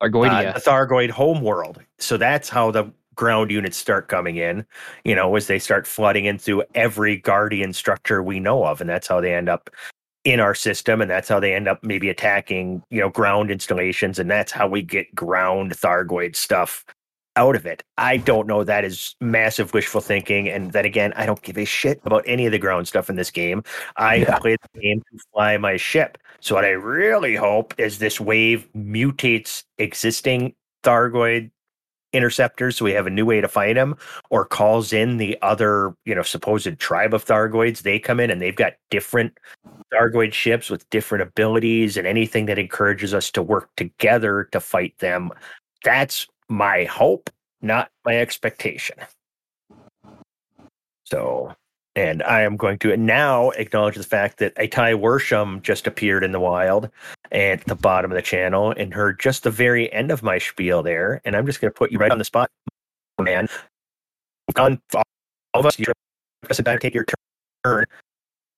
Thargoidia. 0.01 0.51
Uh, 0.51 0.53
the 0.53 0.61
Thargoid 0.61 1.11
homeworld. 1.11 1.83
So 1.99 2.17
that's 2.17 2.49
how 2.49 2.71
the 2.71 2.93
ground 3.17 3.51
units 3.51 3.77
start 3.77 4.09
coming 4.09 4.37
in, 4.37 4.65
you 5.05 5.15
know, 5.15 5.35
as 5.37 5.47
they 5.47 5.59
start 5.59 5.87
flooding 5.87 6.27
in 6.27 6.39
through 6.39 6.63
every 6.75 7.17
guardian 7.17 7.73
structure 7.73 8.23
we 8.23 8.39
know 8.39 8.65
of. 8.65 8.81
And 8.81 8.89
that's 8.89 9.07
how 9.07 9.21
they 9.21 9.35
end 9.35 9.49
up 9.49 9.71
in 10.25 10.41
our 10.41 10.55
system. 10.55 11.01
And 11.01 11.11
that's 11.11 11.29
how 11.29 11.41
they 11.41 11.55
end 11.55 11.69
up 11.69 11.83
maybe 11.83 12.09
attacking, 12.09 12.83
you 12.91 13.01
know, 13.01 13.09
ground 13.09 13.51
installations. 13.51 14.19
And 14.19 14.31
that's 14.31 14.53
how 14.53 14.69
we 14.69 14.83
get 14.83 15.15
ground 15.15 15.73
Thargoid 15.73 16.37
stuff 16.37 16.85
out 17.37 17.55
of 17.55 17.67
it. 17.67 17.85
I 17.99 18.17
don't 18.17 18.47
know. 18.47 18.65
That 18.65 18.85
is 18.85 19.15
massive 19.21 19.73
wishful 19.75 20.01
thinking. 20.01 20.49
And 20.49 20.73
then 20.73 20.85
again, 20.85 21.13
I 21.17 21.27
don't 21.27 21.43
give 21.43 21.59
a 21.59 21.65
shit 21.65 22.01
about 22.05 22.25
any 22.27 22.47
of 22.47 22.53
the 22.53 22.59
ground 22.59 22.89
stuff 22.89 23.09
in 23.09 23.17
this 23.17 23.31
game. 23.31 23.63
I 23.97 24.17
yeah. 24.17 24.39
played 24.39 24.59
the 24.73 24.81
game 24.81 25.01
to 25.01 25.19
fly 25.33 25.57
my 25.59 25.77
ship. 25.77 26.19
So 26.41 26.55
what 26.55 26.65
I 26.65 26.71
really 26.71 27.37
hope 27.37 27.75
is 27.79 27.99
this 27.99 28.21
wave 28.21 28.69
mutates 28.75 29.65
existing 29.79 30.55
Thargoid 30.83 31.51
interceptors, 32.17 32.77
so 32.77 32.85
we 32.85 32.93
have 32.93 33.07
a 33.07 33.11
new 33.11 33.27
way 33.27 33.41
to 33.41 33.49
fight 33.49 33.75
them, 33.75 33.97
or 34.31 34.45
calls 34.45 34.93
in 34.93 35.19
the 35.19 35.39
other, 35.43 35.95
you 36.05 36.15
know, 36.15 36.23
supposed 36.23 36.79
tribe 36.79 37.15
of 37.15 37.25
Thargoids. 37.25 37.83
They 37.83 37.99
come 37.99 38.19
in 38.21 38.31
and 38.31 38.41
they've 38.41 38.57
got 38.57 38.75
different 38.91 39.39
Thargoid 39.93 40.33
ships 40.33 40.71
with 40.71 40.89
different 40.91 41.23
abilities 41.23 41.97
and 41.97 42.07
anything 42.07 42.47
that 42.47 42.59
encourages 42.59 43.15
us 43.15 43.31
to 43.33 43.43
work 43.43 43.69
together 43.77 44.49
to 44.53 44.61
fight 44.61 44.97
them. 44.99 45.31
That's 45.85 46.27
my 46.49 46.85
hope, 46.85 47.31
not 47.63 47.91
my 48.05 48.17
expectation. 48.17 48.97
So, 51.05 51.55
and 51.97 52.23
I 52.23 52.43
am 52.43 52.57
going 52.59 52.79
to 52.81 52.95
now 52.97 53.51
acknowledge 53.51 53.97
the 53.97 54.05
fact 54.05 54.39
that 54.39 54.53
a 54.59 54.69
Itai 54.69 55.01
Worsham 55.01 55.63
just 55.63 55.87
appeared 55.87 56.23
in 56.23 56.31
the 56.31 56.39
wild 56.39 56.91
at 57.33 57.65
the 57.65 57.75
bottom 57.75 58.13
of 58.13 58.17
the 58.17 58.23
channel 58.23 58.73
and 58.77 58.93
heard 58.93 59.19
just 59.19 59.45
the 59.45 59.51
very 59.51 59.91
end 59.93 60.11
of 60.11 60.23
my 60.23 60.39
spiel 60.39 60.83
there. 60.83 61.23
And 61.25 61.35
I'm 61.35 61.47
just 61.47 61.61
going 61.61 61.73
to 61.73 61.77
put 61.77 61.91
you 61.91 61.99
right 61.99 62.13
on 62.13 62.19
the 62.19 62.25
spot, 62.25 62.51
man. 63.21 63.49
On 64.57 64.79
all 64.93 65.03
of 65.55 65.65
us, 65.65 65.79
you're 65.79 65.95
about 66.43 66.73
to 66.75 66.79
take 66.79 66.95
your 66.95 67.07
turn. 67.65 67.87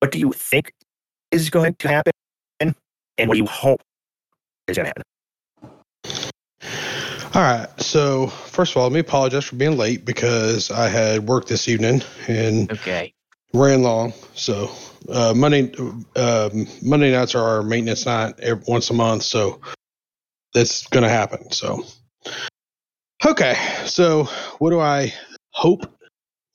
What 0.01 0.11
do 0.11 0.19
you 0.19 0.33
think 0.33 0.73
is 1.31 1.49
going 1.49 1.75
to 1.75 1.89
happen? 1.89 2.13
And 2.61 2.75
what 3.29 3.35
do 3.35 3.39
you 3.39 3.47
hope 3.47 3.81
is 4.67 4.77
going 4.77 4.87
to 4.87 4.93
happen? 4.97 5.03
All 7.35 7.43
right. 7.43 7.69
So, 7.81 8.27
first 8.27 8.73
of 8.73 8.79
all, 8.79 8.85
let 8.85 8.93
me 8.93 9.01
apologize 9.01 9.45
for 9.45 9.57
being 9.57 9.77
late 9.77 10.05
because 10.05 10.71
I 10.71 10.89
had 10.89 11.29
work 11.29 11.47
this 11.47 11.69
evening 11.69 12.03
and 12.27 12.71
Okay. 12.73 13.13
Ran 13.53 13.83
long. 13.83 14.13
So, 14.35 14.71
uh, 15.09 15.35
Monday 15.35 15.73
um 16.17 16.67
Monday 16.83 17.13
nights 17.13 17.35
are 17.35 17.43
our 17.43 17.63
maintenance 17.63 18.07
night 18.07 18.41
every, 18.41 18.65
once 18.69 18.91
a 18.91 18.95
month. 18.95 19.23
So, 19.23 19.61
that's 20.55 20.87
going 20.89 21.05
to 21.05 21.09
happen. 21.09 21.51
So, 21.53 21.85
okay. 23.27 23.55
So, 23.87 24.25
what 24.59 24.71
do 24.71 24.81
I 24.81 25.13
hope? 25.51 25.87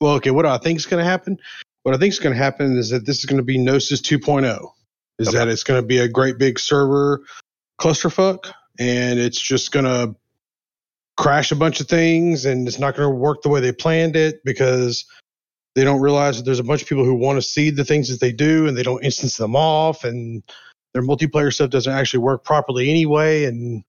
Well, 0.00 0.14
okay. 0.14 0.30
What 0.30 0.42
do 0.42 0.48
I 0.48 0.58
think 0.58 0.78
is 0.78 0.86
going 0.86 1.02
to 1.02 1.08
happen? 1.10 1.38
What 1.82 1.94
I 1.94 1.98
think 1.98 2.12
is 2.12 2.18
going 2.20 2.34
to 2.36 2.42
happen 2.42 2.76
is 2.76 2.90
that 2.90 3.06
this 3.06 3.18
is 3.18 3.26
going 3.26 3.38
to 3.38 3.44
be 3.44 3.58
Gnosis 3.58 4.00
2.0. 4.02 4.70
Is 5.18 5.28
Okay. 5.28 5.38
that 5.38 5.48
it's 5.48 5.62
going 5.62 5.80
to 5.80 5.86
be 5.86 5.98
a 5.98 6.08
great 6.08 6.38
big 6.38 6.58
server 6.58 7.22
clusterfuck 7.80 8.52
and 8.78 9.18
it's 9.18 9.40
just 9.40 9.70
going 9.70 9.84
to 9.84 10.16
crash 11.16 11.52
a 11.52 11.56
bunch 11.56 11.80
of 11.80 11.88
things 11.88 12.44
and 12.44 12.66
it's 12.66 12.78
not 12.78 12.96
going 12.96 13.08
to 13.08 13.14
work 13.14 13.42
the 13.42 13.48
way 13.48 13.60
they 13.60 13.72
planned 13.72 14.16
it 14.16 14.42
because 14.44 15.04
they 15.74 15.84
don't 15.84 16.00
realize 16.00 16.36
that 16.38 16.44
there's 16.44 16.60
a 16.60 16.64
bunch 16.64 16.82
of 16.82 16.88
people 16.88 17.04
who 17.04 17.14
want 17.14 17.36
to 17.38 17.42
see 17.42 17.70
the 17.70 17.84
things 17.84 18.08
that 18.10 18.20
they 18.20 18.32
do 18.32 18.66
and 18.66 18.76
they 18.76 18.82
don't 18.82 19.04
instance 19.04 19.36
them 19.36 19.56
off 19.56 20.04
and 20.04 20.42
their 20.94 21.02
multiplayer 21.02 21.52
stuff 21.52 21.70
doesn't 21.70 21.92
actually 21.92 22.20
work 22.20 22.44
properly 22.44 22.90
anyway 22.90 23.44
and 23.44 23.84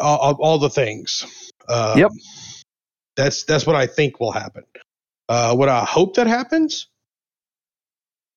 all, 0.00 0.36
all, 0.40 0.58
the 0.58 0.70
things. 0.70 1.26
Um, 1.68 2.00
Yep. 2.00 2.12
that's 3.16 3.44
that's 3.44 3.66
what 3.66 3.76
i 3.76 3.86
think 3.86 4.20
will 4.20 4.32
happen. 4.32 4.64
Uh, 5.28 5.54
what 5.56 5.68
i 5.68 5.84
hope 5.84 6.16
that 6.16 6.26
happens 6.26 6.88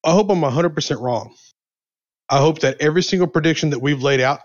i 0.04 0.12
hope 0.12 0.30
i'm 0.30 0.42
100% 0.42 1.02
wrong. 1.02 1.36
I 2.30 2.40
hope 2.40 2.60
that 2.62 2.78
every 2.82 3.04
single 3.04 3.28
prediction 3.28 3.72
that 3.72 3.82
we've 3.82 4.02
laid 4.04 4.22
out 4.22 4.42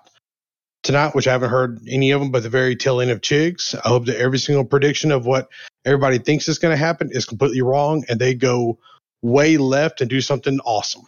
tonight, 0.83 1.15
which 1.15 1.29
I 1.29 1.33
haven't 1.33 1.51
heard 1.51 1.81
any 1.89 2.11
of 2.11 2.21
them, 2.21 2.31
but 2.31 2.43
the 2.43 2.49
very 2.49 2.77
tail 2.77 3.01
end 3.01 3.11
of 3.11 3.21
Chigs. 3.21 3.75
I 3.85 3.89
hope 3.89 4.07
that 4.07 4.17
every 4.17 4.39
single 4.39 4.65
prediction 4.65 5.13
of 5.13 5.27
what 5.27 5.49
everybody 5.85 6.19
thinks 6.19 6.49
is 6.49 6.59
going 6.59 6.73
to 6.73 6.79
happen 6.79 7.11
is 7.13 7.25
completely 7.25 7.63
wrong, 7.63 8.05
and 8.09 8.21
they 8.21 8.35
go 8.35 8.79
way 9.23 9.57
left 9.57 10.01
and 10.01 10.09
do 10.09 10.21
something 10.21 10.61
awesome. 10.61 11.03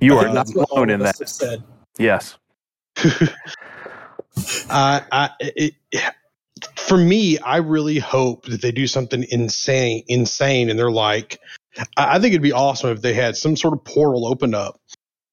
You 0.00 0.16
are 0.16 0.26
not 0.28 0.46
that's 0.46 0.54
alone 0.54 0.90
in 0.90 1.00
that. 1.00 1.28
said. 1.28 1.62
Yes. 1.98 2.36
I, 4.70 5.02
I, 5.12 5.30
it, 5.40 5.74
for 6.76 6.96
me, 6.96 7.38
I 7.38 7.58
really 7.58 7.98
hope 7.98 8.46
that 8.46 8.62
they 8.62 8.72
do 8.72 8.86
something 8.86 9.24
insane, 9.30 10.04
insane, 10.08 10.70
and 10.70 10.78
they're 10.78 10.90
like, 10.90 11.40
I, 11.96 12.16
I 12.16 12.20
think 12.20 12.32
it'd 12.32 12.42
be 12.42 12.52
awesome 12.52 12.90
if 12.90 13.02
they 13.02 13.14
had 13.14 13.36
some 13.36 13.56
sort 13.56 13.74
of 13.74 13.84
portal 13.84 14.26
opened 14.26 14.54
up, 14.54 14.80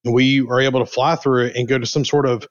and 0.04 0.14
we 0.14 0.42
are 0.42 0.60
able 0.60 0.80
to 0.80 0.86
fly 0.86 1.16
through 1.16 1.46
it 1.46 1.56
and 1.56 1.68
go 1.68 1.78
to 1.78 1.86
some 1.86 2.06
sort 2.06 2.26
of 2.26 2.48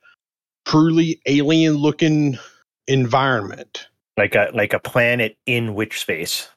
truly 0.66 1.20
alien-looking 1.26 2.38
environment. 2.86 3.86
Like 4.16 4.34
a 4.34 4.50
like 4.54 4.72
a 4.72 4.78
planet 4.78 5.36
in 5.46 5.74
which 5.74 6.00
space? 6.00 6.48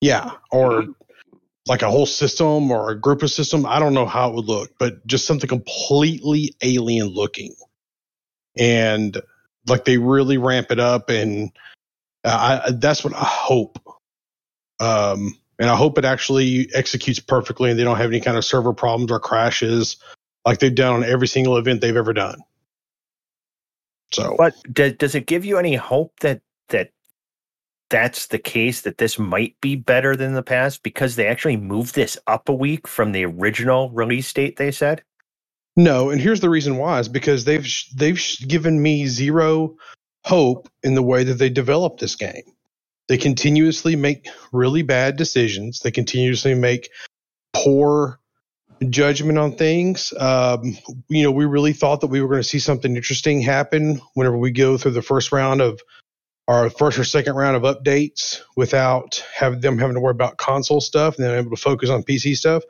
Yeah, 0.00 0.30
or 0.50 0.86
like 1.66 1.82
a 1.82 1.90
whole 1.90 2.06
system 2.06 2.70
or 2.70 2.90
a 2.90 2.98
group 2.98 3.22
of 3.22 3.30
system. 3.30 3.66
I 3.66 3.78
don't 3.78 3.92
know 3.94 4.06
how 4.06 4.30
it 4.30 4.34
would 4.34 4.46
look, 4.46 4.70
but 4.78 5.06
just 5.06 5.26
something 5.26 5.48
completely 5.48 6.54
alien 6.62 7.08
looking. 7.08 7.54
And 8.58 9.20
like 9.66 9.84
they 9.84 9.98
really 9.98 10.38
ramp 10.38 10.70
it 10.70 10.80
up, 10.80 11.10
and 11.10 11.50
uh, 12.24 12.60
I, 12.64 12.70
that's 12.72 13.04
what 13.04 13.14
I 13.14 13.24
hope. 13.24 13.78
Um, 14.80 15.36
and 15.58 15.68
I 15.68 15.76
hope 15.76 15.98
it 15.98 16.04
actually 16.06 16.70
executes 16.72 17.20
perfectly, 17.20 17.70
and 17.70 17.78
they 17.78 17.84
don't 17.84 17.98
have 17.98 18.10
any 18.10 18.20
kind 18.20 18.38
of 18.38 18.44
server 18.44 18.72
problems 18.72 19.12
or 19.12 19.20
crashes 19.20 19.98
like 20.46 20.60
they've 20.60 20.74
done 20.74 20.94
on 20.94 21.04
every 21.04 21.28
single 21.28 21.58
event 21.58 21.82
they've 21.82 21.96
ever 21.96 22.14
done. 22.14 22.40
So 24.12 24.38
But 24.38 24.56
does 24.72 24.94
does 24.94 25.14
it 25.16 25.26
give 25.26 25.44
you 25.44 25.58
any 25.58 25.76
hope 25.76 26.20
that 26.20 26.42
that 26.70 26.90
that's 27.90 28.28
the 28.28 28.38
case 28.38 28.82
that 28.82 28.98
this 28.98 29.18
might 29.18 29.56
be 29.62 29.76
better 29.76 30.16
than 30.16 30.34
the 30.34 30.42
past 30.42 30.82
because 30.82 31.16
they 31.16 31.26
actually 31.28 31.56
moved 31.58 31.94
this 31.94 32.18
up 32.26 32.48
a 32.48 32.54
week 32.54 32.88
from 32.88 33.12
the 33.12 33.24
original 33.26 33.90
release 33.90 34.32
date 34.32 34.56
they 34.58 34.72
said? 34.72 35.02
No, 35.76 36.10
and 36.10 36.20
here's 36.22 36.40
the 36.40 36.50
reason 36.50 36.78
why 36.78 37.00
is 37.00 37.08
because 37.10 37.46
they've 37.46 37.66
they've 37.96 38.20
given 38.48 38.82
me 38.82 39.08
zero 39.08 39.76
hope 40.24 40.68
in 40.84 40.94
the 40.94 41.02
way 41.02 41.24
that 41.24 41.36
they 41.36 41.50
develop 41.50 41.98
this 41.98 42.16
game. 42.16 42.44
They 43.08 43.18
continuously 43.18 43.96
make 43.96 44.28
really 44.52 44.82
bad 44.82 45.16
decisions. 45.16 45.80
They 45.80 45.90
continuously 45.92 46.54
make 46.54 46.90
poor 47.54 48.20
judgment 48.90 49.38
on 49.38 49.52
things. 49.56 50.12
Um, 50.18 50.78
you 51.08 51.22
know, 51.22 51.30
we 51.30 51.44
really 51.44 51.72
thought 51.72 52.00
that 52.00 52.06
we 52.08 52.20
were 52.20 52.28
going 52.28 52.42
to 52.42 52.48
see 52.48 52.58
something 52.58 52.96
interesting 52.96 53.40
happen 53.40 54.00
whenever 54.14 54.36
we 54.36 54.50
go 54.50 54.78
through 54.78 54.92
the 54.92 55.02
first 55.02 55.32
round 55.32 55.60
of 55.60 55.80
our 56.46 56.70
first 56.70 56.98
or 56.98 57.04
second 57.04 57.34
round 57.34 57.56
of 57.56 57.62
updates 57.62 58.40
without 58.56 59.22
having 59.34 59.60
them 59.60 59.78
having 59.78 59.94
to 59.94 60.00
worry 60.00 60.12
about 60.12 60.38
console 60.38 60.80
stuff 60.80 61.16
and 61.16 61.26
then 61.26 61.38
able 61.38 61.50
to 61.50 61.60
focus 61.60 61.90
on 61.90 62.02
PC 62.02 62.36
stuff 62.36 62.62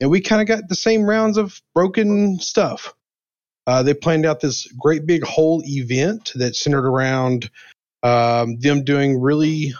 and 0.00 0.10
we 0.10 0.20
kind 0.20 0.40
of 0.40 0.48
got 0.48 0.68
the 0.68 0.74
same 0.74 1.02
rounds 1.02 1.36
of 1.36 1.60
broken 1.74 2.38
stuff. 2.40 2.94
Uh, 3.66 3.82
they 3.82 3.94
planned 3.94 4.26
out 4.26 4.40
this 4.40 4.66
great 4.72 5.06
big 5.06 5.22
whole 5.22 5.62
event 5.66 6.32
that 6.34 6.56
centered 6.56 6.86
around 6.86 7.50
um, 8.02 8.58
them 8.58 8.82
doing 8.82 9.20
really 9.20 9.74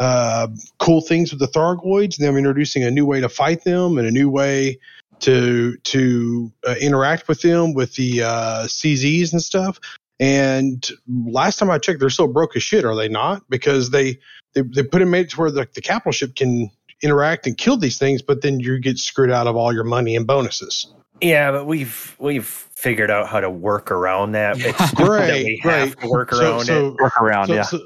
uh, 0.00 0.48
cool 0.78 1.00
things 1.02 1.30
with 1.30 1.38
the 1.40 1.46
Thargoids, 1.46 2.16
them 2.16 2.36
introducing 2.36 2.82
a 2.82 2.90
new 2.90 3.06
way 3.06 3.20
to 3.20 3.28
fight 3.28 3.62
them 3.64 3.98
and 3.98 4.08
a 4.08 4.10
new 4.10 4.28
way 4.30 4.78
to 5.20 5.76
to 5.76 6.50
uh, 6.66 6.74
interact 6.80 7.28
with 7.28 7.42
them 7.42 7.74
with 7.74 7.94
the 7.94 8.22
uh, 8.22 8.64
CZs 8.66 9.32
and 9.32 9.42
stuff. 9.42 9.78
And 10.18 10.90
last 11.08 11.58
time 11.58 11.70
I 11.70 11.78
checked, 11.78 12.00
they're 12.00 12.10
still 12.10 12.28
broke 12.28 12.56
as 12.56 12.62
shit, 12.62 12.84
are 12.84 12.96
they 12.96 13.08
not? 13.08 13.42
Because 13.48 13.90
they 13.90 14.18
they, 14.54 14.62
they 14.62 14.82
put 14.82 15.02
it 15.02 15.06
made 15.06 15.26
it 15.26 15.30
to 15.30 15.40
where 15.40 15.50
the, 15.50 15.68
the 15.74 15.80
capital 15.80 16.12
ship 16.12 16.34
can 16.34 16.70
interact 17.02 17.46
and 17.46 17.56
kill 17.56 17.76
these 17.76 17.98
things, 17.98 18.20
but 18.20 18.42
then 18.42 18.60
you 18.60 18.78
get 18.78 18.98
screwed 18.98 19.30
out 19.30 19.46
of 19.46 19.56
all 19.56 19.72
your 19.72 19.84
money 19.84 20.16
and 20.16 20.26
bonuses. 20.26 20.86
Yeah, 21.20 21.50
but 21.52 21.66
we've 21.66 22.16
we've 22.18 22.46
figured 22.46 23.10
out 23.10 23.28
how 23.28 23.40
to 23.40 23.50
work 23.50 23.90
around 23.90 24.32
that. 24.32 24.58
It's 24.58 24.76
stupid 24.88 24.96
that 24.96 25.28
Great, 25.28 25.44
we 25.44 25.60
have 25.62 25.96
great. 25.96 26.00
to 26.00 26.08
work 26.08 26.30
So, 26.32 26.40
around 26.56 26.68
it. 26.70 26.94
Work 26.94 27.20
around, 27.20 27.46
so, 27.48 27.54
yeah. 27.54 27.62
so, 27.62 27.78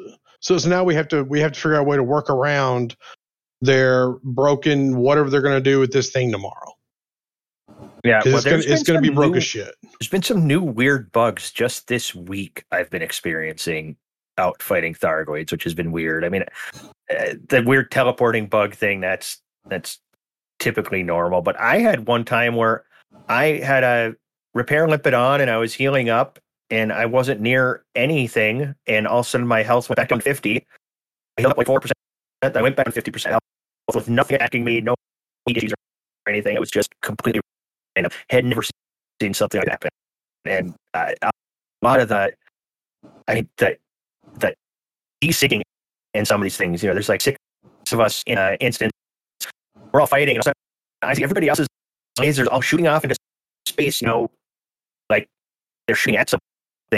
so, 0.44 0.58
so 0.58 0.68
now 0.68 0.84
we 0.84 0.94
have 0.94 1.08
to 1.08 1.24
we 1.24 1.40
have 1.40 1.52
to 1.52 1.60
figure 1.60 1.76
out 1.76 1.80
a 1.80 1.84
way 1.84 1.96
to 1.96 2.02
work 2.02 2.28
around 2.28 2.96
their 3.62 4.10
broken 4.22 4.96
whatever 4.96 5.30
they're 5.30 5.40
going 5.40 5.56
to 5.56 5.70
do 5.70 5.80
with 5.80 5.90
this 5.90 6.10
thing 6.10 6.30
tomorrow 6.30 6.72
Yeah, 8.04 8.20
well, 8.24 8.36
it's 8.36 8.44
going 8.44 8.62
it's 8.64 8.82
to 8.82 9.00
be 9.00 9.08
broke 9.08 9.32
new- 9.32 9.38
as 9.38 9.44
shit. 9.44 9.74
There's 9.82 10.10
been 10.10 10.22
some 10.22 10.46
new 10.46 10.62
weird 10.62 11.10
bugs 11.12 11.50
just 11.50 11.88
this 11.88 12.14
week 12.14 12.64
I've 12.70 12.90
been 12.90 13.02
experiencing 13.02 13.96
out 14.36 14.62
fighting 14.62 14.94
Thargoids, 14.94 15.50
which 15.50 15.64
has 15.64 15.74
been 15.74 15.92
weird. 15.92 16.24
I 16.24 16.28
mean, 16.28 16.44
uh, 17.10 17.34
the 17.48 17.62
weird 17.64 17.90
teleporting 17.90 18.46
bug 18.46 18.74
thing 18.74 19.00
that's 19.00 19.40
that's 19.66 19.98
typically 20.58 21.02
normal, 21.02 21.40
but 21.40 21.58
I 21.58 21.78
had 21.78 22.06
one 22.06 22.24
time 22.24 22.54
where 22.54 22.84
I 23.28 23.60
had 23.64 23.82
a 23.82 24.14
repair 24.52 24.86
limpet 24.88 25.14
on 25.14 25.40
and 25.40 25.50
I 25.50 25.56
was 25.56 25.72
healing 25.72 26.10
up 26.10 26.38
and 26.74 26.92
I 26.92 27.06
wasn't 27.06 27.40
near 27.40 27.84
anything 27.94 28.74
and 28.86 29.06
all 29.06 29.20
of 29.20 29.26
a 29.26 29.28
sudden 29.28 29.46
my 29.46 29.62
health 29.62 29.88
went 29.88 29.96
back 29.96 30.08
down 30.08 30.18
to 30.18 30.24
50. 30.24 30.56
I 31.36 31.40
healed 31.40 31.52
up 31.52 31.58
like 31.58 31.68
4%. 31.68 31.90
I 32.42 32.62
went 32.62 32.76
back 32.76 32.86
to 32.86 32.92
50% 32.92 33.30
health 33.30 33.40
with 33.94 34.08
nothing 34.08 34.34
attacking 34.34 34.64
me, 34.64 34.80
no 34.80 34.94
issues 35.48 35.72
or 35.72 36.32
anything. 36.32 36.56
It 36.56 36.60
was 36.60 36.70
just 36.70 36.88
completely 37.00 37.40
random. 37.96 38.12
Had 38.28 38.44
never 38.44 38.62
seen 39.20 39.34
something 39.34 39.60
like 39.60 39.68
that 39.68 39.88
and 40.46 40.74
a 40.94 41.30
lot 41.82 42.00
of 42.00 42.08
the, 42.08 42.32
I 43.28 43.46
that 43.58 43.78
the 44.38 44.54
de-syncing 45.20 45.62
in 46.12 46.24
some 46.24 46.40
of 46.40 46.44
these 46.44 46.56
things. 46.56 46.82
You 46.82 46.88
know, 46.88 46.94
there's 46.94 47.08
like 47.08 47.20
six 47.20 47.38
of 47.92 48.00
us 48.00 48.22
in 48.26 48.38
an 48.38 48.56
instance. 48.60 48.92
We're 49.92 50.00
all 50.00 50.06
fighting. 50.06 50.36
And 50.36 50.54
I 51.02 51.14
see 51.14 51.22
everybody 51.22 51.48
else's 51.48 51.68
lasers 52.18 52.48
all 52.50 52.60
shooting 52.60 52.86
off 52.86 53.04
into 53.04 53.16
space. 53.66 54.00
You 54.00 54.08
know, 54.08 54.30
like 55.08 55.28
they're 55.86 55.96
shooting 55.96 56.18
at 56.18 56.30
something, 56.30 56.44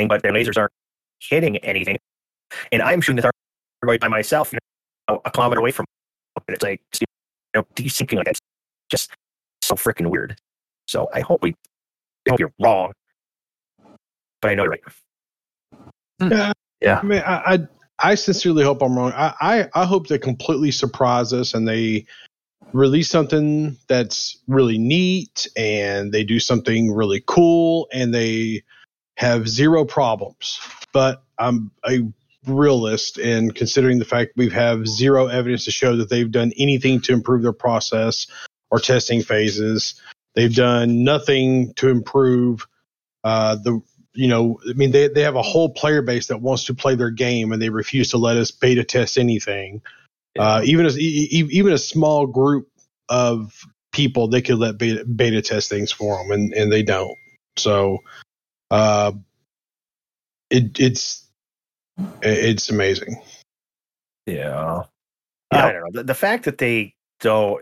but 0.04 0.22
their 0.22 0.32
lasers 0.32 0.56
aren't 0.56 0.72
hitting 1.20 1.56
anything. 1.58 1.96
and 2.72 2.82
I'm 2.82 3.00
shooting 3.00 3.22
this 3.22 3.30
Thargoid 3.84 4.00
by 4.00 4.08
myself, 4.08 4.52
you 4.52 4.58
know, 5.08 5.20
a 5.24 5.30
kilometer 5.30 5.60
away 5.60 5.70
from. 5.70 5.84
it. 6.36 6.42
And 6.48 6.54
it's 6.54 6.62
like 6.62 6.80
you 7.00 7.06
know, 7.54 7.66
desyncing 7.74 8.16
like 8.16 8.26
that. 8.26 8.30
It's 8.32 8.40
just 8.90 9.10
so 9.62 9.74
freaking 9.74 10.10
weird. 10.10 10.36
So 10.86 11.08
I 11.14 11.20
hope 11.20 11.42
we. 11.42 11.54
I 12.26 12.30
hope 12.30 12.40
you're 12.40 12.52
wrong, 12.60 12.92
but 14.42 14.50
I 14.50 14.54
know 14.54 14.64
you're 14.64 14.72
right. 14.72 14.80
Hmm. 16.20 16.32
Yeah. 16.32 16.52
Yeah. 16.80 17.00
I 17.00 17.06
mean, 17.06 17.22
I, 17.24 17.54
I, 17.54 17.58
I 18.00 18.14
sincerely 18.16 18.64
hope 18.64 18.82
I'm 18.82 18.96
wrong. 18.96 19.12
I, 19.14 19.34
I, 19.40 19.68
I 19.74 19.84
hope 19.84 20.08
they 20.08 20.18
completely 20.18 20.72
surprise 20.72 21.32
us 21.32 21.54
and 21.54 21.68
they 21.68 22.04
release 22.72 23.08
something 23.08 23.76
that's 23.86 24.38
really 24.48 24.76
neat 24.76 25.46
and 25.56 26.12
they 26.12 26.24
do 26.24 26.40
something 26.40 26.92
really 26.92 27.22
cool 27.26 27.88
and 27.92 28.12
they 28.12 28.64
have 29.16 29.48
zero 29.48 29.84
problems. 29.84 30.58
But 30.92 31.22
I'm 31.38 31.70
a 31.88 32.00
realist 32.46 33.18
and 33.18 33.54
considering 33.54 33.98
the 33.98 34.04
fact 34.04 34.32
we 34.36 34.50
have 34.50 34.86
zero 34.86 35.26
evidence 35.26 35.64
to 35.64 35.70
show 35.70 35.96
that 35.96 36.08
they've 36.08 36.30
done 36.30 36.52
anything 36.56 37.00
to 37.02 37.12
improve 37.12 37.42
their 37.42 37.52
process 37.52 38.26
or 38.70 38.78
testing 38.78 39.22
phases. 39.22 40.00
They've 40.34 40.54
done 40.54 41.02
nothing 41.04 41.74
to 41.74 41.88
improve 41.88 42.66
uh, 43.24 43.56
the 43.56 43.82
you 44.16 44.28
know, 44.28 44.58
I 44.68 44.72
mean, 44.72 44.92
they, 44.92 45.08
they 45.08 45.22
have 45.22 45.36
a 45.36 45.42
whole 45.42 45.68
player 45.68 46.00
base 46.00 46.28
that 46.28 46.40
wants 46.40 46.64
to 46.64 46.74
play 46.74 46.94
their 46.94 47.10
game 47.10 47.52
and 47.52 47.60
they 47.60 47.68
refuse 47.68 48.10
to 48.10 48.16
let 48.16 48.38
us 48.38 48.50
beta 48.50 48.82
test 48.82 49.18
anything. 49.18 49.82
Uh, 50.38 50.62
even 50.64 50.86
as 50.86 50.98
even 50.98 51.72
a 51.72 51.78
small 51.78 52.26
group 52.26 52.68
of 53.08 53.52
people, 53.92 54.28
they 54.28 54.42
could 54.42 54.58
let 54.58 54.78
beta, 54.78 55.04
beta 55.04 55.40
test 55.40 55.68
things 55.70 55.92
for 55.92 56.16
them, 56.16 56.30
and, 56.30 56.52
and 56.54 56.72
they 56.72 56.82
don't. 56.82 57.16
So, 57.56 57.98
uh, 58.70 59.12
it 60.50 60.78
it's 60.78 61.26
it's 62.22 62.70
amazing. 62.70 63.20
Yeah. 64.26 64.82
Yeah. 65.52 65.66
I 65.66 65.72
don't 65.72 65.80
know. 65.82 65.90
The, 66.00 66.04
the 66.04 66.14
fact 66.14 66.44
that 66.44 66.58
they 66.58 66.94
though 67.20 67.60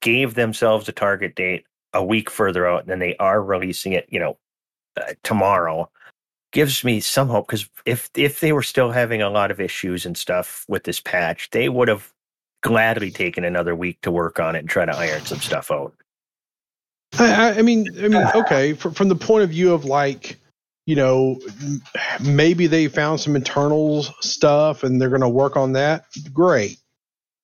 gave 0.00 0.34
themselves 0.34 0.88
a 0.88 0.92
target 0.92 1.34
date 1.34 1.64
a 1.92 2.04
week 2.04 2.30
further 2.30 2.66
out 2.66 2.80
and 2.80 2.88
then 2.90 2.98
they 2.98 3.16
are 3.18 3.42
releasing 3.42 3.92
it, 3.92 4.06
you 4.10 4.18
know, 4.18 4.36
uh, 5.00 5.12
tomorrow 5.22 5.88
gives 6.52 6.82
me 6.84 7.00
some 7.00 7.28
hope 7.28 7.46
because 7.46 7.68
if 7.84 8.10
if 8.14 8.40
they 8.40 8.52
were 8.52 8.62
still 8.62 8.90
having 8.90 9.20
a 9.22 9.30
lot 9.30 9.50
of 9.50 9.60
issues 9.60 10.06
and 10.06 10.16
stuff 10.16 10.64
with 10.68 10.84
this 10.84 11.00
patch, 11.00 11.50
they 11.50 11.68
would 11.68 11.88
have 11.88 12.12
gladly 12.62 13.10
taken 13.10 13.44
another 13.44 13.74
week 13.76 14.00
to 14.00 14.10
work 14.10 14.40
on 14.40 14.56
it 14.56 14.60
and 14.60 14.68
try 14.68 14.84
to 14.84 14.96
iron 14.96 15.20
some 15.24 15.38
stuff 15.38 15.70
out. 15.70 15.94
I, 17.18 17.50
I- 17.50 17.58
I 17.58 17.62
mean, 17.62 17.86
I 18.02 18.08
mean, 18.08 18.26
okay, 18.34 18.72
fr- 18.72 18.90
from 18.90 19.08
the 19.08 19.14
point 19.16 19.44
of 19.44 19.50
view 19.50 19.72
of 19.72 19.84
like, 19.84 20.38
you 20.86 20.96
know, 20.96 21.40
maybe 22.20 22.68
they 22.68 22.88
found 22.88 23.20
some 23.20 23.36
internal 23.36 24.04
stuff 24.20 24.84
and 24.84 25.00
they're 25.00 25.10
going 25.10 25.20
to 25.20 25.28
work 25.28 25.56
on 25.56 25.72
that. 25.72 26.06
Great, 26.32 26.78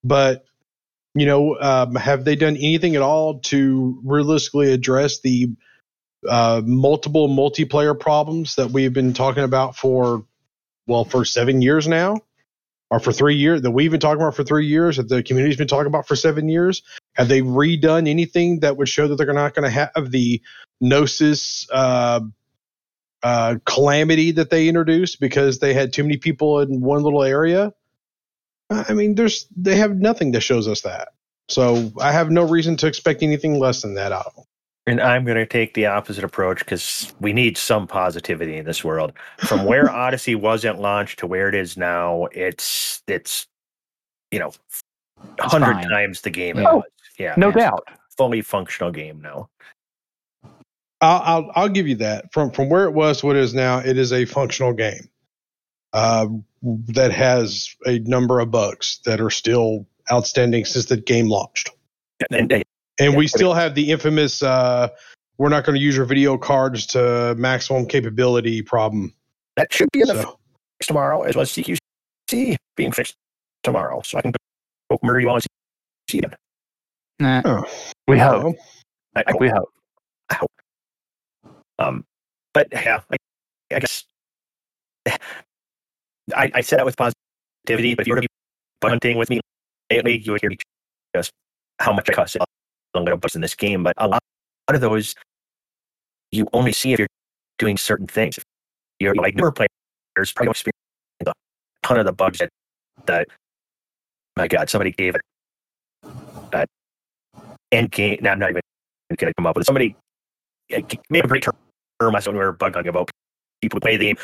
but 0.03 0.45
you 1.15 1.27
know, 1.27 1.59
um, 1.61 1.95
have 1.95 2.25
they 2.25 2.37
done 2.37 2.57
anything 2.57 2.97
at 2.97 3.03
all 3.03 3.41
to 3.41 4.01
realistically 4.05 4.73
address 4.73 5.21
the 5.21 5.51
uh, 6.27 6.63
multiple 6.65 7.29
multiplayer 7.29 7.99
problems 7.99 8.55
that 8.55 8.71
we've 8.71 8.93
been 8.93 9.13
talking 9.13 9.43
about 9.43 9.77
for, 9.77 10.25
well, 10.87 11.05
for 11.05 11.25
seven 11.25 11.61
years 11.61 11.87
now, 11.87 12.17
or 12.91 13.01
for 13.01 13.13
three 13.13 13.37
years 13.37 13.63
that 13.63 13.71
we've 13.71 13.91
been 13.91 14.01
talking 14.01 14.23
about 14.23 14.37
for 14.37 14.45
three 14.45 14.67
years, 14.67 14.97
that 14.97 15.09
the 15.09 15.23
community's 15.23 15.57
been 15.57 15.69
talking 15.69 15.87
about 15.87 16.07
for 16.07 16.17
seven 16.17 16.49
years? 16.49 16.83
Have 17.15 17.29
they 17.29 17.43
redone 17.43 18.09
anything 18.09 18.61
that 18.61 18.77
would 18.77 18.89
show 18.89 19.09
that 19.09 19.17
they're 19.17 19.35
not 19.35 19.55
going 19.55 19.71
to 19.71 19.71
have 19.71 20.11
the 20.11 20.41
Gnosis 20.81 21.67
uh, 21.71 22.21
uh, 23.23 23.57
calamity 23.67 24.33
that 24.33 24.51
they 24.51 24.69
introduced 24.69 25.21
because 25.21 25.59
they 25.59 25.75
had 25.75 25.93
too 25.93 26.03
many 26.03 26.17
people 26.17 26.61
in 26.61 26.81
one 26.81 27.03
little 27.03 27.23
area? 27.23 27.73
I 28.71 28.95
mean, 28.95 29.15
there's 29.17 29.47
they 29.57 29.77
have 29.77 29.97
nothing 29.97 30.33
that 30.33 30.41
shows 30.41 30.67
us 30.69 30.81
that. 30.83 31.09
So 31.49 31.93
I 32.01 32.13
have 32.13 32.31
no 32.31 32.45
reason 32.49 32.77
to 32.79 32.87
expect 32.87 33.23
anything 33.23 33.59
less 33.59 33.83
than 33.83 33.95
that 33.95 34.13
out 34.13 34.27
of 34.27 34.35
them. 34.35 34.45
And 34.87 35.01
I'm 35.01 35.25
going 35.25 35.37
to 35.37 35.47
take 35.47 35.75
the 35.75 35.87
opposite 35.87 36.25
approach 36.25 36.59
because 36.61 37.13
we 37.21 37.33
need 37.33 37.57
some 37.57 37.87
positivity 37.87 38.57
in 38.57 38.65
this 38.65 38.83
world. 38.83 39.13
From 39.39 39.65
where 39.67 39.89
Odyssey 39.95 40.35
was 40.35 40.65
at 40.65 40.81
launch 40.81 41.17
to 41.17 41.27
where 41.27 41.49
it 41.49 41.55
is 41.55 41.77
now, 41.77 42.27
it's 42.33 43.03
it's 43.07 43.47
you 44.31 44.39
know 44.39 44.53
a 45.39 45.49
hundred 45.49 45.87
times 45.89 46.23
the 46.23 46.31
game 46.31 46.59
it 46.59 46.63
Yeah. 46.63 46.73
was. 46.73 46.85
Yeah, 47.19 47.35
No 47.37 47.53
doubt. 47.53 47.87
fully 48.17 48.41
functional 48.41 48.91
game 48.91 49.21
now. 49.21 49.49
I'll, 51.03 51.23
I'll 51.25 51.53
I'll 51.57 51.69
give 51.69 51.89
you 51.89 51.97
that. 51.97 52.33
From 52.33 52.53
from 52.53 52.69
where 52.69 52.85
it 52.85 52.93
was 52.93 53.21
to 53.21 53.27
what 53.27 53.37
it 53.37 53.43
is 53.43 53.53
now, 53.53 53.79
it 53.79 53.99
is 53.99 54.13
a 54.13 54.25
functional 54.25 54.73
game 54.73 55.09
uh, 55.93 56.29
that 56.63 57.13
has 57.13 57.75
a 57.87 57.99
number 58.01 58.39
of 58.39 58.53
bugs 58.53 59.01
that 59.05 59.21
are 59.21 59.31
still 59.31 59.87
outstanding 60.11 60.65
since 60.65 60.87
the 60.87 60.97
game 60.97 61.29
launched. 61.29 61.71
And, 62.31 62.53
and 62.53 62.65
And 63.01 63.13
Yeah, 63.13 63.19
we 63.19 63.27
still 63.27 63.53
have 63.53 63.75
the 63.75 63.91
infamous 63.91 64.45
uh, 64.45 64.89
"we're 65.39 65.49
not 65.49 65.65
going 65.65 65.77
to 65.77 65.83
use 65.83 65.97
your 65.97 66.07
video 66.07 66.39
cards 66.39 66.87
to 66.87 67.35
maximum 67.37 67.87
capability" 67.87 68.63
problem. 68.63 69.13
that 69.57 69.73
should 69.73 69.89
be 69.93 70.03
in 70.03 70.07
the 70.07 70.23
So, 70.23 70.39
tomorrow, 70.81 71.23
as 71.23 71.35
well 71.35 71.43
as 71.43 71.51
CQC 71.51 72.57
being 72.77 72.93
fixed 72.93 73.17
tomorrow, 73.65 74.03
so 74.03 74.19
I 74.19 74.23
can 74.23 74.33
go 74.89 74.99
murder 75.03 75.19
you 75.19 75.29
all 75.29 75.35
and 75.35 75.45
see 76.09 76.19
again. 76.19 76.37
Nah, 77.19 77.43
oh, 77.45 77.65
We 78.07 78.19
hope. 78.19 78.45
well, 78.45 78.55
I, 79.17 79.25
I 79.27 79.33
hope. 79.33 79.41
We 79.41 79.49
hope. 79.49 79.69
Um, 81.79 82.05
but 82.55 82.69
yeah, 82.73 83.01
I, 83.11 83.17
I 83.75 83.79
guess 83.79 84.05
I, 85.07 86.51
I 86.55 86.61
said 86.61 86.79
that 86.79 86.87
with 86.87 86.97
positivity. 86.97 87.95
But 87.95 88.03
if 88.03 88.07
you 88.07 88.15
were 88.15 88.21
to 88.21 88.29
be 88.29 88.89
hunting 88.89 89.19
with 89.19 89.31
me 89.31 89.41
lately, 89.91 90.19
you 90.19 90.33
would 90.33 90.41
hear 90.41 90.53
just 91.15 91.33
how 91.79 91.93
much 91.93 92.09
I 92.11 92.13
cuss 92.13 92.35
the 92.35 93.01
little 93.01 93.19
bugs 93.19 93.35
in 93.35 93.41
this 93.41 93.55
game. 93.55 93.83
But 93.83 93.95
a 93.97 94.07
lot, 94.07 94.23
a 94.69 94.73
lot 94.73 94.75
of 94.77 94.81
those 94.81 95.15
you 96.31 96.47
only 96.53 96.73
see 96.73 96.93
if 96.93 96.99
you're 96.99 97.09
doing 97.59 97.77
certain 97.77 98.07
things. 98.07 98.39
If 98.39 98.45
you're 99.01 99.15
like 99.15 99.35
newer 99.35 99.53
players, 99.53 99.69
probably 100.35 100.51
experience 100.51 100.77
a 101.27 101.33
ton 101.83 101.99
of 101.99 102.07
the 102.07 102.13
bugs 102.13 102.39
that 102.39 102.49
that. 103.07 103.29
My 104.35 104.49
God, 104.49 104.71
somebody 104.71 104.93
gave 104.93 105.15
it 105.15 105.21
end 107.73 107.91
game. 107.91 108.19
Now 108.23 108.33
I'm 108.33 108.39
not 108.39 108.51
even 108.51 108.63
going 109.19 109.31
to 109.31 109.35
come 109.35 109.47
up 109.47 109.57
with 109.57 109.65
it. 109.65 109.67
somebody 109.67 109.97
yeah, 110.73 110.81
made 111.11 111.25
a 111.25 111.29
great 111.29 111.43
term 111.43 111.55
us 112.01 112.27
when 112.27 112.37
we 112.37 112.43
were 112.43 112.53
bug 112.53 112.75
hunting 112.75 112.91
about 112.91 113.11
people 113.61 113.77
who 113.77 113.81
play 113.81 113.97
the 113.97 114.07
game 114.07 114.17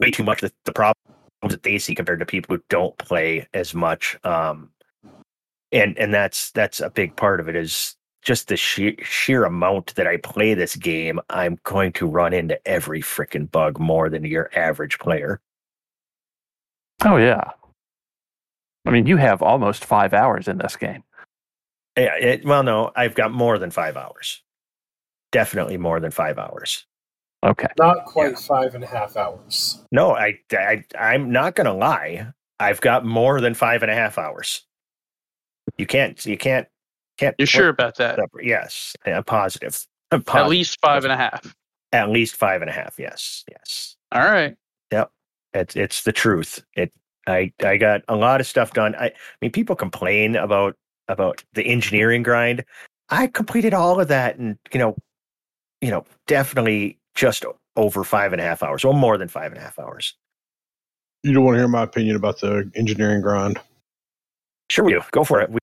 way 0.00 0.10
too 0.10 0.22
much. 0.22 0.40
The, 0.40 0.52
the 0.64 0.72
problems 0.72 0.96
that 1.42 1.62
they 1.62 1.78
see 1.78 1.94
compared 1.94 2.20
to 2.20 2.26
people 2.26 2.56
who 2.56 2.62
don't 2.68 2.96
play 2.98 3.48
as 3.54 3.74
much. 3.74 4.16
Um, 4.24 4.70
and 5.72 5.98
and 5.98 6.14
that's 6.14 6.50
that's 6.52 6.80
a 6.80 6.90
big 6.90 7.16
part 7.16 7.40
of 7.40 7.48
it 7.48 7.56
is 7.56 7.96
just 8.22 8.48
the 8.48 8.56
sheer 8.56 8.94
sheer 9.02 9.44
amount 9.44 9.94
that 9.96 10.06
I 10.06 10.16
play 10.18 10.54
this 10.54 10.76
game. 10.76 11.20
I'm 11.30 11.58
going 11.64 11.92
to 11.94 12.06
run 12.06 12.32
into 12.32 12.58
every 12.66 13.02
freaking 13.02 13.50
bug 13.50 13.78
more 13.78 14.08
than 14.08 14.24
your 14.24 14.50
average 14.56 14.98
player. 14.98 15.40
Oh 17.04 17.16
yeah. 17.16 17.50
I 18.86 18.90
mean, 18.90 19.06
you 19.06 19.18
have 19.18 19.42
almost 19.42 19.84
five 19.84 20.14
hours 20.14 20.48
in 20.48 20.58
this 20.58 20.76
game. 20.76 21.04
Yeah, 21.96 22.14
it, 22.14 22.44
well, 22.44 22.62
no, 22.62 22.92
I've 22.96 23.14
got 23.14 23.32
more 23.32 23.58
than 23.58 23.70
five 23.70 23.96
hours. 23.96 24.42
Definitely 25.32 25.76
more 25.76 26.00
than 26.00 26.10
five 26.10 26.38
hours. 26.38 26.86
Okay. 27.44 27.68
Not 27.78 28.04
quite 28.06 28.38
five 28.38 28.74
and 28.74 28.82
a 28.82 28.86
half 28.86 29.16
hours. 29.16 29.84
No, 29.92 30.16
I, 30.16 30.38
I 30.52 30.82
I'm 30.98 31.30
not 31.30 31.54
gonna 31.54 31.74
lie. 31.74 32.32
I've 32.58 32.80
got 32.80 33.04
more 33.04 33.40
than 33.40 33.54
five 33.54 33.82
and 33.82 33.90
a 33.90 33.94
half 33.94 34.18
hours. 34.18 34.64
You 35.76 35.86
can't 35.86 36.24
you 36.26 36.36
can't 36.36 36.66
can't 37.18 37.36
You're 37.38 37.46
sure 37.46 37.68
about 37.68 37.96
that? 37.96 38.16
that- 38.16 38.28
Yes, 38.42 38.94
I'm 39.06 39.22
positive. 39.24 39.86
I'm 40.10 40.24
At 40.34 40.48
least 40.48 40.78
five 40.80 41.04
and 41.04 41.12
a 41.12 41.16
half. 41.16 41.54
at 41.92 42.08
least 42.10 42.36
five 42.36 42.60
and 42.62 42.70
a 42.70 42.72
half. 42.72 42.96
Yes, 42.98 43.44
yes. 43.50 43.96
All 44.12 44.24
right. 44.24 44.56
Yep. 44.90 45.10
It's 45.54 45.76
it's 45.76 46.02
the 46.02 46.12
truth. 46.12 46.64
It 46.74 46.92
I 47.26 47.52
I 47.62 47.76
got 47.76 48.02
a 48.08 48.16
lot 48.16 48.40
of 48.40 48.46
stuff 48.46 48.72
done. 48.72 48.94
I, 48.96 49.06
I 49.06 49.12
mean, 49.42 49.52
people 49.52 49.76
complain 49.76 50.34
about 50.34 50.74
about 51.08 51.44
the 51.52 51.64
engineering 51.66 52.22
grind. 52.22 52.64
I 53.10 53.26
completed 53.28 53.72
all 53.74 54.00
of 54.00 54.08
that, 54.08 54.36
and 54.38 54.58
you 54.72 54.78
know, 54.80 54.96
you 55.80 55.90
know, 55.90 56.04
definitely 56.26 56.98
just 57.14 57.44
over 57.76 58.04
five 58.04 58.32
and 58.32 58.40
a 58.40 58.44
half 58.44 58.62
hours, 58.62 58.84
or 58.84 58.94
more 58.94 59.18
than 59.18 59.28
five 59.28 59.52
and 59.52 59.60
a 59.60 59.62
half 59.62 59.78
hours. 59.78 60.14
you 61.22 61.32
don't 61.32 61.44
want 61.44 61.56
to 61.56 61.60
hear 61.60 61.68
my 61.68 61.82
opinion 61.82 62.16
about 62.16 62.40
the 62.40 62.70
engineering 62.74 63.20
grind. 63.20 63.58
Sure, 64.70 64.84
we 64.84 64.92
do. 64.92 65.00
Go 65.12 65.24
for 65.24 65.40
it. 65.40 65.50
We 65.50 65.58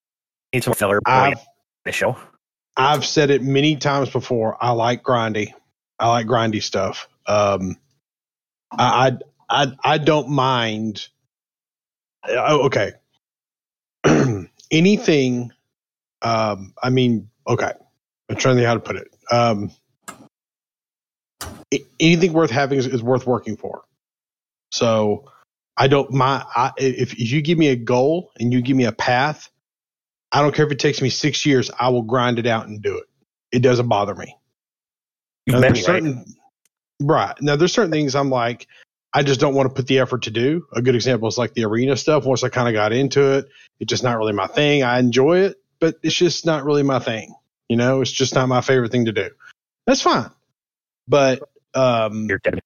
need 0.54 0.64
some 0.64 0.74
filler 0.74 1.00
I've 1.06 1.40
the 1.86 1.92
show. 1.92 2.18
I've 2.78 3.06
said 3.06 3.30
it 3.30 3.42
many 3.42 3.76
times 3.76 4.10
before. 4.10 4.58
I 4.60 4.72
like 4.72 5.04
grindy. 5.04 5.54
I 6.00 6.10
like 6.10 6.28
grindy 6.28 6.62
stuff. 6.62 7.08
Um, 7.28 7.78
I 8.72 9.18
I 9.50 9.64
I, 9.64 9.72
I 9.84 9.98
don't 9.98 10.30
mind. 10.30 11.08
Oh, 12.28 12.66
okay. 12.66 12.94
Anything. 14.72 15.52
Um, 16.22 16.74
I 16.82 16.90
mean, 16.90 17.30
okay. 17.48 17.72
I'm 18.30 18.36
trying 18.36 18.56
to 18.56 18.62
think 18.62 18.68
how 18.68 18.74
to 18.74 18.80
put 18.80 18.96
it. 18.96 19.08
Um, 19.32 19.72
anything 22.00 22.34
worth 22.34 22.52
having 22.52 22.80
is, 22.80 22.88
is 22.88 23.04
worth 23.04 23.26
working 23.26 23.58
for. 23.58 23.84
So, 24.72 25.32
I 25.78 25.88
don't 25.88 26.12
my 26.12 26.44
I, 26.56 26.72
if 26.78 27.14
if 27.14 27.32
you 27.32 27.42
give 27.42 27.58
me 27.58 27.68
a 27.68 27.76
goal 27.76 28.32
and 28.40 28.54
you 28.54 28.62
give 28.62 28.78
me 28.78 28.86
a 28.86 28.92
path, 28.92 29.50
I 30.32 30.42
don't 30.42 30.56
care 30.56 30.66
if 30.66 30.72
it 30.72 30.80
takes 30.80 31.02
me 31.02 31.10
six 31.10 31.46
years. 31.46 31.70
I 31.78 31.90
will 31.90 32.04
grind 32.04 32.40
it 32.40 32.46
out 32.46 32.68
and 32.68 32.82
do 32.82 32.98
it. 32.98 33.06
It 33.52 33.60
doesn't 33.60 33.88
bother 33.88 34.16
me. 34.16 34.38
Now, 35.48 35.60
there's 35.60 35.74
me, 35.74 35.80
right? 35.80 35.86
certain 35.86 36.26
right 37.02 37.36
now. 37.42 37.56
There's 37.56 37.74
certain 37.74 37.92
things 37.92 38.16
I'm 38.16 38.30
like, 38.30 38.68
I 39.14 39.24
just 39.24 39.40
don't 39.40 39.54
want 39.54 39.70
to 39.70 39.74
put 39.74 39.88
the 39.88 40.00
effort 40.00 40.24
to 40.24 40.32
do. 40.32 40.66
A 40.74 40.82
good 40.82 40.96
example 40.96 41.28
is 41.28 41.38
like 41.38 41.54
the 41.54 41.66
arena 41.66 41.96
stuff. 41.96 42.26
Once 42.26 42.44
I 42.44 42.50
kind 42.50 42.68
of 42.68 42.74
got 42.74 42.92
into 42.92 43.38
it, 43.38 43.48
it's 43.80 43.90
just 43.90 44.04
not 44.04 44.18
really 44.18 44.34
my 44.34 44.48
thing. 44.48 44.84
I 44.84 45.00
enjoy 45.00 45.40
it, 45.40 45.62
but 45.80 45.96
it's 46.04 46.16
just 46.16 46.46
not 46.46 46.66
really 46.66 46.84
my 46.84 47.00
thing. 47.00 47.34
You 47.70 47.78
know, 47.78 48.02
it's 48.02 48.12
just 48.12 48.36
not 48.36 48.48
my 48.48 48.62
favorite 48.62 48.92
thing 48.92 49.06
to 49.06 49.12
do. 49.12 49.30
That's 49.88 50.02
fine, 50.02 50.30
but 51.08 51.42
um, 51.76 52.28
You're 52.30 52.40
dead. 52.44 52.60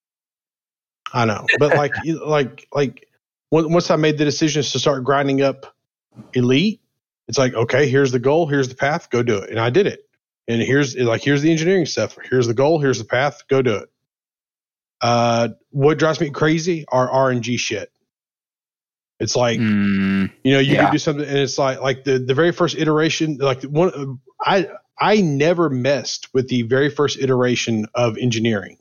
I 1.13 1.25
know, 1.25 1.51
but 1.57 1.73
like, 1.73 1.97
like, 2.25 2.67
like, 2.73 3.07
once 3.51 3.91
I 3.91 3.95
made 3.97 4.17
the 4.17 4.25
decisions 4.25 4.73
to 4.73 4.79
start 4.79 5.03
grinding 5.03 5.41
up 5.41 5.75
elite, 6.33 6.81
it's 7.27 7.37
like, 7.37 7.53
okay, 7.53 7.89
here's 7.89 8.11
the 8.11 8.19
goal, 8.19 8.47
here's 8.47 8.69
the 8.69 8.75
path, 8.75 9.09
go 9.09 9.23
do 9.23 9.37
it, 9.39 9.49
and 9.51 9.59
I 9.59 9.69
did 9.71 9.87
it. 9.87 10.01
And 10.47 10.61
here's 10.61 10.95
like, 10.97 11.23
here's 11.23 11.41
the 11.43 11.51
engineering 11.51 11.85
stuff. 11.85 12.17
Here's 12.29 12.47
the 12.47 12.53
goal, 12.55 12.79
here's 12.79 12.99
the 12.99 13.05
path, 13.05 13.43
go 13.49 13.61
do 13.61 13.75
it. 13.77 13.89
Uh, 15.01 15.49
what 15.71 15.99
drives 15.99 16.19
me 16.21 16.29
crazy 16.31 16.85
are 16.91 17.09
RNG 17.09 17.59
shit. 17.59 17.91
It's 19.19 19.35
like, 19.35 19.59
Mm, 19.61 20.31
you 20.43 20.53
know, 20.53 20.59
you 20.59 20.73
Yeah. 20.73 20.79
can 20.79 20.89
do 20.91 20.97
something, 20.99 21.25
and 21.27 21.37
it's 21.39 21.57
like 21.57 21.81
like 21.81 22.03
the 22.05 22.19
the 22.19 22.33
very 22.35 22.51
first 22.51 22.77
iteration, 22.77 23.37
like 23.39 23.63
one. 23.63 24.19
I 24.41 24.69
I 24.99 25.21
never 25.21 25.69
messed 25.69 26.29
with 26.33 26.49
the 26.49 26.63
very 26.63 26.89
first 26.89 27.19
iteration 27.19 27.87
of 27.95 28.17
engineering 28.17 28.77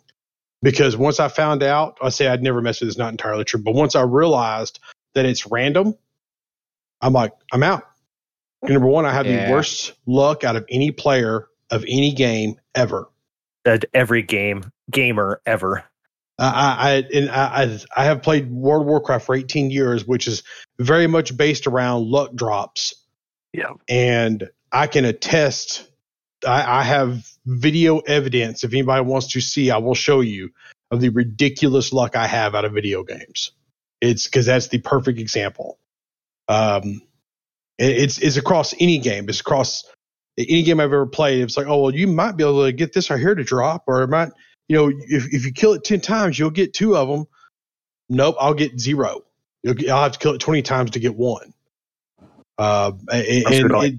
because 0.62 0.96
once 0.96 1.20
I 1.20 1.28
found 1.28 1.62
out, 1.62 1.98
I 2.02 2.08
say 2.10 2.26
I'd 2.26 2.42
never 2.42 2.60
mess 2.60 2.80
with. 2.80 2.88
It's 2.88 2.98
not 2.98 3.10
entirely 3.12 3.44
true, 3.44 3.62
but 3.62 3.74
once 3.74 3.94
I 3.94 4.02
realized 4.02 4.80
that 5.14 5.24
it's 5.24 5.46
random, 5.46 5.94
I'm 7.00 7.12
like, 7.12 7.32
I'm 7.52 7.62
out. 7.62 7.84
Number 8.62 8.88
one, 8.88 9.06
I 9.06 9.12
have 9.12 9.26
Yeah. 9.26 9.46
the 9.46 9.52
worst 9.52 9.92
luck 10.06 10.42
out 10.44 10.56
of 10.56 10.66
any 10.68 10.90
player 10.90 11.46
of 11.70 11.84
any 11.86 12.12
game 12.12 12.56
ever. 12.74 13.08
That 13.64 13.84
every 13.94 14.22
game 14.22 14.70
gamer 14.90 15.40
ever. 15.46 15.84
I, 16.40 16.76
I 16.78 17.16
and 17.16 17.30
I, 17.30 17.64
I 17.64 17.78
I 17.96 18.04
have 18.04 18.22
played 18.22 18.50
World 18.50 18.82
of 18.82 18.86
Warcraft 18.88 19.26
for 19.26 19.34
18 19.34 19.70
years, 19.70 20.06
which 20.06 20.26
is 20.28 20.42
very 20.78 21.06
much 21.08 21.36
based 21.36 21.66
around 21.66 22.06
luck 22.06 22.32
drops. 22.34 22.94
Yeah. 23.52 23.72
And 23.88 24.48
I 24.72 24.86
can 24.86 25.04
attest. 25.04 25.87
I, 26.46 26.80
I 26.80 26.82
have 26.82 27.26
video 27.46 27.98
evidence. 28.00 28.64
If 28.64 28.72
anybody 28.72 29.04
wants 29.04 29.28
to 29.28 29.40
see, 29.40 29.70
I 29.70 29.78
will 29.78 29.94
show 29.94 30.20
you 30.20 30.50
of 30.90 31.00
the 31.00 31.08
ridiculous 31.10 31.92
luck 31.92 32.16
I 32.16 32.26
have 32.26 32.54
out 32.54 32.64
of 32.64 32.72
video 32.72 33.02
games. 33.02 33.52
It's 34.00 34.24
because 34.26 34.46
that's 34.46 34.68
the 34.68 34.78
perfect 34.78 35.18
example. 35.18 35.78
Um, 36.48 37.02
it- 37.78 37.96
it's 37.98 38.18
it's 38.18 38.36
across 38.36 38.74
any 38.80 38.98
game. 38.98 39.28
It's 39.28 39.40
across 39.40 39.84
any 40.38 40.62
game 40.62 40.78
I've 40.80 40.86
ever 40.86 41.06
played. 41.06 41.42
It's 41.42 41.56
like, 41.56 41.66
oh 41.66 41.82
well, 41.82 41.94
you 41.94 42.06
might 42.06 42.36
be 42.36 42.44
able 42.44 42.64
to 42.64 42.72
get 42.72 42.92
this 42.92 43.10
right 43.10 43.18
here 43.18 43.34
to 43.34 43.44
drop, 43.44 43.84
or 43.86 44.02
it 44.02 44.08
might 44.08 44.30
you 44.68 44.76
know, 44.76 44.88
if, 44.88 45.32
if 45.32 45.46
you 45.46 45.52
kill 45.52 45.72
it 45.72 45.82
10 45.82 46.00
times, 46.02 46.38
you'll 46.38 46.50
get 46.50 46.74
two 46.74 46.94
of 46.94 47.08
them. 47.08 47.26
Nope, 48.10 48.36
I'll 48.38 48.52
get 48.54 48.78
zero. 48.78 49.22
You'll 49.62 49.74
I'll 49.90 50.02
have 50.04 50.12
to 50.12 50.18
kill 50.18 50.34
it 50.34 50.40
20 50.40 50.60
times 50.62 50.90
to 50.92 51.00
get 51.00 51.14
one. 51.16 51.54
Uh, 52.58 52.92
and 53.10 53.44
and 53.62 53.70
it. 53.84 53.94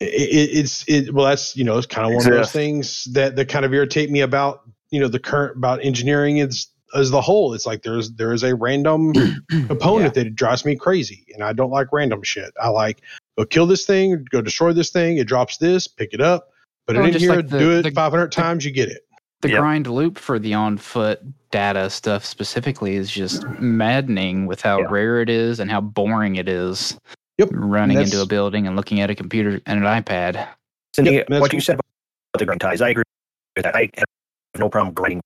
It, 0.00 0.06
it's, 0.06 0.84
it, 0.88 1.12
well, 1.12 1.26
that's, 1.26 1.56
you 1.56 1.64
know, 1.64 1.76
it's 1.78 1.86
kind 1.86 2.06
of 2.06 2.14
one 2.14 2.26
of 2.26 2.32
those 2.32 2.52
things 2.52 3.04
that, 3.12 3.36
that 3.36 3.48
kind 3.48 3.64
of 3.64 3.72
irritate 3.74 4.10
me 4.10 4.20
about, 4.20 4.62
you 4.90 5.00
know, 5.00 5.08
the 5.08 5.18
current, 5.18 5.56
about 5.56 5.84
engineering 5.84 6.38
is, 6.38 6.68
as 6.94 7.10
the 7.10 7.20
whole. 7.20 7.52
It's 7.54 7.66
like 7.66 7.82
there's, 7.82 8.12
there 8.12 8.32
is 8.32 8.42
a 8.42 8.54
random 8.54 9.12
component 9.66 10.14
that 10.14 10.34
drives 10.34 10.64
me 10.64 10.76
crazy. 10.76 11.26
And 11.34 11.42
I 11.44 11.52
don't 11.52 11.70
like 11.70 11.88
random 11.92 12.22
shit. 12.22 12.52
I 12.62 12.68
like, 12.68 13.02
go 13.36 13.44
kill 13.44 13.66
this 13.66 13.84
thing, 13.84 14.24
go 14.30 14.40
destroy 14.40 14.72
this 14.72 14.90
thing. 14.90 15.18
It 15.18 15.26
drops 15.26 15.58
this, 15.58 15.86
pick 15.88 16.14
it 16.14 16.20
up, 16.20 16.50
put 16.86 16.96
Well, 16.96 17.04
it 17.06 17.14
in 17.14 17.20
here, 17.20 17.34
like 17.36 17.48
the- 17.48 17.58
do 17.58 17.78
it 17.78 17.82
the- 17.82 17.90
500 17.90 18.32
times, 18.32 18.64
you 18.64 18.70
get 18.70 18.88
it. 18.88 19.02
the 19.42 19.50
Yep. 19.50 19.58
grind 19.60 19.86
loop 19.86 20.16
for 20.18 20.38
the 20.38 20.54
on 20.54 20.78
foot 20.78 21.20
data 21.50 21.88
stuff 21.90 22.24
specifically 22.24 22.96
is 22.96 23.10
just 23.10 23.44
maddening 23.60 24.46
with 24.46 24.62
how 24.62 24.80
Yeah. 24.80 24.86
rare 24.90 25.20
it 25.20 25.28
is 25.28 25.60
and 25.60 25.70
how 25.70 25.80
boring 25.80 26.36
it 26.36 26.48
is. 26.48 26.96
Yep. 27.38 27.48
Running 27.52 27.98
into 27.98 28.20
a 28.20 28.26
building 28.26 28.66
and 28.66 28.74
looking 28.76 29.00
at 29.00 29.10
a 29.10 29.14
computer 29.14 29.60
and 29.66 29.84
an 29.84 30.02
iPad. 30.02 30.46
Cindy, 30.94 31.12
Yep, 31.12 31.30
what 31.30 31.52
you 31.52 31.60
said 31.60 31.74
about 31.74 31.84
the 32.38 32.44
grind 32.44 32.60
ties, 32.60 32.80
I 32.80 32.90
agree 32.90 33.04
with 33.56 33.64
that. 33.64 33.76
I 33.76 33.90
have 33.96 34.04
no 34.58 34.68
problem 34.68 34.92
grinding 34.94 35.20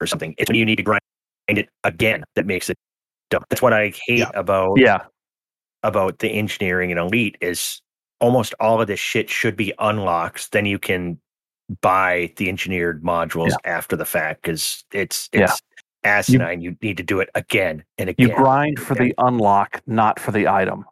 or 0.00 0.06
something. 0.06 0.34
It's 0.38 0.50
when 0.50 0.58
you 0.58 0.64
need 0.64 0.76
to 0.76 0.82
grind 0.82 1.00
it 1.48 1.68
again 1.84 2.24
that 2.34 2.46
makes 2.46 2.68
it 2.70 2.76
dumb. 3.30 3.44
That's 3.48 3.62
what 3.62 3.72
I 3.72 3.92
hate 4.06 4.18
Yeah. 4.20 4.30
about 4.34 4.78
Yeah. 4.78 5.02
about 5.84 6.18
the 6.20 6.28
engineering 6.30 6.90
and 6.90 6.98
elite 6.98 7.36
is 7.40 7.80
almost 8.20 8.54
all 8.60 8.80
of 8.80 8.86
this 8.86 9.00
shit 9.00 9.28
should 9.30 9.56
be 9.56 9.72
unlocks. 9.78 10.48
Then 10.48 10.66
you 10.66 10.78
can 10.78 11.20
buy 11.80 12.32
the 12.36 12.48
engineered 12.48 13.02
modules 13.02 13.52
after 13.64 13.96
the 13.96 14.04
fact 14.04 14.42
because 14.42 14.84
it's 14.92 15.28
Yeah. 15.32 15.44
it's 15.44 15.60
asinine. 16.04 16.60
You, 16.60 16.76
need 16.82 16.96
to 16.96 17.02
do 17.04 17.20
it 17.20 17.30
again 17.36 17.84
and 17.98 18.10
again. 18.10 18.28
You 18.28 18.34
grind 18.34 18.78
for 18.80 18.94
again. 18.94 19.08
the 19.08 19.14
unlock, 19.24 19.80
not 19.86 20.18
for 20.18 20.32
the 20.32 20.48
item. 20.48 20.84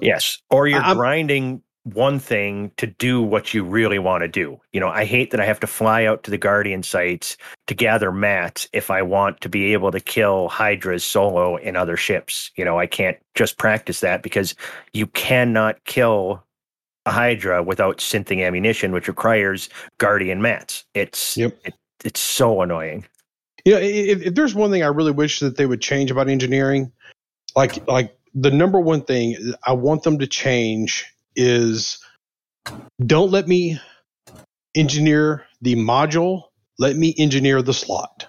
Yes. 0.00 0.38
Or 0.50 0.66
you're 0.66 0.80
I'm- 0.80 0.96
grinding 0.96 1.62
one 1.84 2.18
thing 2.18 2.70
to 2.76 2.86
do 2.86 3.22
what 3.22 3.54
you 3.54 3.64
really 3.64 3.98
want 3.98 4.20
to 4.22 4.28
do. 4.28 4.60
You 4.72 4.80
know, 4.80 4.88
I 4.88 5.06
hate 5.06 5.30
that 5.30 5.40
I 5.40 5.46
have 5.46 5.60
to 5.60 5.66
fly 5.66 6.04
out 6.04 6.22
to 6.24 6.30
the 6.30 6.36
Guardian 6.36 6.82
sites 6.82 7.36
to 7.66 7.74
gather 7.74 8.12
mats 8.12 8.68
if 8.74 8.90
I 8.90 9.00
want 9.00 9.40
to 9.40 9.48
be 9.48 9.72
able 9.72 9.90
to 9.92 10.00
kill 10.00 10.48
Hydras 10.48 11.02
solo 11.02 11.56
in 11.56 11.76
other 11.76 11.96
ships. 11.96 12.50
You 12.56 12.64
know, 12.66 12.78
I 12.78 12.86
can't 12.86 13.16
just 13.34 13.56
practice 13.56 14.00
that 14.00 14.22
because 14.22 14.54
you 14.92 15.06
cannot 15.06 15.82
kill 15.84 16.44
a 17.06 17.10
Hydra 17.10 17.62
without 17.62 17.98
synthing 17.98 18.46
ammunition, 18.46 18.92
which 18.92 19.08
requires 19.08 19.70
Guardian 19.96 20.42
mats. 20.42 20.84
It's 20.92 21.38
Yep. 21.38 21.58
it, 21.64 21.74
it's 22.04 22.20
so 22.20 22.60
annoying. 22.60 23.06
You 23.64 23.74
know, 23.74 23.80
if, 23.80 24.26
if 24.26 24.34
there's 24.34 24.54
one 24.54 24.70
thing 24.70 24.82
I 24.82 24.88
really 24.88 25.12
wish 25.12 25.40
that 25.40 25.56
they 25.56 25.64
would 25.64 25.80
change 25.80 26.10
about 26.10 26.28
engineering, 26.28 26.92
like 27.56 27.86
like 27.88 28.14
the 28.34 28.50
number 28.50 28.80
one 28.80 29.02
thing 29.02 29.54
I 29.66 29.72
want 29.72 30.02
them 30.02 30.18
to 30.18 30.26
change 30.26 31.04
is 31.36 31.98
don't 33.04 33.30
let 33.30 33.48
me 33.48 33.80
engineer 34.74 35.44
the 35.62 35.74
module, 35.76 36.44
let 36.78 36.96
me 36.96 37.14
engineer 37.18 37.62
the 37.62 37.74
slot. 37.74 38.26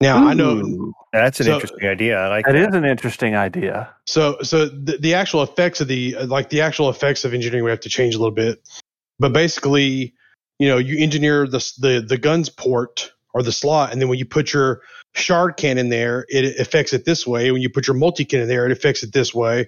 Now 0.00 0.26
I 0.26 0.34
know 0.34 0.92
That's 1.12 1.38
an 1.40 1.46
So- 1.46 1.54
interesting 1.54 1.88
idea. 1.88 2.18
I 2.18 2.28
like 2.28 2.46
that 2.46 2.52
that. 2.52 2.68
is 2.70 2.74
an 2.74 2.84
interesting 2.84 3.36
idea. 3.36 3.94
So, 4.06 4.38
so 4.42 4.66
the, 4.66 4.98
the 4.98 5.14
actual 5.14 5.42
effects 5.42 5.80
of 5.80 5.86
the 5.88 6.16
like 6.26 6.48
the 6.48 6.60
actual 6.60 6.88
effects 6.90 7.24
of 7.24 7.34
engineering 7.34 7.64
we 7.64 7.70
have 7.70 7.80
to 7.80 7.88
change 7.88 8.14
a 8.14 8.18
little 8.18 8.34
bit, 8.34 8.60
but 9.20 9.32
basically, 9.32 10.14
you 10.58 10.68
know, 10.68 10.78
you 10.78 10.98
engineer 10.98 11.46
the 11.46 11.58
the 11.78 12.04
the 12.06 12.18
guns 12.18 12.48
port 12.48 13.12
or 13.34 13.42
the 13.42 13.52
slot, 13.52 13.92
and 13.92 14.00
then 14.00 14.08
when 14.08 14.18
you 14.18 14.24
put 14.24 14.52
your 14.52 14.82
shard 15.14 15.56
cannon 15.56 15.88
there, 15.88 16.26
it 16.28 16.58
affects 16.58 16.92
it 16.92 17.04
this 17.04 17.26
way. 17.26 17.50
When 17.50 17.62
you 17.62 17.68
put 17.70 17.86
your 17.86 17.96
multi 17.96 18.24
cannon 18.24 18.48
there, 18.48 18.66
it 18.66 18.72
affects 18.72 19.02
it 19.02 19.12
this 19.12 19.34
way, 19.34 19.66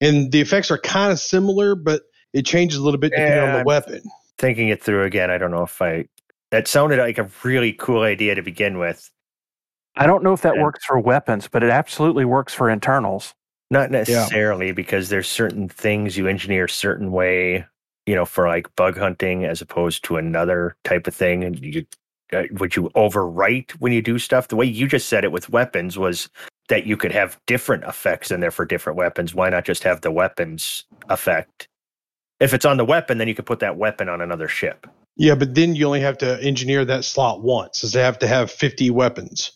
and 0.00 0.32
the 0.32 0.40
effects 0.40 0.70
are 0.70 0.78
kind 0.78 1.12
of 1.12 1.18
similar, 1.18 1.74
but 1.74 2.02
it 2.32 2.46
changes 2.46 2.78
a 2.78 2.82
little 2.82 2.98
bit 3.00 3.10
depending 3.10 3.38
on 3.38 3.48
Yeah. 3.48 3.58
the 3.58 3.64
weapon. 3.64 4.02
thinking 4.38 4.68
it 4.70 4.82
through 4.82 5.04
again, 5.04 5.30
I 5.30 5.38
don't 5.38 5.50
know 5.52 5.62
if 5.62 5.80
I. 5.80 6.06
That 6.50 6.66
sounded 6.66 6.98
like 6.98 7.18
a 7.18 7.28
really 7.44 7.72
cool 7.74 8.02
idea 8.02 8.34
to 8.34 8.42
begin 8.42 8.78
with. 8.78 9.08
I 9.94 10.06
don't 10.06 10.24
know 10.24 10.32
if 10.32 10.40
that 10.42 10.56
Yeah. 10.56 10.62
works 10.62 10.84
for 10.84 10.98
weapons, 10.98 11.46
but 11.48 11.62
it 11.62 11.70
absolutely 11.70 12.24
works 12.24 12.52
for 12.52 12.68
internals. 12.68 13.34
Not 13.70 13.90
necessarily 13.90 14.72
because 14.72 15.10
there's 15.10 15.28
certain 15.28 15.68
things 15.68 16.16
you 16.16 16.26
engineer 16.26 16.64
a 16.64 16.68
certain 16.68 17.12
way, 17.12 17.64
you 18.06 18.14
know, 18.14 18.24
for 18.24 18.48
like 18.48 18.74
bug 18.74 18.98
hunting 18.98 19.44
as 19.44 19.60
opposed 19.60 20.02
to 20.04 20.16
another 20.16 20.76
type 20.82 21.06
of 21.06 21.14
thing. 21.14 21.44
And 21.44 21.58
you 21.60 21.86
Uh, 22.32 22.44
would 22.52 22.74
you 22.76 22.90
overwrite 22.96 23.72
when 23.72 23.92
you 23.92 24.00
do 24.00 24.18
stuff? 24.18 24.48
The 24.48 24.56
way 24.56 24.64
you 24.64 24.86
just 24.88 25.08
said 25.08 25.24
it 25.24 25.32
with 25.32 25.50
weapons 25.50 25.98
was 25.98 26.28
that 26.68 26.86
you 26.86 26.96
could 26.96 27.12
have 27.12 27.38
different 27.46 27.84
effects 27.84 28.30
in 28.30 28.40
there 28.40 28.50
for 28.50 28.64
different 28.64 28.96
weapons. 28.96 29.34
Why 29.34 29.50
not 29.50 29.64
just 29.64 29.82
have 29.82 30.00
the 30.00 30.10
weapons 30.10 30.84
effect? 31.10 31.68
If 32.40 32.54
it's 32.54 32.64
on 32.64 32.76
the 32.76 32.84
weapon, 32.84 33.18
then 33.18 33.28
you 33.28 33.34
could 33.34 33.46
put 33.46 33.60
that 33.60 33.76
weapon 33.76 34.08
on 34.08 34.20
another 34.20 34.48
ship. 34.48 34.86
Yeah, 35.16 35.34
but 35.34 35.54
then 35.54 35.74
you 35.74 35.86
only 35.86 36.00
have 36.00 36.18
to 36.18 36.42
engineer 36.42 36.84
that 36.86 37.04
slot 37.04 37.42
once, 37.42 37.84
as 37.84 37.92
they 37.92 38.00
have 38.00 38.18
to 38.20 38.26
have 38.26 38.50
fifty 38.50 38.90
weapons. 38.90 39.52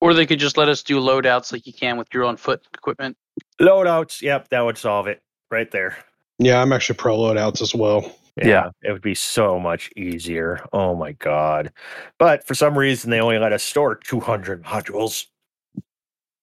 Or 0.00 0.12
they 0.12 0.26
could 0.26 0.40
just 0.40 0.56
let 0.56 0.68
us 0.68 0.82
do 0.82 0.98
loadouts 0.98 1.52
like 1.52 1.66
you 1.66 1.72
can 1.72 1.96
with 1.98 2.08
your 2.12 2.24
own 2.24 2.36
foot 2.36 2.66
equipment. 2.74 3.16
Loadouts, 3.60 4.22
yep, 4.22 4.48
that 4.48 4.62
would 4.62 4.78
solve 4.78 5.06
it 5.06 5.22
right 5.50 5.70
there. 5.70 5.96
Yeah, 6.38 6.60
I'm 6.60 6.72
actually 6.72 6.96
pro 6.96 7.16
loadouts 7.16 7.62
as 7.62 7.74
well. 7.74 8.16
Yeah. 8.36 8.70
It 8.82 8.92
would 8.92 9.02
be 9.02 9.14
so 9.14 9.58
much 9.58 9.90
easier. 9.96 10.64
Oh 10.72 10.94
my 10.94 11.12
God. 11.12 11.72
But 12.18 12.46
for 12.46 12.54
some 12.54 12.76
reason, 12.76 13.10
they 13.10 13.20
only 13.20 13.38
let 13.38 13.52
us 13.52 13.62
store 13.62 13.94
200 13.96 14.62
modules. 14.64 15.26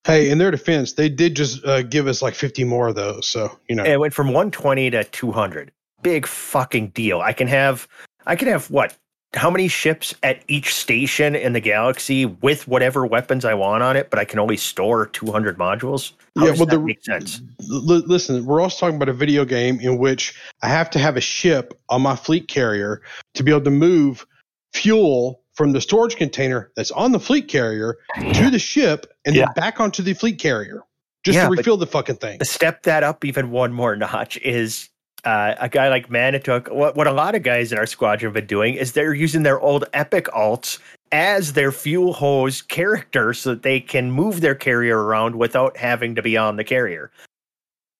Hey, 0.03 0.29
in 0.29 0.37
their 0.37 0.51
defense, 0.51 0.93
they 0.93 1.09
did 1.09 1.35
just 1.35 1.65
uh, 1.65 1.81
give 1.81 2.07
us 2.07 2.21
like 2.21 2.33
50 2.33 2.63
more 2.63 2.87
of 2.87 2.95
those. 2.95 3.27
So, 3.27 3.59
you 3.67 3.75
know, 3.75 3.83
And 3.83 3.93
it 3.93 3.99
went 3.99 4.13
from 4.13 4.27
120 4.27 4.91
to 4.91 5.03
200. 5.03 5.71
Big 6.01 6.25
fucking 6.25 6.89
deal. 6.89 7.19
I 7.19 7.33
can 7.33 7.47
have, 7.47 7.87
I 8.25 8.35
can 8.35 8.47
have 8.47 8.71
what? 8.71 8.95
How 9.33 9.49
many 9.49 9.67
ships 9.67 10.15
at 10.23 10.41
each 10.47 10.73
station 10.73 11.35
in 11.35 11.53
the 11.53 11.59
galaxy 11.59 12.25
with 12.25 12.67
whatever 12.67 13.05
weapons 13.05 13.43
I 13.45 13.53
want 13.53 13.83
on 13.83 13.97
it, 13.97 14.09
but 14.09 14.19
I 14.19 14.25
can 14.25 14.39
only 14.39 14.57
store 14.57 15.05
200 15.07 15.57
modules? 15.57 16.13
How 16.37 16.45
Yeah, 16.45 16.51
well, 16.51 16.65
that 16.65 16.77
the- 16.77 16.79
make 16.79 17.03
sense? 17.03 17.41
L- 17.71 18.03
listen, 18.07 18.45
we're 18.45 18.61
also 18.61 18.79
talking 18.79 18.95
about 18.95 19.09
a 19.09 19.13
video 19.13 19.43
game 19.43 19.79
in 19.81 19.97
which 19.97 20.33
I 20.63 20.69
have 20.69 20.89
to 20.91 20.99
have 20.99 21.17
a 21.17 21.21
ship 21.21 21.73
on 21.89 22.01
my 22.01 22.15
fleet 22.15 22.47
carrier 22.47 23.01
to 23.33 23.43
be 23.43 23.51
able 23.51 23.61
to 23.65 23.71
move 23.71 24.25
fuel 24.73 25.41
from 25.55 25.71
the 25.73 25.81
storage 25.81 26.15
container 26.15 26.71
that's 26.75 26.91
on 26.91 27.11
the 27.11 27.19
fleet 27.19 27.47
carrier 27.47 27.97
to 28.33 28.49
the 28.49 28.59
ship 28.59 29.07
and 29.25 29.35
Yeah. 29.35 29.45
then 29.45 29.53
back 29.55 29.79
onto 29.79 30.03
the 30.03 30.13
fleet 30.13 30.39
carrier 30.39 30.83
just 31.25 31.35
Yeah, 31.35 31.45
to 31.45 31.49
refill 31.49 31.77
the 31.77 31.87
fucking 31.87 32.17
thing. 32.17 32.39
Step 32.43 32.83
that 32.83 33.03
up 33.03 33.25
even 33.25 33.51
one 33.51 33.73
more 33.73 33.95
notch 33.95 34.37
is 34.37 34.89
uh, 35.27 35.55
a 35.59 35.67
guy 35.67 35.89
like 35.89 36.07
Manituk. 36.07 36.71
What, 36.73 36.95
what 36.95 37.05
a 37.05 37.11
lot 37.11 37.35
of 37.35 37.43
guys 37.43 37.73
in 37.73 37.77
our 37.77 37.85
squadron 37.85 38.29
have 38.29 38.33
been 38.33 38.47
doing 38.47 38.75
is 38.75 38.93
they're 38.93 39.13
using 39.13 39.43
their 39.43 39.59
old 39.59 39.83
epic 39.91 40.27
alts 40.27 40.79
as 41.11 41.51
their 41.51 41.73
fuel 41.73 42.13
hose 42.13 42.61
character 42.61 43.33
so 43.33 43.49
that 43.49 43.61
they 43.61 43.81
can 43.81 44.09
move 44.09 44.39
their 44.39 44.55
carrier 44.55 45.03
around 45.03 45.35
without 45.35 45.75
having 45.75 46.15
to 46.15 46.21
be 46.21 46.37
on 46.37 46.55
the 46.55 46.63
carrier. 46.63 47.11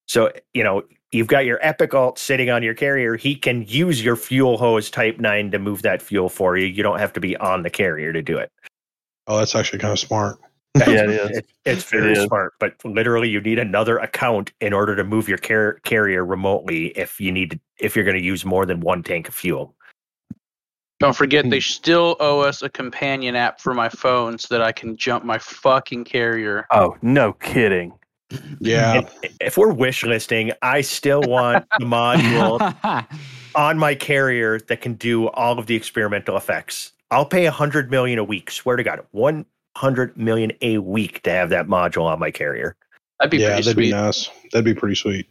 So, 0.07 0.31
you 0.53 0.63
know, 0.63 0.83
you've 1.11 1.27
got 1.27 1.43
your 1.43 1.59
epic 1.61 1.93
alt 1.93 2.17
sitting 2.17 2.49
on 2.49 2.63
your 2.63 2.73
carrier. 2.73 3.17
He 3.17 3.35
can 3.35 3.65
use 3.67 4.01
your 4.01 4.15
fuel 4.15 4.57
hose 4.57 4.89
type 4.89 5.19
9 5.19 5.51
to 5.51 5.59
move 5.59 5.81
that 5.81 6.01
fuel 6.01 6.29
for 6.29 6.55
you. 6.55 6.65
You 6.65 6.81
don't 6.81 6.99
have 6.99 7.11
to 7.11 7.19
be 7.19 7.35
on 7.35 7.63
the 7.63 7.69
carrier 7.69 8.13
to 8.13 8.21
do 8.21 8.37
it. 8.37 8.49
Oh, 9.27 9.37
that's 9.37 9.53
actually 9.53 9.79
kind 9.79 9.91
of 9.91 9.99
smart. 9.99 10.37
Yeah, 10.79 11.03
it 11.03 11.09
is. 11.09 11.37
It- 11.37 11.45
it's 11.65 11.83
very 11.83 12.13
is. 12.13 12.23
smart, 12.23 12.53
but 12.59 12.73
literally, 12.85 13.29
you 13.29 13.41
need 13.41 13.59
another 13.59 13.97
account 13.97 14.53
in 14.61 14.71
order 14.71 14.95
to 14.95 15.03
move 15.03 15.27
your 15.27 15.37
car- 15.37 15.79
carrier 15.83 16.25
remotely 16.25 16.87
if 16.97 17.19
you 17.19 17.31
need 17.31 17.51
to, 17.51 17.59
if 17.79 17.95
you're 17.95 18.05
going 18.05 18.17
to 18.17 18.23
use 18.23 18.45
more 18.45 18.65
than 18.65 18.79
one 18.79 19.03
tank 19.03 19.27
of 19.27 19.33
fuel. 19.33 19.75
Don't 20.99 21.15
forget, 21.15 21.49
they 21.49 21.57
hmm. 21.57 21.61
still 21.61 22.15
owe 22.19 22.39
us 22.39 22.61
a 22.61 22.69
companion 22.69 23.35
app 23.35 23.59
for 23.59 23.73
my 23.73 23.89
phone 23.89 24.37
so 24.37 24.55
that 24.55 24.61
I 24.61 24.71
can 24.71 24.97
jump 24.97 25.23
my 25.25 25.37
fucking 25.37 26.05
carrier. 26.05 26.65
Oh, 26.71 26.95
no 27.01 27.33
kidding. 27.33 27.93
Yeah. 28.59 28.95
And 28.95 29.09
if 29.39 29.57
we're 29.57 29.71
wish 29.71 30.03
listing, 30.03 30.51
I 30.61 30.81
still 30.81 31.21
want 31.21 31.65
the 31.79 31.85
module 31.85 33.07
on 33.55 33.77
my 33.77 33.95
carrier 33.95 34.59
that 34.59 34.81
can 34.81 34.95
do 34.95 35.29
all 35.29 35.57
of 35.57 35.67
the 35.67 35.75
experimental 35.75 36.35
effects. 36.35 36.91
I'll 37.09 37.25
pay 37.25 37.45
a 37.45 37.51
hundred 37.51 37.89
million 37.89 38.19
a 38.19 38.25
week. 38.25 38.51
Swear 38.51 38.75
to 38.75 38.83
God, 38.83 39.05
one 39.11 39.45
hundred 39.77 40.17
million 40.17 40.51
a 40.61 40.79
week 40.79 41.21
to 41.23 41.29
have 41.29 41.49
that 41.51 41.67
module 41.67 42.03
on 42.03 42.19
my 42.19 42.31
carrier. 42.31 42.75
That'd 43.19 43.31
be 43.31 43.37
yeah, 43.37 43.49
pretty 43.49 43.61
that'd 43.63 43.75
sweet. 43.75 43.83
be 43.83 43.91
nice. 43.91 44.29
That'd 44.51 44.65
be 44.65 44.73
pretty 44.73 44.95
sweet. 44.95 45.27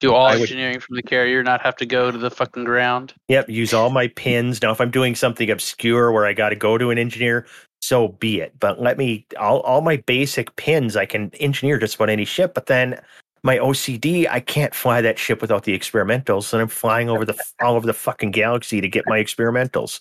Do 0.00 0.14
all 0.14 0.26
I 0.26 0.32
would- 0.32 0.42
engineering 0.42 0.80
from 0.80 0.96
the 0.96 1.02
carrier, 1.02 1.42
not 1.42 1.60
have 1.60 1.76
to 1.76 1.86
go 1.86 2.10
to 2.10 2.16
the 2.16 2.30
fucking 2.30 2.64
ground. 2.64 3.12
Yep, 3.28 3.50
use 3.50 3.74
all 3.74 3.90
my 3.90 4.08
pins. 4.08 4.62
Now, 4.62 4.72
if 4.72 4.80
I'm 4.80 4.90
doing 4.90 5.14
something 5.14 5.50
obscure 5.50 6.10
where 6.10 6.24
I 6.24 6.32
got 6.32 6.48
to 6.48 6.56
go 6.56 6.78
to 6.78 6.90
an 6.90 6.96
engineer, 6.96 7.46
so 7.82 8.08
be 8.08 8.40
it. 8.40 8.58
But 8.58 8.80
let 8.80 8.96
me 8.96 9.26
all 9.38 9.60
all 9.60 9.82
my 9.82 9.96
basic 9.98 10.56
pins 10.56 10.96
I 10.96 11.04
can 11.04 11.30
engineer 11.34 11.78
just 11.78 11.96
about 11.96 12.08
any 12.08 12.24
ship. 12.24 12.54
But 12.54 12.66
then 12.66 12.98
my 13.42 13.56
OCD, 13.58 14.26
I 14.28 14.40
can't 14.40 14.74
fly 14.74 15.00
that 15.00 15.18
ship 15.18 15.40
without 15.40 15.64
the 15.64 15.78
experimentals, 15.78 16.52
and 16.52 16.60
I'm 16.62 16.68
flying 16.68 17.08
over 17.10 17.24
the 17.24 17.38
all 17.62 17.74
over 17.76 17.86
the 17.86 17.94
fucking 17.94 18.30
galaxy 18.32 18.80
to 18.80 18.88
get 18.88 19.04
my 19.06 19.18
experimentals. 19.18 20.00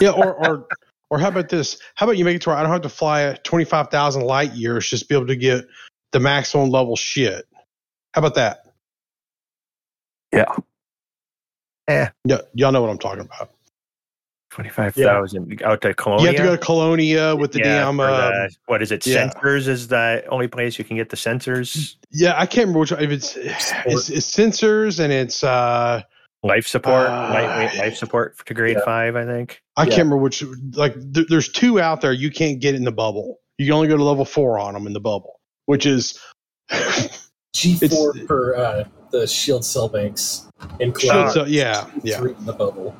Yeah, 0.00 0.10
or 0.10 0.34
or 0.34 0.66
or 1.10 1.18
how 1.18 1.28
about 1.28 1.48
this? 1.48 1.78
How 1.94 2.06
about 2.06 2.16
you 2.18 2.24
make 2.24 2.36
it 2.36 2.42
to 2.42 2.50
where 2.50 2.58
I 2.58 2.62
don't 2.62 2.72
have 2.72 2.82
to 2.82 2.88
fly 2.88 3.36
twenty 3.44 3.64
five 3.64 3.88
thousand 3.90 4.22
light 4.22 4.52
years 4.52 4.88
just 4.88 5.04
to 5.04 5.08
be 5.08 5.14
able 5.14 5.26
to 5.28 5.36
get 5.36 5.66
the 6.12 6.20
maximum 6.20 6.70
level 6.70 6.96
shit? 6.96 7.46
How 8.14 8.20
about 8.20 8.34
that? 8.34 8.64
Yeah. 10.32 10.44
Yeah, 11.88 12.10
y'all 12.54 12.70
know 12.72 12.82
what 12.82 12.90
I'm 12.90 12.98
talking 12.98 13.22
about. 13.24 13.50
Twenty 14.50 14.68
five 14.70 14.94
thousand 14.94 15.62
out 15.62 15.80
to 15.82 15.94
Colonia. 15.94 16.22
You 16.22 16.26
have 16.28 16.36
to 16.36 16.42
go 16.42 16.56
to 16.56 16.62
Colonia 16.62 17.36
with 17.36 17.52
the 17.52 17.60
Yeah, 17.60 17.84
damn. 17.84 17.96
for 17.96 18.04
Uh, 18.08 18.30
the- 18.30 18.56
what 18.66 18.82
is 18.82 18.92
it? 18.92 19.06
yeah. 19.06 19.28
Sensors 19.28 19.68
is 19.68 19.88
the 19.88 20.22
only 20.28 20.48
place 20.48 20.78
you 20.78 20.84
can 20.84 20.96
get 20.96 21.08
the 21.10 21.16
sensors. 21.16 21.94
yeah, 22.10 22.34
I 22.36 22.44
can't 22.46 22.66
remember 22.68 22.80
which. 22.80 22.92
If 22.92 23.10
it's 23.10 23.36
it's, 23.36 24.10
it's 24.10 24.30
sensors 24.30 25.00
and 25.00 25.12
it's. 25.12 25.42
uh 25.44 26.02
Life 26.44 26.66
support, 26.68 27.08
Uh, 27.08 27.30
lightweight 27.34 27.78
life 27.78 27.96
support 27.96 28.36
to 28.46 28.54
grade 28.54 28.76
yeah. 28.78 28.84
five, 28.84 29.16
I 29.16 29.24
think. 29.24 29.60
I 29.76 29.82
Yeah. 29.82 29.86
can't 29.88 29.98
remember 30.00 30.18
which. 30.18 30.44
Like, 30.74 30.94
th- 31.12 31.26
there's 31.28 31.48
two 31.48 31.80
out 31.80 32.00
there 32.00 32.12
you 32.12 32.30
can't 32.30 32.60
get 32.60 32.74
in 32.76 32.84
the 32.84 32.92
bubble. 32.92 33.38
You 33.58 33.66
can 33.66 33.74
only 33.74 33.88
go 33.88 33.96
to 33.96 34.04
level 34.04 34.24
four 34.24 34.58
on 34.58 34.74
them 34.74 34.86
in 34.86 34.92
the 34.92 35.00
bubble, 35.00 35.40
which 35.66 35.84
is. 35.86 36.18
G4 37.56 38.26
for 38.26 38.56
uh, 38.56 38.84
the 39.10 39.26
shield 39.26 39.64
cell 39.64 39.88
banks 39.88 40.46
in 40.78 40.90
Shield 40.90 40.94
cloud. 41.12 41.32
cell- 41.32 41.48
yeah, 41.48 41.86
yeah. 42.04 42.20
In 42.22 42.44
the 42.44 42.52
bubble. 42.52 42.94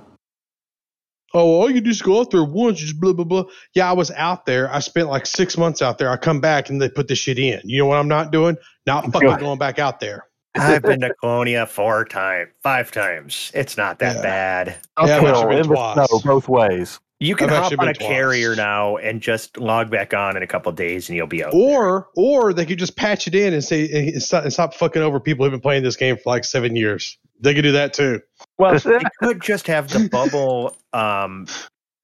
Oh, 1.35 1.61
all 1.61 1.71
you 1.71 1.81
do 1.83 1.91
is 1.91 2.01
go 2.01 2.21
out 2.21 2.31
there 2.31 2.43
once, 2.43 2.81
just 2.81 2.99
blah 2.99 3.13
blah 3.13 3.25
blah. 3.25 3.45
Yeah, 3.75 3.89
I 3.89 3.93
was 3.93 4.11
out 4.13 4.47
there. 4.47 4.73
I 4.73 4.79
spent 4.81 5.11
like 5.11 5.27
six 5.27 5.57
months 5.59 5.83
out 5.83 5.99
there. 5.99 6.11
I 6.11 6.17
come 6.17 6.41
back 6.41 6.71
and 6.71 6.81
they 6.81 6.89
put 6.89 7.07
this 7.07 7.19
shit 7.19 7.39
in. 7.39 7.61
You 7.65 7.79
know 7.79 7.87
what 7.87 7.99
I'm 7.99 8.09
not 8.09 8.33
doing? 8.33 8.57
Not 8.87 9.13
fucking 9.13 9.37
going 9.39 9.59
back 9.59 9.79
out 9.79 10.01
there. 10.01 10.25
I've 10.57 10.83
been 10.83 11.01
to 11.01 11.15
Colonia 11.21 11.67
four 11.67 12.05
times, 12.05 12.51
five 12.63 12.91
times. 12.91 13.51
It's 13.55 13.77
not 13.77 13.99
that 14.01 14.17
Yeah. 14.17 14.23
bad. 14.23 14.67
Yeah, 14.69 14.75
I've 14.97 15.11
actually 15.11 15.31
Uphill 15.31 15.49
been 15.49 15.59
in 15.59 15.69
the 15.69 15.75
twice. 15.75 16.09
snow 16.09 16.21
both 16.25 16.49
ways. 16.49 17.01
You 17.21 17.35
can 17.35 17.51
I've 17.51 17.65
hop 17.65 17.73
on 17.81 17.89
a 17.89 17.95
twice. 17.95 18.09
carrier 18.09 18.55
now 18.55 18.97
and 18.97 19.21
just 19.21 19.57
log 19.59 19.91
back 19.91 20.15
on 20.15 20.37
in 20.37 20.43
a 20.45 20.47
couple 20.47 20.71
days, 20.73 21.09
and 21.09 21.17
you'll 21.17 21.27
be 21.27 21.43
out. 21.45 21.53
Or 21.53 22.09
or 22.17 22.53
they 22.53 22.65
could 22.65 22.79
just 22.79 22.97
patch 22.97 23.27
it 23.27 23.35
in 23.35 23.53
and 23.53 23.63
say 23.65 23.89
and 24.13 24.23
stop, 24.23 24.45
and 24.45 24.53
stop 24.53 24.73
fucking 24.75 25.03
over 25.03 25.19
people 25.19 25.45
who've 25.45 25.51
been 25.51 25.61
playing 25.61 25.83
this 25.83 25.97
game 25.97 26.17
for 26.17 26.31
like 26.31 26.45
seven 26.45 26.77
years. 26.77 27.19
They 27.41 27.55
could 27.55 27.63
do 27.63 27.73
that 27.73 27.93
too. 27.93 28.21
Well, 28.59 28.79
they 28.79 29.01
could 29.21 29.41
just 29.43 29.67
have 29.67 29.89
the 29.89 30.09
bubble 30.13 30.77
um, 30.93 31.47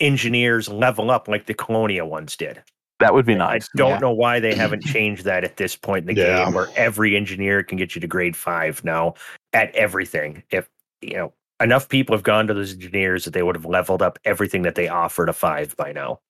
engineers 0.00 0.68
level 0.68 1.10
up 1.10 1.28
like 1.28 1.46
the 1.46 1.54
Colonia 1.54 2.04
ones 2.04 2.36
did. 2.36 2.62
That 3.04 3.12
would 3.12 3.26
be 3.26 3.34
nice. 3.34 3.66
I 3.66 3.76
don't 3.76 3.90
Yeah. 3.90 3.98
know 3.98 4.12
why 4.12 4.40
they 4.40 4.54
haven't 4.54 4.82
changed 4.86 5.24
that 5.26 5.44
at 5.44 5.58
this 5.58 5.76
point 5.76 6.08
in 6.08 6.14
the 6.16 6.22
Yeah. 6.22 6.46
game, 6.46 6.54
where 6.54 6.70
every 6.74 7.14
engineer 7.14 7.62
can 7.62 7.76
get 7.76 7.94
you 7.94 8.00
to 8.00 8.06
grade 8.06 8.34
five 8.34 8.82
now 8.82 9.12
at 9.52 9.74
everything. 9.74 10.42
If 10.50 10.70
you 11.02 11.12
know 11.12 11.34
enough 11.60 11.90
people 11.90 12.16
have 12.16 12.22
gone 12.22 12.46
to 12.46 12.54
those 12.54 12.72
engineers 12.72 13.26
that 13.26 13.32
they 13.34 13.42
would 13.42 13.56
have 13.56 13.66
leveled 13.66 14.00
up 14.00 14.18
everything 14.24 14.62
that 14.62 14.74
they 14.74 14.88
offer 14.88 15.26
to 15.26 15.34
five 15.34 15.76
by 15.76 15.92
now. 15.92 16.20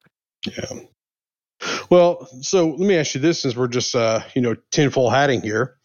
Yeah. 0.45 0.81
Well, 1.91 2.27
so 2.41 2.71
let 2.71 2.81
me 2.81 2.97
ask 2.97 3.15
you 3.15 3.21
this: 3.21 3.43
since 3.43 3.55
we're 3.55 3.69
just 3.69 3.95
uh, 3.95 4.23
you 4.35 4.43
know 4.43 4.57
tinfoil 4.73 5.11
hatting 5.11 5.43
here, 5.43 5.77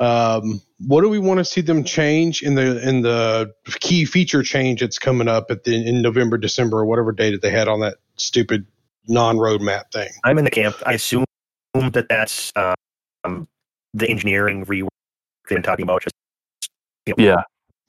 um, 0.00 0.62
what 0.78 1.02
do 1.02 1.10
we 1.10 1.18
want 1.18 1.40
to 1.40 1.44
see 1.44 1.60
them 1.60 1.84
change 1.84 2.42
in 2.42 2.54
the 2.54 2.88
in 2.88 3.02
the 3.02 3.52
key 3.80 4.06
feature 4.06 4.42
change 4.42 4.80
that's 4.80 4.98
coming 4.98 5.28
up 5.28 5.50
at 5.50 5.64
the 5.64 5.74
in 5.86 6.00
November, 6.00 6.38
December, 6.38 6.78
or 6.78 6.86
whatever 6.86 7.12
date 7.12 7.32
that 7.32 7.42
they 7.42 7.50
had 7.50 7.68
on 7.68 7.80
that 7.80 7.96
stupid 8.16 8.66
non 9.08 9.36
roadmap 9.36 9.90
thing? 9.92 10.10
I'm 10.24 10.38
in 10.38 10.44
the 10.44 10.50
camp. 10.50 10.76
I 10.86 10.94
assume 10.94 11.24
that 11.74 12.06
that's 12.08 12.52
um, 13.24 13.46
the 13.94 14.08
engineering 14.08 14.64
rework 14.66 14.88
they've 15.48 15.56
been 15.56 15.62
talking 15.62 15.82
about, 15.84 16.02
just 16.02 16.14
you 17.06 17.14
know, 17.16 17.24
Yeah. 17.24 17.42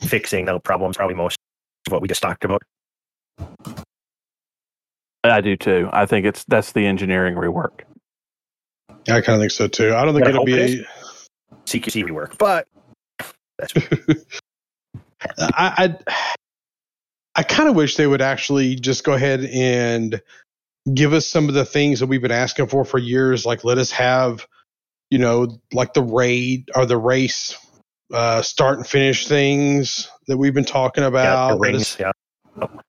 fixing 0.08 0.46
the 0.46 0.60
problems. 0.60 0.98
Probably 0.98 1.16
most 1.16 1.38
of 1.88 1.94
what 1.94 2.02
we 2.02 2.08
just 2.08 2.22
talked 2.22 2.44
about. 2.44 2.62
I 5.24 5.42
do 5.42 5.58
too. 5.58 5.90
I 5.92 6.06
think 6.06 6.26
it's 6.26 6.46
that's 6.46 6.72
the 6.72 6.86
engineering 6.86 7.36
rework. 7.36 7.82
Yeah, 9.08 9.16
I 9.18 9.22
kind 9.22 9.36
of 9.36 9.42
think 9.42 9.52
so 9.52 9.68
too. 9.68 9.94
I 9.94 10.06
don't 10.06 10.14
think 10.14 10.26
I 10.28 10.30
it'll 10.30 10.46
be. 10.46 10.54
it 10.54 10.86
A, 10.86 10.88
CQC 11.66 12.06
rework, 12.06 12.38
but 12.38 12.68
that's 13.58 13.74
I 15.40 15.96
I, 16.08 16.24
I 17.36 17.44
kind 17.44 17.68
of 17.68 17.76
wish 17.76 17.96
they 17.98 18.08
would 18.08 18.22
actually 18.22 18.76
just 18.76 19.04
go 19.04 19.14
ahead 19.14 19.44
and 19.46 20.22
give 20.94 21.14
us 21.14 21.28
some 21.28 21.50
of 21.50 21.56
the 21.56 21.66
things 21.66 22.00
that 22.00 22.08
we've 22.08 22.22
been 22.22 22.32
asking 22.32 22.68
for 22.68 22.86
for 22.86 22.98
years. 22.98 23.46
Like 23.46 23.64
let 23.64 23.78
us 23.78 23.92
have, 23.92 24.48
you 25.10 25.20
know, 25.20 25.60
like 25.74 25.94
the 25.94 26.04
raid 26.04 26.70
or 26.76 26.86
the 26.86 26.98
race 26.98 27.58
uh, 28.14 28.42
start 28.42 28.78
and 28.78 28.88
finish 28.88 29.28
things 29.28 30.10
that 30.28 30.38
we've 30.38 30.54
been 30.54 30.66
talking 30.66 31.04
yeah, 31.04 31.08
about. 31.10 31.60
rings. 31.60 31.82
us- 31.82 32.00
Yeah, 32.00 32.12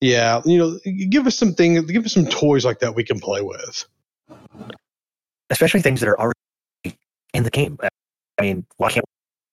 yeah, 0.00 0.42
you 0.44 0.58
know, 0.58 0.78
give 1.10 1.26
us 1.26 1.36
some 1.36 1.54
things, 1.54 1.80
give 1.90 2.04
us 2.04 2.12
some 2.14 2.26
toys 2.26 2.64
like 2.64 2.80
that 2.80 2.94
we 2.94 3.04
can 3.04 3.20
play 3.20 3.42
with. 3.42 3.84
especially 5.50 5.82
things 5.82 6.00
that 6.00 6.08
are 6.08 6.18
already 6.20 6.96
in 7.34 7.42
the 7.42 7.50
game. 7.50 7.78
I 8.38 8.42
mean, 8.42 8.66
why 8.76 8.90
can't 8.92 9.04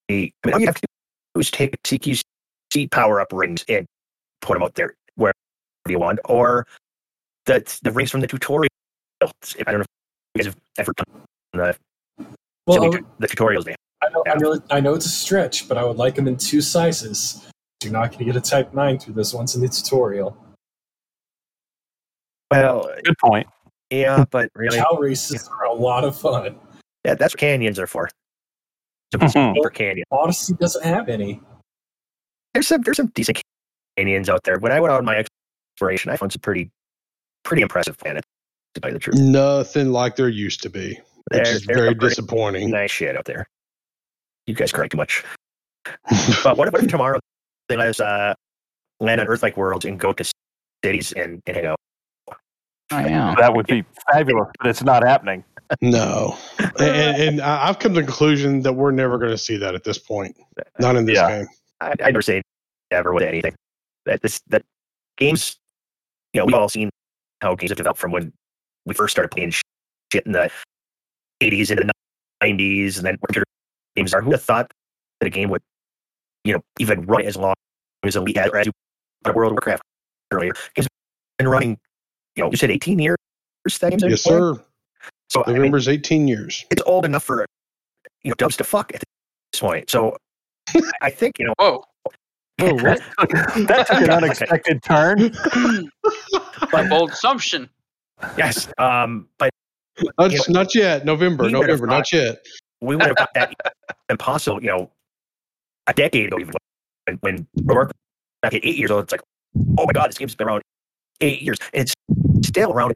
we? 0.10 0.34
I 0.44 0.48
mean, 0.48 0.54
all 0.54 0.60
you 0.60 0.68
have 0.68 0.76
to 0.76 0.88
do 1.34 1.40
is 1.42 1.52
take 1.52 1.82
CQC 1.84 2.24
power 2.92 3.20
up 3.22 3.34
rings 3.34 3.66
and 3.70 3.86
put 4.42 4.54
them 4.54 4.64
out 4.64 4.76
there 4.76 4.96
wherever 5.16 5.34
you 5.90 6.00
want, 6.00 6.20
or 6.26 6.68
the 7.46 7.80
the 7.84 7.92
rings 7.92 8.12
from 8.12 8.22
the 8.22 8.28
tutorial. 8.28 8.70
I 9.22 9.28
don't 9.72 9.76
know 9.76 9.82
if 9.82 9.88
you 10.36 10.44
guys 10.44 10.46
have 10.46 10.58
ever 10.78 10.94
done 10.98 11.22
the, 11.54 11.76
Well, 12.68 12.78
silly 12.82 12.98
tu- 13.00 13.08
the 13.20 13.28
tutorials. 13.28 13.64
They 13.66 13.76
I 14.04 14.10
know, 14.10 14.24
I, 14.28 14.36
know, 14.36 14.60
I 14.72 14.80
know 14.82 14.94
it's 14.94 15.06
a 15.06 15.10
stretch, 15.10 15.68
but 15.68 15.78
I 15.78 15.84
would 15.84 15.98
like 15.98 16.16
them 16.16 16.28
in 16.28 16.38
two 16.38 16.62
sizes. 16.62 17.48
You're 17.84 17.94
not 17.94 18.08
going 18.12 18.20
to 18.20 18.26
get 18.26 18.36
a 18.36 18.42
Type 18.42 18.74
9 18.74 19.00
through 19.00 19.14
this 19.16 19.34
once 19.34 19.56
in 19.56 19.62
the 19.62 19.70
tutorial. 19.70 20.38
well, 22.52 22.90
Good 23.04 23.18
point. 23.20 23.48
yeah, 23.90 24.26
but 24.32 24.50
really, 24.56 24.78
Cow 24.78 24.98
races 25.00 25.48
are 25.48 25.66
a 25.66 25.74
lot 25.74 26.04
of 26.04 26.20
fun. 26.20 26.56
yeah, 27.06 27.16
that's 27.16 27.34
what 27.34 27.40
canyons 27.40 27.80
are 27.80 27.88
for. 27.88 28.10
To 29.12 29.18
Mhm. 29.20 29.56
for 29.62 29.70
canyon. 29.70 30.04
Odyssey 30.12 30.54
doesn't 30.56 30.84
have 30.84 31.10
any. 31.10 31.40
There's 32.54 32.68
some 32.68 32.82
there's 32.82 32.98
some 32.98 33.08
decent 33.08 33.42
canyons 33.98 34.30
out 34.30 34.44
there. 34.44 34.58
When 34.60 34.72
I 34.72 34.80
went 34.80 34.92
out 34.92 35.00
on 35.00 35.06
my 35.06 35.24
exploration. 35.76 36.10
I 36.12 36.18
found 36.18 36.32
some 36.32 36.40
pretty 36.42 36.70
pretty 37.46 37.62
impressive 37.62 37.98
planets. 37.98 38.28
To 38.74 38.82
tell 38.82 38.90
you 38.90 38.96
the 38.96 39.00
truth, 39.00 39.18
Nothing 39.18 39.92
like 39.94 40.18
there 40.18 40.28
used 40.28 40.62
to 40.64 40.70
be, 40.70 40.90
which 40.90 41.44
There- 41.44 41.48
is 41.56 41.64
very 41.64 41.94
disappointing. 41.94 42.72
nice 42.72 42.92
shit 42.92 43.16
out 43.16 43.24
there. 43.24 43.46
You 44.48 44.54
guys 44.54 44.72
cry 44.74 44.88
too 44.90 44.98
much. 44.98 45.24
But 46.44 46.58
what 46.58 46.68
if, 46.68 46.74
if 46.84 46.90
tomorrow 46.90 47.20
they 47.70 47.78
let 47.78 47.88
us 47.90 48.00
uh, 48.00 48.34
land 49.00 49.22
on 49.22 49.28
Earth-like 49.28 49.56
worlds 49.56 49.86
and 49.86 50.00
go 50.00 50.12
to 50.14 50.30
cities 50.84 51.12
and, 51.14 51.42
and 51.48 51.56
hang 51.56 51.66
out? 51.68 51.78
Oh, 52.92 53.00
yeah. 53.00 53.34
That 53.40 53.56
would 53.56 53.66
be 53.68 53.84
fabulous, 54.12 54.50
but 54.60 54.68
it's 54.68 54.84
not 54.84 55.04
happening. 55.04 55.44
No, 55.82 56.38
and, 56.60 56.72
and, 56.80 57.22
and 57.22 57.42
I- 57.42 57.70
I've 57.70 57.80
come 57.80 57.94
to 57.94 58.02
the 58.02 58.06
conclusion 58.06 58.62
that 58.62 58.74
we're 58.74 58.92
never 58.92 59.18
going 59.18 59.32
to 59.32 59.38
see 59.38 59.58
that 59.58 59.74
at 59.74 59.84
this 59.84 59.98
point. 59.98 60.36
Not 60.80 60.96
in 60.96 61.06
this 61.06 61.16
Yeah. 61.16 61.30
game. 61.40 61.48
I, 61.82 61.94
I 62.04 62.12
never 62.12 62.22
say 62.22 62.42
never 62.92 63.14
with 63.14 63.24
anything. 63.24 63.56
That 64.06 64.22
this 64.22 64.42
that 64.48 64.62
games, 65.18 65.56
you 66.34 66.40
know, 66.42 66.46
we've 66.46 66.56
all 66.56 66.70
seen 66.70 66.90
how 67.42 67.56
games 67.56 67.72
have 67.72 67.78
developed 67.78 68.00
from 68.00 68.12
when 68.12 68.34
we 68.86 68.94
first 68.94 69.12
started 69.12 69.30
playing 69.30 69.52
shit 69.52 70.26
in 70.26 70.32
the 70.32 70.50
'80s 71.42 71.70
and 71.72 71.90
the 71.90 71.94
'90s, 72.44 72.98
and 72.98 73.06
then 73.06 73.16
where 73.20 73.28
computer 73.28 73.46
games 73.96 74.14
are. 74.14 74.22
Who 74.22 74.28
would 74.30 74.36
have 74.36 74.44
thought 74.44 74.72
that 75.20 75.28
a 75.28 75.30
game 75.30 75.50
would, 75.50 75.62
you 76.44 76.54
know, 76.54 76.62
even 76.80 77.06
run 77.06 77.22
as 77.24 77.36
long 77.38 77.54
as 78.04 78.16
Elite 78.16 78.38
had, 78.38 78.50
or 78.50 78.58
as 78.60 78.66
you 78.68 78.72
put 79.24 79.36
World 79.36 79.52
of 79.52 79.56
Warcraft 79.56 79.84
earlier? 80.32 80.54
Games 80.76 80.86
have 80.86 80.90
been 81.38 81.48
running, 81.48 81.78
you 82.36 82.44
know, 82.44 82.52
you 82.52 82.58
said 82.58 82.72
18 82.72 83.00
years. 83.00 83.18
That 83.80 83.90
game's 83.92 84.04
been 84.04 84.12
Yes, 84.12 84.24
playing? 84.24 84.56
sir. 84.56 84.64
So 85.30 85.44
I 85.44 85.48
mean, 85.50 85.56
November's 85.58 85.88
18 85.88 86.28
years. 86.28 86.66
it's 86.70 86.84
old 86.86 87.04
enough 87.06 87.24
for 87.24 87.46
you 88.24 88.30
know 88.30 88.36
dubs 88.36 88.58
to 88.58 88.64
fuck 88.64 88.94
at 88.94 89.02
this 89.52 89.60
point. 89.60 89.90
So 89.90 90.16
I 91.02 91.10
think 91.10 91.40
you 91.40 91.46
know 91.48 91.54
Whoa. 91.58 91.84
Whoa, 92.60 92.74
what? 92.76 93.02
that 93.68 93.86
took 93.88 94.02
an 94.02 94.10
unexpected 94.12 94.82
turn. 94.84 95.36
Bold 96.90 97.12
assumption. 97.12 97.70
yes. 98.38 98.68
Um, 98.78 99.28
but 99.38 99.50
Not, 100.18 100.32
You 100.32 100.40
not 100.50 100.74
yet. 100.76 101.06
November. 101.06 101.48
He 101.48 101.56
would 101.56 101.70
have 101.70 101.80
November. 101.80 101.88
Not 101.88 102.12
yet. 102.12 102.38
we 102.82 102.96
would 102.96 103.06
have 103.08 103.16
got 103.16 103.34
that 103.34 103.54
impossible, 104.10 104.62
you 104.62 104.70
know, 104.70 104.92
a 105.88 105.94
decade 105.94 106.28
ago, 106.28 106.40
even 106.40 106.54
when, 107.06 107.18
when 107.22 107.48
Rourke 107.64 107.92
back 108.42 108.54
at 108.54 108.66
eight 108.66 108.78
years 108.78 108.92
old, 108.92 109.04
it's 109.04 109.12
like, 109.12 109.22
oh 109.78 109.86
my 109.86 109.94
God, 109.94 110.10
this 110.10 110.18
game's 110.18 110.36
been 110.36 110.48
around 110.48 110.62
eight 111.22 111.42
years. 111.42 111.58
And 111.74 111.82
it's 111.84 111.94
still 112.48 112.72
around 112.72 112.92
a 112.92 112.96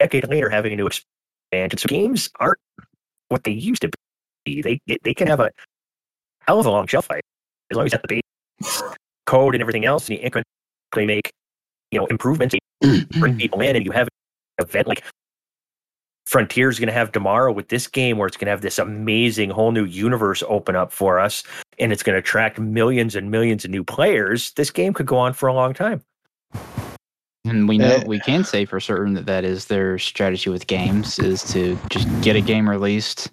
decade 0.00 0.28
later 0.28 0.48
having 0.50 0.72
a 0.72 0.76
new 0.76 0.86
expansion. 0.86 1.78
So 1.78 1.86
games 1.88 2.30
aren't 2.40 2.58
what 3.28 3.44
they 3.44 3.52
used 3.52 3.82
to 3.82 3.90
be. 4.44 4.62
They, 4.62 4.80
they, 4.86 4.98
they 5.02 5.14
can 5.14 5.26
have 5.28 5.40
a 5.40 5.50
hell 6.40 6.58
of 6.60 6.66
a 6.66 6.70
long 6.70 6.86
shelf 6.86 7.08
life 7.10 7.22
as 7.70 7.76
long 7.76 7.86
as 7.86 7.92
you 7.92 7.96
have 7.98 8.02
the 8.02 8.08
base 8.16 8.22
code 9.26 9.54
and 9.54 9.62
everything 9.62 9.84
else 9.84 10.08
and 10.08 10.18
you 10.18 10.30
incrementally 10.30 11.06
make, 11.06 11.30
you 11.90 11.98
know, 11.98 12.06
improvements, 12.06 12.54
you 12.54 13.04
bring 13.18 13.36
people 13.36 13.60
in 13.60 13.76
and 13.76 13.84
you 13.84 13.92
have 13.92 14.08
an 14.58 14.66
event 14.66 14.86
like 14.86 15.02
Frontier's 16.26 16.78
going 16.78 16.86
to 16.86 16.92
have 16.92 17.12
tomorrow 17.12 17.52
with 17.52 17.68
this 17.68 17.86
game 17.86 18.16
where 18.18 18.26
it's 18.26 18.36
going 18.36 18.46
to 18.46 18.50
have 18.50 18.62
this 18.62 18.78
amazing 18.78 19.50
whole 19.50 19.72
new 19.72 19.84
universe 19.84 20.42
open 20.48 20.74
up 20.74 20.90
for 20.90 21.20
us 21.20 21.42
and 21.78 21.92
it's 21.92 22.02
going 22.02 22.14
to 22.14 22.18
attract 22.18 22.58
millions 22.58 23.14
and 23.14 23.30
millions 23.30 23.64
of 23.64 23.70
new 23.70 23.84
players. 23.84 24.52
This 24.52 24.70
game 24.70 24.94
could 24.94 25.06
go 25.06 25.18
on 25.18 25.34
for 25.34 25.48
a 25.48 25.52
long 25.54 25.74
time. 25.74 26.02
And 27.46 27.68
we 27.68 27.76
know 27.76 27.96
Eh. 27.96 28.04
we 28.06 28.20
can 28.20 28.42
say 28.42 28.64
for 28.64 28.80
certain 28.80 29.12
that 29.14 29.26
that 29.26 29.44
is 29.44 29.66
their 29.66 29.98
strategy 29.98 30.48
with 30.48 30.66
games 30.66 31.18
is 31.18 31.42
to 31.52 31.78
just 31.90 32.08
get 32.22 32.36
a 32.36 32.40
game 32.40 32.68
released 32.68 33.30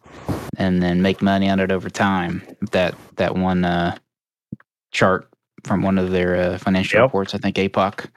and 0.57 0.83
then 0.83 1.01
make 1.01 1.21
money 1.21 1.49
on 1.49 1.61
it 1.61 1.71
over 1.71 1.89
time. 1.89 2.43
That 2.71 2.93
that 3.15 3.35
one 3.35 3.63
uh, 3.63 3.97
chart 4.91 5.27
from 5.63 5.81
one 5.81 5.97
of 5.97 6.11
their 6.11 6.35
uh, 6.35 6.57
financial 6.57 6.99
Yep. 6.99 7.07
reports, 7.07 7.35
I 7.35 7.37
think 7.37 7.55
APOC 7.57 8.07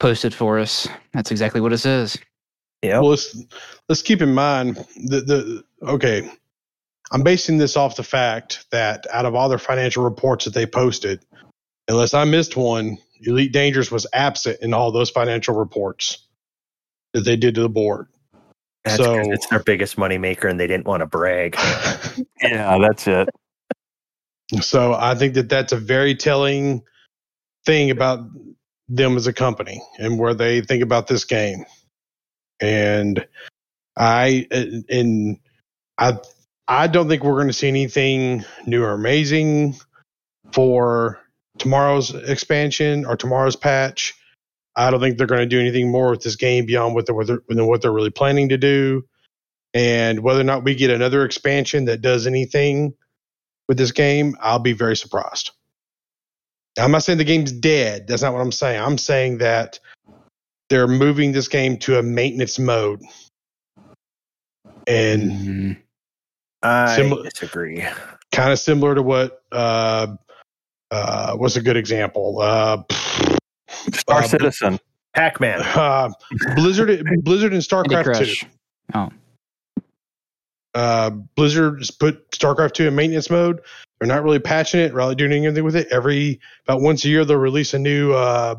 posted 0.00 0.34
for 0.34 0.58
us. 0.58 0.88
That's 1.12 1.30
exactly 1.30 1.60
what 1.60 1.72
it 1.72 1.78
says. 1.78 2.16
Yeah. 2.82 3.00
Well, 3.00 3.10
let's 3.10 3.36
let's 3.88 4.02
keep 4.02 4.22
in 4.22 4.34
mind 4.34 4.76
the 4.96 5.20
the 5.20 5.64
okay. 5.88 6.30
I'm 7.10 7.22
basing 7.22 7.56
this 7.58 7.76
off 7.76 7.96
the 7.96 8.02
fact 8.04 8.66
that 8.70 9.06
out 9.12 9.24
of 9.24 9.34
all 9.34 9.48
their 9.48 9.58
financial 9.58 10.04
reports 10.04 10.44
that 10.44 10.52
they 10.54 10.66
posted, 10.66 11.24
unless 11.88 12.12
I 12.12 12.24
missed 12.24 12.54
one, 12.56 12.98
Elite 13.22 13.52
Dangerous 13.52 13.90
was 13.90 14.06
absent 14.12 14.58
in 14.60 14.74
all 14.74 14.92
those 14.92 15.08
financial 15.10 15.56
reports 15.56 16.26
that 17.14 17.22
they 17.24 17.34
did 17.34 17.54
to 17.54 17.62
the 17.62 17.68
board. 17.70 18.08
That's 18.84 18.98
'cause 18.98 19.06
So- 19.06 19.32
it's 19.32 19.46
their 19.46 19.62
biggest 19.62 19.96
money 19.98 20.18
maker 20.18 20.48
and 20.48 20.60
they 20.60 20.66
didn't 20.66 20.86
want 20.86 21.00
to 21.00 21.06
brag. 21.06 21.56
Yeah, 22.42 22.78
that's 22.78 23.06
it. 23.08 23.28
So 24.60 24.94
I 24.94 25.14
think 25.14 25.34
that 25.34 25.48
that's 25.48 25.72
a 25.72 25.76
very 25.76 26.14
telling 26.14 26.82
thing 27.66 27.90
about 27.90 28.20
them 28.88 29.16
as 29.16 29.26
a 29.26 29.32
company 29.32 29.82
and 29.98 30.18
where 30.18 30.34
they 30.34 30.62
think 30.62 30.82
about 30.82 31.06
this 31.06 31.24
game. 31.24 31.66
And 32.60 33.26
I 33.96 34.46
and 34.88 35.38
I 35.98 36.18
I 36.66 36.86
don't 36.86 37.08
think 37.08 37.22
we're 37.22 37.34
going 37.34 37.48
to 37.48 37.52
see 37.52 37.68
anything 37.68 38.44
new 38.66 38.82
or 38.82 38.92
amazing 38.92 39.76
for 40.52 41.20
tomorrow's 41.58 42.14
expansion 42.14 43.04
or 43.04 43.16
tomorrow's 43.16 43.56
patch. 43.56 44.14
I 44.76 44.90
don't 44.90 45.00
think 45.00 45.18
they're 45.18 45.26
going 45.26 45.40
to 45.40 45.46
do 45.46 45.60
anything 45.60 45.90
more 45.90 46.10
with 46.10 46.22
this 46.22 46.36
game 46.36 46.66
beyond 46.66 46.94
what 46.94 47.06
they're, 47.06 47.14
what 47.14 47.26
they're 47.26 47.40
what 47.64 47.82
they're 47.82 47.92
really 47.92 48.10
planning 48.10 48.50
to 48.50 48.58
do. 48.58 49.04
And 49.74 50.20
whether 50.20 50.40
or 50.40 50.44
not 50.44 50.64
we 50.64 50.74
get 50.74 50.90
another 50.90 51.24
expansion 51.24 51.86
that 51.86 52.00
does 52.00 52.26
anything 52.26 52.94
with 53.68 53.78
this 53.78 53.92
game, 53.92 54.36
I'll 54.40 54.58
be 54.58 54.72
very 54.72 54.96
surprised. 54.96 55.50
Now, 56.76 56.84
I'm 56.84 56.90
not 56.90 57.02
saying 57.02 57.18
the 57.18 57.24
game's 57.24 57.52
dead. 57.52 58.06
That's 58.08 58.22
not 58.22 58.32
what 58.32 58.40
I'm 58.40 58.52
saying. 58.52 58.80
I'm 58.80 58.98
saying 58.98 59.38
that 59.38 59.78
they're 60.70 60.88
moving 60.88 61.32
this 61.32 61.48
game 61.48 61.76
to 61.78 61.98
a 61.98 62.02
maintenance 62.02 62.58
mode. 62.58 63.02
And 64.86 65.30
Mhm. 65.32 65.76
I 66.62 66.96
Sim- 66.96 67.22
disagree. 67.22 67.84
kind 68.32 68.52
of 68.52 68.58
similar 68.58 68.94
to 68.94 69.02
what 69.02 69.42
uh 69.52 70.08
uh 70.90 71.34
what's 71.36 71.56
a 71.56 71.62
good 71.62 71.76
example? 71.76 72.40
Uh, 72.40 72.82
Star 73.92 74.20
Uh, 74.20 74.22
Citizen. 74.22 74.78
Pac 75.14 75.40
Man. 75.40 75.60
uh 75.60 76.10
Blizzard 76.56 77.04
Blizzard 77.22 77.52
and 77.52 77.62
StarCraft 77.62 78.24
2. 78.42 78.46
Oh, 78.94 79.08
Uh, 80.74 81.10
Blizzard 81.10 81.78
just 81.78 81.98
put 81.98 82.30
StarCraft 82.30 82.74
2 82.74 82.88
in 82.88 82.94
maintenance 82.94 83.30
mode. 83.30 83.60
They're 83.98 84.08
not 84.08 84.22
really 84.22 84.38
patching 84.38 84.80
it, 84.80 84.92
really 84.94 85.14
doing 85.14 85.32
anything 85.32 85.64
with 85.64 85.74
it. 85.76 85.88
Every 85.90 86.40
about 86.66 86.80
once 86.80 87.04
a 87.04 87.08
year, 87.08 87.24
they'll 87.24 87.38
release 87.38 87.74
a 87.74 87.78
new 87.78 88.12
uh, 88.12 88.54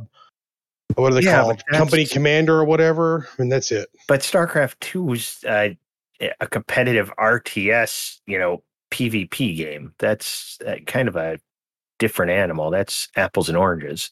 what 0.95 1.11
are 1.11 1.15
they 1.15 1.21
Yeah, 1.21 1.41
called? 1.41 1.63
Company 1.71 2.05
Commander 2.05 2.59
or 2.59 2.65
whatever, 2.65 3.27
and 3.37 3.51
that's 3.51 3.71
it. 3.71 3.89
But 4.07 4.21
StarCraft 4.21 4.79
2 4.81 5.13
is 5.13 5.43
uh, 5.47 5.69
a 6.39 6.47
competitive 6.47 7.11
RTS, 7.17 8.19
you 8.25 8.39
know, 8.39 8.63
PvP 8.91 9.55
game. 9.55 9.93
That's 9.99 10.57
uh, 10.65 10.75
kind 10.87 11.07
of 11.07 11.15
a 11.15 11.39
different 11.99 12.31
animal. 12.31 12.71
That's 12.71 13.07
apples 13.15 13.49
and 13.49 13.57
oranges. 13.57 14.11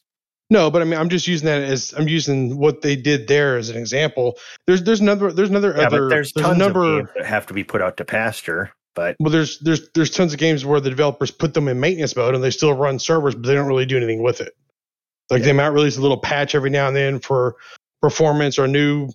No, 0.50 0.70
but 0.70 0.80
I 0.80 0.86
mean, 0.86 0.98
I'm 0.98 1.10
just 1.10 1.26
using 1.26 1.46
that 1.46 1.62
as 1.62 1.92
I'm 1.96 2.08
using 2.08 2.56
what 2.56 2.80
they 2.80 2.96
did 2.96 3.28
there 3.28 3.58
as 3.58 3.68
an 3.68 3.76
example. 3.76 4.38
There's 4.66 4.82
there's 4.82 5.00
another 5.00 5.30
there's 5.32 5.50
another 5.50 5.74
Yeah, 5.76 5.86
other 5.86 6.08
there's 6.08 6.32
a 6.36 6.40
tons 6.40 6.58
number. 6.58 6.82
of 6.84 6.98
games 7.06 7.10
that 7.16 7.26
have 7.26 7.46
to 7.46 7.54
be 7.54 7.64
put 7.64 7.82
out 7.82 7.96
to 7.98 8.04
pasture. 8.04 8.70
But 8.94 9.16
Well, 9.20 9.30
there's 9.30 9.58
there's 9.60 9.90
there's 9.90 10.10
tons 10.10 10.32
of 10.32 10.38
games 10.38 10.64
where 10.64 10.80
the 10.80 10.88
developers 10.88 11.30
put 11.30 11.52
them 11.52 11.68
in 11.68 11.78
maintenance 11.78 12.16
mode 12.16 12.34
and 12.34 12.42
they 12.42 12.50
still 12.50 12.72
run 12.72 12.98
servers, 12.98 13.34
but 13.34 13.44
they 13.44 13.54
don't 13.54 13.66
really 13.66 13.84
do 13.86 13.96
anything 13.98 14.22
with 14.22 14.40
it. 14.40 14.54
Like 15.30 15.42
they 15.42 15.52
might 15.52 15.66
release 15.68 15.98
a 15.98 16.00
little 16.00 16.16
patch 16.18 16.54
every 16.54 16.70
now 16.70 16.88
and 16.88 16.96
then 16.96 17.18
for 17.20 17.56
performance 18.00 18.58
or 18.58 18.66
new 18.66 19.10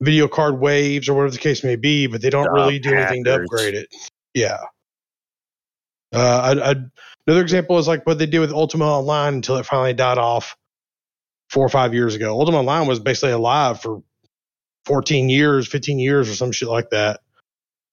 video 0.00 0.28
card 0.28 0.60
waves 0.60 1.08
or 1.08 1.14
whatever 1.14 1.32
the 1.32 1.38
case 1.38 1.64
may 1.64 1.74
be, 1.74 2.06
but 2.06 2.20
they 2.22 2.30
don't 2.30 2.44
The 2.44 2.52
really 2.52 2.78
do 2.78 2.94
anything 2.94 3.24
to 3.24 3.42
upgrade 3.42 3.74
it. 3.74 3.88
Yeah. 4.34 4.58
Uh, 6.14 6.54
I, 6.56 6.70
I, 6.70 6.74
another 7.26 7.42
example 7.42 7.78
is 7.78 7.88
like 7.88 8.06
what 8.06 8.18
they 8.18 8.26
did 8.26 8.38
with 8.38 8.52
Ultima 8.52 8.84
Online 8.84 9.34
until 9.34 9.56
it 9.56 9.66
finally 9.66 9.92
died 9.92 10.18
off 10.18 10.56
four 11.50 11.64
or 11.64 11.68
five 11.68 11.94
years 11.94 12.14
ago. 12.14 12.38
Ultima 12.38 12.58
Online 12.58 12.86
was 12.86 13.00
basically 13.00 13.32
alive 13.32 13.80
for 13.80 14.02
14 14.86 15.28
years, 15.28 15.68
15 15.68 15.98
years, 15.98 16.28
or 16.28 16.34
some 16.34 16.52
shit 16.52 16.68
like 16.68 16.90
that. 16.90 17.20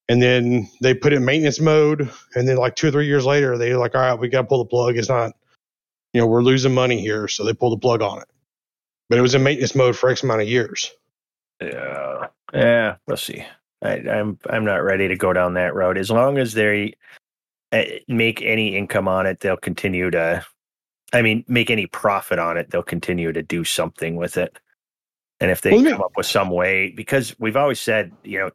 And 0.09 0.21
then 0.21 0.69
they 0.81 0.93
put 0.93 1.13
it 1.13 1.17
in 1.17 1.25
maintenance 1.25 1.59
mode. 1.59 2.09
And 2.35 2.47
then 2.47 2.57
like 2.57 2.75
two 2.75 2.87
or 2.87 2.91
three 2.91 3.07
years 3.07 3.25
later, 3.25 3.57
they're 3.57 3.77
like, 3.77 3.95
all 3.95 4.01
right, 4.01 4.19
we 4.19 4.29
got 4.29 4.41
to 4.41 4.47
pull 4.47 4.59
the 4.59 4.69
plug. 4.69 4.97
It's 4.97 5.09
not, 5.09 5.33
you 6.13 6.21
know, 6.21 6.27
we're 6.27 6.43
losing 6.43 6.73
money 6.73 6.99
here. 6.99 7.27
So 7.27 7.43
they 7.43 7.53
pulled 7.53 7.73
the 7.73 7.81
plug 7.81 8.01
on 8.01 8.19
it. 8.21 8.27
But 9.09 9.19
it 9.19 9.21
was 9.21 9.35
in 9.35 9.43
maintenance 9.43 9.75
mode 9.75 9.95
for 9.95 10.09
X 10.09 10.23
amount 10.23 10.41
of 10.41 10.47
years. 10.47 10.91
yeah, 11.61 12.27
yeah, 12.53 12.95
we'll 13.07 13.17
see. 13.17 13.45
I, 13.83 13.95
I'm 13.95 14.39
I'm 14.49 14.65
not 14.65 14.77
ready 14.83 15.07
to 15.09 15.15
go 15.15 15.33
down 15.33 15.55
that 15.55 15.75
road. 15.75 15.97
As 15.97 16.09
long 16.09 16.37
as 16.37 16.53
they 16.53 16.93
uh, 17.71 17.83
make 18.07 18.41
any 18.41 18.75
income 18.77 19.07
on 19.07 19.25
it, 19.25 19.41
they'll 19.41 19.57
continue 19.57 20.09
to. 20.11 20.45
I 21.13 21.21
mean, 21.21 21.45
make 21.47 21.69
any 21.69 21.85
profit 21.85 22.39
on 22.39 22.57
it, 22.57 22.71
they'll 22.71 22.83
continue 22.83 23.31
to 23.31 23.43
do 23.43 23.63
something 23.63 24.15
with 24.15 24.37
it. 24.37 24.59
And 25.39 25.51
if 25.51 25.61
they 25.61 25.71
Well, 25.71 25.83
yeah. 25.83 25.91
come 25.91 26.01
up 26.01 26.17
with 26.17 26.25
some 26.25 26.49
way, 26.49 26.91
because 26.91 27.35
we've 27.39 27.57
always 27.57 27.79
said, 27.79 28.11
you 28.23 28.39
know, 28.39 28.51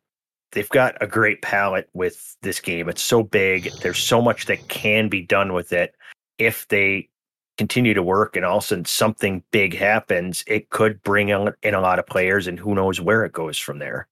they've 0.52 0.68
got 0.68 0.96
a 1.00 1.06
great 1.06 1.42
palette 1.42 1.88
with 1.92 2.36
this 2.42 2.60
game. 2.60 2.88
It's 2.88 3.02
so 3.02 3.22
big. 3.22 3.70
There's 3.82 3.98
so 3.98 4.20
much 4.20 4.46
that 4.46 4.68
can 4.68 5.08
be 5.08 5.22
done 5.22 5.52
with 5.52 5.72
it 5.72 5.94
if 6.38 6.66
they 6.68 7.08
continue 7.58 7.92
to 7.92 8.02
work 8.02 8.36
and 8.36 8.44
all 8.44 8.58
of 8.58 8.64
a 8.64 8.66
sudden 8.66 8.84
something 8.84 9.42
big 9.50 9.74
happens, 9.74 10.44
it 10.46 10.70
could 10.70 11.02
bring 11.02 11.28
in 11.28 11.52
in 11.62 11.74
a 11.74 11.80
lot 11.80 11.98
of 11.98 12.06
players 12.06 12.46
and 12.46 12.58
who 12.58 12.74
knows 12.74 13.00
where 13.00 13.24
it 13.24 13.32
goes 13.32 13.58
from 13.58 13.80
there. 13.80 14.06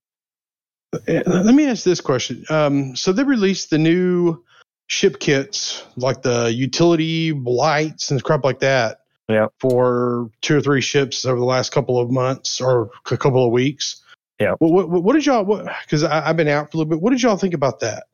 Uh, 0.93 1.23
Let 1.27 1.55
me 1.55 1.67
ask 1.67 1.85
this 1.85 2.01
question. 2.01 2.45
Um, 2.51 2.97
so 2.97 3.13
they 3.13 3.23
released 3.23 3.71
the 3.71 3.79
new 3.79 4.43
ship 4.87 5.19
kits, 5.19 5.85
like 5.97 6.23
the 6.23 6.53
utility 6.53 7.33
lights 7.33 8.11
and 8.11 8.23
crap 8.23 8.45
like 8.45 8.61
that. 8.61 9.01
Yeah. 9.29 9.49
For 9.59 10.31
two 10.41 10.57
or 10.57 10.61
three 10.61 10.81
ships 10.81 11.25
over 11.25 11.39
the 11.39 11.45
last 11.45 11.73
couple 11.73 11.99
of 11.99 12.11
months 12.11 12.61
or 12.61 12.91
a 13.11 13.17
couple 13.17 13.45
of 13.45 13.53
weeks. 13.53 14.03
Yeah. 14.41 14.53
What, 14.59 14.89
what, 14.89 15.03
what 15.03 15.13
did 15.15 15.27
y'all? 15.27 15.45
Because 15.85 16.05
I've 16.05 16.37
been 16.37 16.47
out 16.47 16.71
for 16.71 16.77
a 16.77 16.79
little 16.79 16.91
bit. 16.91 17.01
What 17.01 17.11
did 17.11 17.23
y'all 17.23 17.37
think 17.37 17.55
about 17.55 17.81
that? 17.81 18.05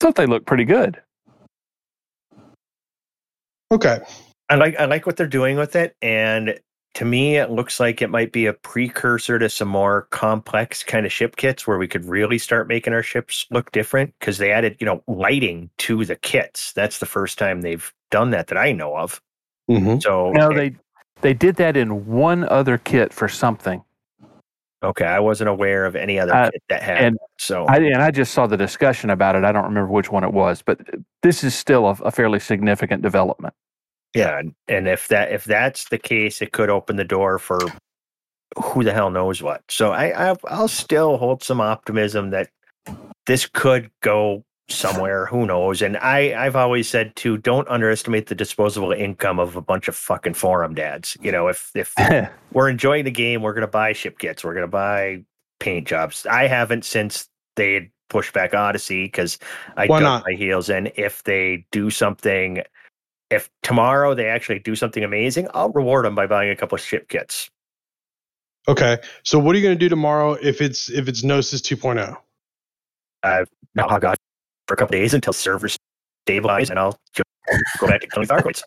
thought 0.00 0.14
they 0.14 0.26
looked 0.26 0.46
pretty 0.46 0.64
good. 0.64 1.00
Okay. 3.72 3.98
I 4.48 4.54
like 4.54 4.76
I 4.78 4.84
like 4.84 5.06
what 5.06 5.16
they're 5.16 5.26
doing 5.26 5.56
with 5.56 5.74
it, 5.74 5.96
and 6.00 6.60
to 6.96 7.04
me, 7.04 7.36
it 7.36 7.50
looks 7.50 7.78
like 7.78 8.00
it 8.00 8.08
might 8.08 8.32
be 8.32 8.46
a 8.46 8.54
precursor 8.54 9.38
to 9.38 9.50
some 9.50 9.68
more 9.68 10.02
complex 10.10 10.82
kind 10.82 11.04
of 11.04 11.12
ship 11.12 11.36
kits 11.36 11.66
where 11.66 11.76
we 11.76 11.86
could 11.86 12.06
really 12.06 12.38
start 12.38 12.68
making 12.68 12.94
our 12.94 13.02
ships 13.02 13.46
look 13.50 13.70
different 13.70 14.14
because 14.18 14.38
they 14.38 14.50
added, 14.50 14.78
you 14.80 14.86
know, 14.86 15.02
lighting 15.06 15.68
to 15.78 16.06
the 16.06 16.16
kits. 16.16 16.72
That's 16.72 16.98
the 16.98 17.04
first 17.04 17.36
time 17.38 17.60
they've 17.60 17.92
done 18.10 18.30
that 18.30 18.46
that 18.46 18.56
I 18.56 18.72
know 18.72 18.96
of. 18.96 19.20
Mm-hmm. 19.70 19.98
So 20.00 20.32
No, 20.32 20.52
they 20.54 20.74
they 21.20 21.34
did 21.34 21.56
that 21.56 21.76
in 21.76 22.06
one 22.06 22.48
other 22.48 22.78
kit 22.78 23.12
for 23.12 23.28
something. 23.28 23.82
okay, 24.82 25.04
I 25.06 25.20
wasn't 25.20 25.50
aware 25.50 25.84
of 25.84 25.96
any 25.96 26.18
other 26.18 26.34
Uh, 26.34 26.50
kit 26.50 26.62
that 26.70 26.82
had. 26.82 26.96
and 27.04 27.18
so 27.38 27.66
I 27.66 27.76
and 27.76 28.02
I 28.02 28.10
just 28.10 28.32
saw 28.32 28.46
the 28.46 28.56
discussion 28.56 29.10
about 29.10 29.36
it. 29.36 29.44
I 29.44 29.52
don't 29.52 29.64
remember 29.64 29.92
which 29.92 30.10
one 30.10 30.24
it 30.24 30.32
was, 30.32 30.62
but 30.62 30.80
this 31.22 31.44
is 31.44 31.54
still 31.54 31.86
a, 31.88 31.92
a 32.04 32.10
fairly 32.10 32.40
significant 32.40 33.02
development. 33.02 33.52
Yeah, 34.16 34.38
and- 34.38 34.54
and 34.68 34.88
if 34.88 35.08
that 35.08 35.32
if 35.32 35.44
that's 35.44 35.88
the 35.88 35.98
case, 35.98 36.42
it 36.42 36.52
could 36.52 36.70
open 36.70 36.96
the 36.96 37.04
door 37.04 37.38
for 37.38 37.58
who 38.62 38.82
the 38.84 38.92
hell 38.92 39.10
knows 39.10 39.42
what. 39.42 39.62
So 39.68 39.92
I, 39.92 40.30
I 40.30 40.34
I'll 40.48 40.68
still 40.68 41.16
hold 41.18 41.42
some 41.42 41.60
optimism 41.60 42.30
that 42.30 42.48
this 43.26 43.46
could 43.46 43.90
go 44.02 44.44
somewhere. 44.68 45.26
Who 45.26 45.46
knows? 45.46 45.82
And 45.82 45.96
I 45.98 46.34
I've 46.44 46.56
always 46.56 46.88
said 46.88 47.14
too, 47.16 47.36
don't 47.38 47.68
underestimate 47.68 48.26
the 48.28 48.34
disposable 48.34 48.92
income 48.92 49.38
of 49.38 49.56
a 49.56 49.60
bunch 49.60 49.88
of 49.88 49.96
fucking 49.96 50.34
forum 50.34 50.74
dads. 50.74 51.16
You 51.20 51.32
know, 51.32 51.48
if 51.48 51.70
if 51.74 51.92
we're 52.52 52.68
enjoying 52.68 53.04
the 53.04 53.10
game, 53.10 53.42
we're 53.42 53.54
gonna 53.54 53.66
buy 53.66 53.92
ship 53.92 54.18
kits, 54.18 54.42
we're 54.44 54.54
gonna 54.54 54.66
buy 54.68 55.22
paint 55.60 55.86
jobs. 55.86 56.26
I 56.26 56.46
haven't 56.46 56.84
since 56.84 57.28
they 57.56 57.74
had 57.74 57.88
pushed 58.08 58.32
back 58.32 58.54
Odyssey 58.54 59.04
because 59.04 59.38
I 59.76 59.86
Why 59.86 59.98
dug 60.00 60.04
not? 60.04 60.24
my 60.26 60.34
heels 60.36 60.70
in. 60.70 60.90
If 60.96 61.24
they 61.24 61.66
do 61.72 61.90
something, 61.90 62.62
if 63.30 63.48
tomorrow 63.62 64.14
they 64.14 64.26
actually 64.26 64.58
do 64.58 64.74
something 64.74 65.02
amazing, 65.02 65.48
I'll 65.54 65.70
reward 65.70 66.04
them 66.04 66.14
by 66.14 66.26
buying 66.26 66.50
a 66.50 66.56
couple 66.56 66.76
of 66.76 66.82
ship 66.82 67.08
kits. 67.08 67.48
Okay. 68.68 68.98
So 69.24 69.38
what 69.38 69.54
are 69.54 69.58
you 69.58 69.64
going 69.64 69.76
to 69.76 69.84
do 69.84 69.88
tomorrow 69.88 70.32
if 70.34 70.60
it's 70.60 70.90
if 70.90 71.08
it's 71.08 71.22
Gnosis 71.22 71.60
oh? 71.72 71.76
2.0? 71.76 72.16
Now 73.74 73.86
I'll 73.86 73.98
go 73.98 74.14
for 74.66 74.74
a 74.74 74.76
couple 74.76 74.92
days 74.92 75.14
until 75.14 75.32
servers 75.32 75.76
stabilize, 76.26 76.70
and 76.70 76.78
I'll 76.78 76.96
go 77.78 77.86
back 77.86 78.00
to 78.00 78.06
killing 78.08 78.28
Thargoids. 78.28 78.62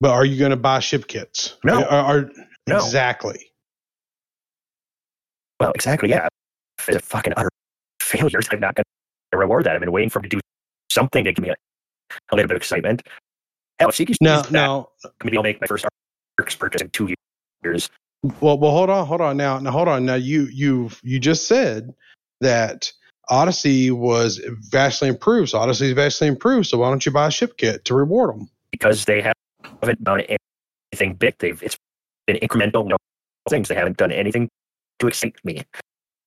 But 0.00 0.10
are 0.10 0.24
you 0.24 0.38
going 0.38 0.50
to 0.50 0.56
buy 0.56 0.80
ship 0.80 1.06
kits? 1.06 1.56
No. 1.64 1.82
Are, 1.84 2.18
are- 2.18 2.30
No. 2.66 2.76
exactly. 2.76 3.52
Well, 5.60 5.72
exactly. 5.72 6.10
Yeah. 6.10 6.28
If 6.78 6.88
it's 6.90 6.98
a 6.98 7.00
fucking 7.00 7.32
utter 7.36 7.48
failures, 8.00 8.46
I'm 8.50 8.60
not 8.60 8.74
going 8.74 8.84
to 9.32 9.38
reward 9.38 9.64
that. 9.64 9.74
I've 9.74 9.80
been 9.80 9.92
waiting 9.92 10.10
for 10.10 10.18
him 10.18 10.24
to 10.24 10.28
do 10.28 10.40
something 10.90 11.24
to 11.24 11.32
give 11.32 11.42
me 11.42 11.50
a, 11.50 11.54
a 12.30 12.36
little 12.36 12.48
bit 12.48 12.56
of 12.56 12.60
excitement. 12.60 13.02
Hell, 13.78 13.88
if 13.90 13.94
Seeker's 13.96 14.16
No, 14.20 14.42
back, 14.42 14.50
no. 14.50 14.90
maybe 15.24 15.36
I'll 15.36 15.42
make 15.42 15.60
my 15.60 15.66
first 15.66 15.84
ARX 16.38 16.54
purchase 16.58 16.82
in 16.82 16.90
two 16.90 17.14
years. 17.64 17.90
Well, 18.40 18.58
well, 18.58 18.70
hold 18.72 18.90
on, 18.90 19.06
hold 19.06 19.20
on. 19.20 19.36
Now, 19.36 19.58
now, 19.58 19.70
hold 19.70 19.88
on. 19.88 20.04
Now, 20.06 20.14
you 20.14 20.48
you 20.52 20.90
you 21.02 21.18
just 21.20 21.46
said 21.46 21.94
that 22.40 22.90
Odyssey 23.28 23.90
was 23.90 24.40
vastly 24.70 25.08
improved. 25.08 25.50
So 25.50 25.58
Odyssey 25.58 25.88
is 25.88 25.92
vastly 25.92 26.26
improved. 26.28 26.66
So 26.68 26.78
why 26.78 26.88
don't 26.88 27.04
you 27.04 27.12
buy 27.12 27.26
a 27.26 27.30
ship 27.30 27.56
kit 27.58 27.84
to 27.86 27.94
reward 27.94 28.30
them? 28.30 28.48
because 28.72 29.06
they 29.06 29.22
haven't 29.22 30.04
done 30.04 30.20
anything 30.92 31.14
big. 31.14 31.34
They've 31.38 31.62
it's 31.62 31.76
been 32.26 32.36
incremental 32.36 32.82
you 32.84 32.90
know, 32.90 32.96
things. 33.48 33.68
They 33.68 33.74
haven't 33.74 33.96
done 33.96 34.12
anything 34.12 34.48
to 34.98 35.06
excite 35.06 35.36
me. 35.44 35.62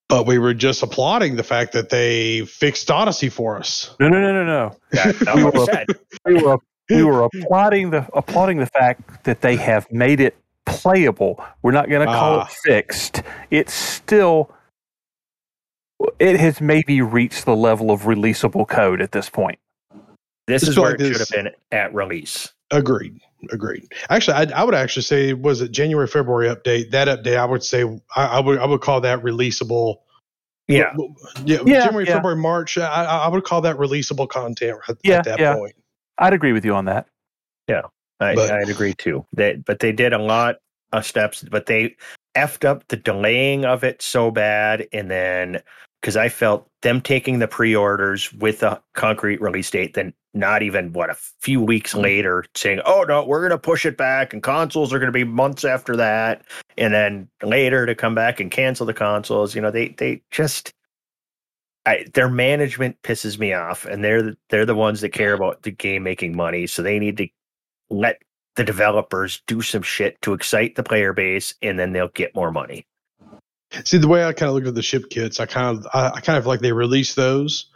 But 0.07 0.25
we 0.25 0.39
were 0.39 0.55
just 0.55 0.81
applauding 0.81 1.35
the 1.35 1.43
fact 1.43 1.73
that 1.73 1.89
they 1.89 2.45
fixed 2.45 2.89
Odyssey 2.89 3.29
for 3.29 3.57
us. 3.57 3.93
No, 3.99 4.07
no, 4.09 4.19
no, 4.19 4.33
no, 4.33 4.45
no. 4.45 4.75
That's 4.91 5.21
not 5.25 5.35
We 5.35 5.43
what 5.43 5.53
were- 5.53 5.85
We 6.25 6.41
were 6.41 6.57
we 6.89 7.03
were 7.03 7.23
applauding 7.23 7.91
the 7.91 8.07
applauding 8.13 8.57
the 8.57 8.65
fact 8.65 9.23
that 9.25 9.41
they 9.41 9.55
have 9.55 9.91
made 9.91 10.19
it 10.19 10.35
playable. 10.65 11.43
We're 11.61 11.71
not 11.71 11.89
going 11.89 12.05
to 12.07 12.13
call 12.13 12.39
Ah. 12.39 12.47
it 12.47 12.53
fixed. 12.63 13.21
It's 13.51 13.73
still 13.73 14.51
it 16.19 16.39
has 16.39 16.61
maybe 16.61 17.01
reached 17.01 17.45
the 17.45 17.55
level 17.55 17.91
of 17.91 18.03
releasable 18.03 18.67
code 18.67 19.01
at 19.01 19.11
this 19.11 19.29
point. 19.29 19.59
This 20.47 20.61
Just 20.61 20.71
is 20.71 20.79
where 20.79 20.91
like 20.91 20.99
it 21.01 21.11
should 21.13 21.19
have 21.19 21.29
been 21.29 21.53
at 21.71 21.93
release. 21.93 22.53
Agreed. 22.71 23.19
Agreed. 23.51 23.91
Actually, 24.09 24.33
I, 24.35 24.61
I 24.61 24.63
would 24.63 24.75
actually 24.75 25.03
say 25.03 25.33
was 25.33 25.61
it 25.61 25.71
January 25.71 26.07
February 26.07 26.53
update. 26.53 26.91
That 26.91 27.07
update, 27.07 27.37
I 27.37 27.45
would 27.45 27.63
say 27.63 27.83
I, 28.15 28.25
I 28.25 28.39
would 28.39 28.59
I 28.59 28.65
would 28.65 28.81
call 28.81 29.01
that 29.01 29.21
releasable. 29.21 29.97
Yeah. 30.67 30.93
yeah. 31.45 31.59
Yeah, 31.65 31.85
January, 31.85 32.05
yeah. 32.05 32.15
February, 32.15 32.39
March. 32.39 32.77
I, 32.77 32.85
I 32.85 33.17
I 33.25 33.27
would 33.27 33.43
call 33.43 33.61
that 33.61 33.77
releasable 33.77 34.27
content 34.27 34.79
at, 34.87 34.97
Yeah, 35.03 35.17
at 35.19 35.25
that 35.25 35.39
yeah. 35.39 35.55
point. 35.55 35.75
I'd 36.19 36.33
agree 36.33 36.53
with 36.53 36.65
you 36.65 36.75
on 36.75 36.85
that. 36.85 37.07
Yeah, 37.67 37.83
I, 38.19 38.35
But- 38.35 38.51
I'd 38.51 38.69
agree 38.69 38.93
too. 38.93 39.25
They, 39.33 39.55
but 39.55 39.79
they 39.79 39.91
did 39.91 40.13
a 40.13 40.19
lot 40.19 40.57
of 40.91 41.05
steps, 41.05 41.43
but 41.43 41.65
they 41.65 41.95
effed 42.35 42.65
up 42.65 42.87
the 42.87 42.97
delaying 42.97 43.65
of 43.65 43.83
it 43.83 44.01
so 44.01 44.31
bad. 44.31 44.87
And 44.93 45.09
then, 45.09 45.61
because 46.01 46.17
I 46.17 46.29
felt 46.29 46.69
them 46.81 47.01
taking 47.01 47.39
the 47.39 47.47
pre 47.47 47.75
orders 47.75 48.31
with 48.33 48.63
a 48.63 48.81
concrete 48.93 49.41
release 49.41 49.69
date, 49.69 49.93
then 49.93 50.13
not 50.33 50.61
even 50.61 50.93
what 50.93 51.09
a 51.09 51.15
few 51.15 51.61
weeks 51.61 51.93
mm. 51.93 52.01
later 52.01 52.45
saying, 52.55 52.81
oh 52.85 53.03
no, 53.07 53.25
we're 53.25 53.39
going 53.39 53.51
to 53.51 53.57
push 53.57 53.85
it 53.85 53.97
back 53.97 54.33
and 54.33 54.43
consoles 54.43 54.93
are 54.93 54.99
going 54.99 55.07
to 55.07 55.11
be 55.11 55.23
months 55.23 55.65
after 55.65 55.95
that. 55.95 56.43
And 56.77 56.93
then 56.93 57.27
later 57.43 57.85
to 57.85 57.95
come 57.95 58.15
back 58.15 58.39
and 58.39 58.51
cancel 58.51 58.85
the 58.85 58.93
consoles. 58.93 59.55
You 59.55 59.61
know, 59.61 59.71
they, 59.71 59.89
they 59.89 60.21
just, 60.31 60.71
I, 61.89 62.05
their 62.13 62.29
management 62.29 63.01
pisses 63.01 63.39
me 63.39 63.53
off, 63.53 63.85
and 63.85 64.03
they're 64.03 64.21
the- 64.21 64.37
they're 64.49 64.65
the 64.65 64.75
ones 64.75 65.01
that 65.01 65.09
care 65.09 65.33
mm-hmm. 65.33 65.43
about 65.43 65.63
the 65.63 65.71
game 65.71 66.03
making 66.03 66.35
money. 66.35 66.67
So 66.67 66.83
they 66.83 66.99
need 66.99 67.17
to 67.17 67.27
let 67.89 68.21
the 68.55 68.63
developers 68.63 69.41
do 69.47 69.61
some 69.61 69.81
shit 69.81 70.21
to 70.21 70.33
excite 70.33 70.75
the 70.75 70.83
player 70.83 71.13
base, 71.13 71.55
and 71.61 71.79
then 71.79 71.93
they'll 71.93 72.09
get 72.09 72.35
more 72.35 72.51
money. 72.51 72.85
See, 73.85 73.97
the 73.97 74.07
way 74.07 74.23
I 74.23 74.33
kind 74.33 74.49
of 74.49 74.55
look 74.55 74.65
at 74.65 74.75
the 74.75 74.81
ship 74.81 75.09
kits, 75.09 75.39
I 75.39 75.45
kind 75.45 75.77
of 75.77 75.87
I, 75.93 76.09
I 76.15 76.21
kind 76.21 76.37
of 76.37 76.45
like 76.45 76.59
they 76.59 76.71
released 76.73 77.15
those 77.15 77.67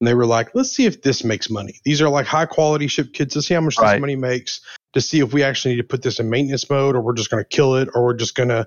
and 0.00 0.08
they 0.08 0.14
were 0.14 0.26
like, 0.26 0.54
let's 0.54 0.70
see 0.70 0.86
if 0.86 1.02
this 1.02 1.24
makes 1.24 1.50
money. 1.50 1.74
These 1.84 2.00
are 2.00 2.08
like 2.08 2.26
high 2.26 2.46
quality 2.46 2.86
ship 2.86 3.12
kits 3.12 3.36
Let's 3.36 3.48
see 3.48 3.54
how 3.54 3.60
much 3.60 3.78
Right. 3.78 3.94
this 3.94 4.00
money 4.00 4.16
makes 4.16 4.60
to 4.94 5.00
see 5.00 5.20
if 5.20 5.32
we 5.32 5.42
actually 5.42 5.74
need 5.74 5.82
to 5.82 5.86
put 5.86 6.02
this 6.02 6.18
in 6.18 6.30
maintenance 6.30 6.70
mode 6.70 6.96
or 6.96 7.00
we're 7.00 7.14
just 7.14 7.30
going 7.30 7.42
to 7.42 7.48
kill 7.48 7.76
it 7.76 7.88
or 7.94 8.04
we're 8.04 8.14
just 8.14 8.34
going 8.34 8.48
to 8.48 8.66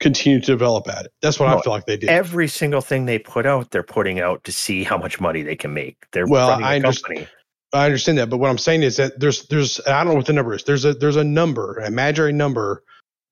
continue 0.00 0.40
to 0.40 0.46
develop 0.46 0.88
at 0.88 1.06
it. 1.06 1.12
That's 1.22 1.38
what 1.38 1.48
I 1.48 1.60
feel 1.60 1.72
like 1.72 1.86
they 1.86 1.96
did. 1.96 2.08
Every 2.08 2.48
single 2.48 2.80
thing 2.80 3.06
they 3.06 3.18
put 3.18 3.46
out, 3.46 3.70
they're 3.70 3.82
putting 3.82 4.18
out 4.20 4.42
to 4.44 4.52
see 4.52 4.82
how 4.82 4.96
much 4.98 5.20
money 5.20 5.42
they 5.42 5.56
can 5.56 5.72
make. 5.74 6.06
They're 6.12 6.26
Well, 6.26 6.48
running 6.50 6.64
I 6.66 6.74
a 6.76 6.80
underst- 6.80 7.02
company. 7.02 7.28
I 7.72 7.84
understand 7.86 8.18
that, 8.18 8.28
but 8.28 8.38
what 8.38 8.50
I'm 8.50 8.58
saying 8.58 8.82
is 8.82 8.96
that 8.96 9.20
there's 9.20 9.46
there's 9.46 9.78
I 9.86 10.02
don't 10.02 10.08
know 10.12 10.16
what 10.16 10.26
the 10.26 10.32
number 10.32 10.54
is. 10.54 10.64
There's 10.64 10.84
a 10.84 10.92
there's 10.92 11.14
a 11.16 11.22
number, 11.22 11.76
a 11.78 11.86
imaginary 11.86 12.32
number. 12.32 12.82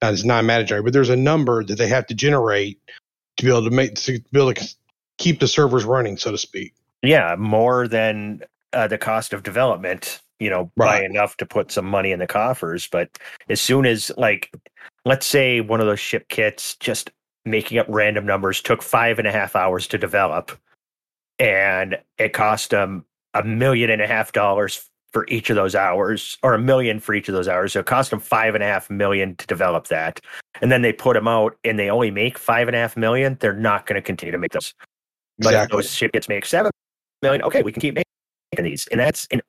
Now, 0.01 0.11
it's 0.11 0.25
not 0.25 0.45
imaginary, 0.45 0.83
but 0.85 0.93
there's 0.93 1.09
a 1.11 1.17
number 1.17 1.65
that 1.65 1.77
they 1.77 1.89
have 1.89 2.07
to 2.07 2.15
generate 2.15 2.79
to 3.39 3.45
be 3.45 3.51
able 3.51 3.65
to 3.65 3.71
make 3.71 3.97
to 3.97 4.21
be 4.31 4.41
able 4.41 4.55
to 4.55 4.75
keep 5.19 5.41
the 5.41 5.49
servers 5.49 5.85
running, 5.85 6.17
so 6.17 6.31
to 6.31 6.39
speak. 6.39 6.73
Yeah, 7.03 7.35
more 7.37 7.89
than 7.89 8.43
uh, 8.73 8.87
the 8.87 8.99
cost 8.99 9.33
of 9.33 9.43
development. 9.43 10.21
You 10.39 10.51
know, 10.51 10.71
by 10.77 11.01
Right. 11.01 11.05
enough 11.05 11.37
to 11.39 11.47
put 11.47 11.73
some 11.73 11.85
money 11.87 12.13
in 12.13 12.21
the 12.21 12.29
coffers. 12.29 12.87
But 12.87 13.19
as 13.49 13.61
soon 13.61 13.87
as, 13.87 14.13
like, 14.17 14.53
let's 15.09 15.27
say 15.27 15.63
one 15.63 15.81
of 15.81 15.87
those 15.87 15.99
ship 15.99 16.29
kits, 16.29 16.77
just 16.77 17.11
making 17.47 17.79
up 17.79 17.87
random 17.89 18.27
numbers, 18.27 18.61
took 18.61 18.83
five 18.83 19.19
and 19.19 19.27
a 19.27 19.33
half 19.33 19.57
hours 19.57 19.87
to 19.89 19.97
develop, 19.97 20.53
and 21.39 21.99
it 22.19 22.35
cost 22.35 22.71
them 22.71 23.07
a 23.33 23.43
million 23.43 23.89
and 23.89 24.03
a 24.03 24.07
half 24.07 24.33
dollars 24.33 24.87
for 25.11 25.25
each 25.29 25.49
of 25.49 25.57
those 25.57 25.75
hours, 25.75 26.37
or 26.43 26.53
a 26.53 26.59
million 26.59 27.01
for 27.01 27.15
each 27.15 27.27
of 27.27 27.35
those 27.35 27.49
hours. 27.49 27.73
So 27.73 27.81
it 27.81 27.87
cost 27.87 28.11
them 28.11 28.21
five 28.21 28.55
and 28.55 28.63
a 28.63 28.67
half 28.67 28.91
million 28.91 29.35
to 29.37 29.47
develop 29.47 29.87
that. 29.87 30.21
And 30.61 30.71
then 30.71 30.83
they 30.83 30.93
put 30.93 31.15
them 31.15 31.27
out, 31.27 31.57
and 31.65 31.79
they 31.79 31.89
only 31.89 32.11
make 32.11 32.37
five 32.37 32.69
and 32.69 32.77
a 32.77 32.81
half 32.81 32.95
million. 32.95 33.39
They're 33.41 33.55
not 33.55 33.87
going 33.87 33.95
to 33.95 34.03
continue 34.03 34.33
to 34.33 34.39
make 34.39 34.53
those. 34.53 34.75
But 35.39 35.49
Exactly. 35.49 35.79
if 35.79 35.85
those 35.85 35.95
ship 35.95 36.13
kits 36.13 36.29
make 36.29 36.45
seven 36.45 36.71
million, 37.23 37.41
okay, 37.45 37.63
we 37.63 37.73
can 37.73 37.81
keep 37.81 37.95
making 37.95 38.05
these, 38.71 38.87
and 38.89 39.01
that's 39.01 39.27
an 39.31 39.41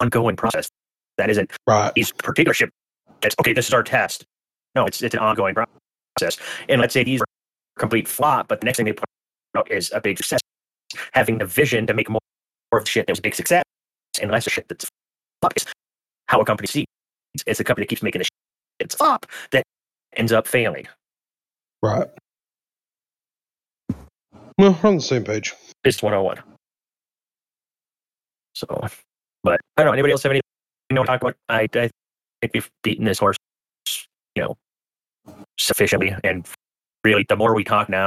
ongoing 0.00 0.36
process. 0.36 0.70
That 1.18 1.28
isn't 1.28 1.52
Right. 1.66 1.92
these 1.94 2.10
particular 2.10 2.54
ship 2.54 2.70
kits. 3.20 3.36
Okay, 3.38 3.52
this 3.52 3.68
is 3.68 3.74
our 3.74 3.82
test. 3.82 4.24
No, 4.74 4.86
it's 4.86 5.02
it's 5.02 5.14
an 5.14 5.20
ongoing 5.20 5.54
process. 5.54 6.38
And 6.68 6.80
let's 6.80 6.92
say 6.92 7.04
these 7.04 7.20
are 7.20 7.26
complete 7.78 8.08
flop, 8.08 8.48
but 8.48 8.60
the 8.60 8.64
next 8.64 8.76
thing 8.76 8.86
they 8.86 8.92
put 8.92 9.08
out 9.56 9.70
is 9.70 9.92
a 9.92 10.00
big 10.00 10.16
success. 10.16 10.40
Having 11.12 11.38
the 11.38 11.46
vision 11.46 11.86
to 11.86 11.94
make 11.94 12.08
more 12.08 12.20
of 12.72 12.84
the 12.84 12.90
shit 12.90 13.06
that 13.06 13.12
was 13.12 13.18
a 13.18 13.22
big 13.22 13.34
success 13.34 13.62
and 14.20 14.30
less 14.30 14.46
of 14.46 14.52
shit 14.52 14.68
that's 14.68 14.86
flop 15.40 15.52
is 15.56 15.66
how 16.28 16.40
a 16.40 16.44
company 16.44 16.66
sees 16.66 16.86
it's, 17.46 17.60
a 17.60 17.64
company 17.64 17.84
that 17.84 17.88
keeps 17.88 18.02
making 18.02 18.20
the 18.20 18.28
it's 18.78 19.00
up 19.00 19.26
that 19.50 19.64
ends 20.16 20.32
up 20.32 20.46
failing. 20.46 20.86
Right. 21.82 22.08
Well, 24.58 24.78
we're 24.82 24.88
on 24.88 24.96
the 24.96 25.02
same 25.02 25.24
page. 25.24 25.54
It's 25.84 26.02
101. 26.02 26.38
So, 28.54 28.66
but 29.42 29.60
I 29.76 29.82
don't 29.82 29.86
know. 29.86 29.92
Anybody 29.92 30.12
else 30.12 30.22
have 30.22 30.30
anything 30.30 30.42
to 30.90 31.04
talk 31.04 31.20
about? 31.20 31.34
I, 31.48 31.62
I 31.62 31.90
think 32.40 32.54
we've 32.54 32.70
beaten 32.82 33.04
this 33.04 33.18
horse, 33.18 33.36
you 34.36 34.42
know, 34.42 34.56
sufficiently. 35.58 36.14
And 36.24 36.46
really, 37.04 37.24
the 37.28 37.36
more 37.36 37.54
we 37.54 37.64
talk 37.64 37.88
now, 37.88 38.06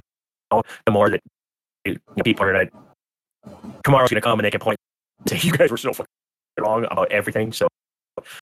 the 0.51 0.91
more 0.91 1.09
that 1.09 1.21
you 1.85 1.93
know, 2.15 2.23
people 2.23 2.45
are 2.45 2.53
going 2.53 2.67
to, 2.69 3.51
tomorrow's 3.83 4.09
going 4.09 4.21
to 4.21 4.25
come 4.25 4.39
and 4.39 4.45
they 4.45 4.51
can 4.51 4.59
point 4.59 4.77
and 5.19 5.29
say, 5.29 5.47
you 5.47 5.51
guys 5.53 5.71
were 5.71 5.77
so 5.77 5.93
fucking 5.93 6.07
wrong 6.59 6.85
about 6.89 7.11
everything. 7.11 7.51
So, 7.53 7.67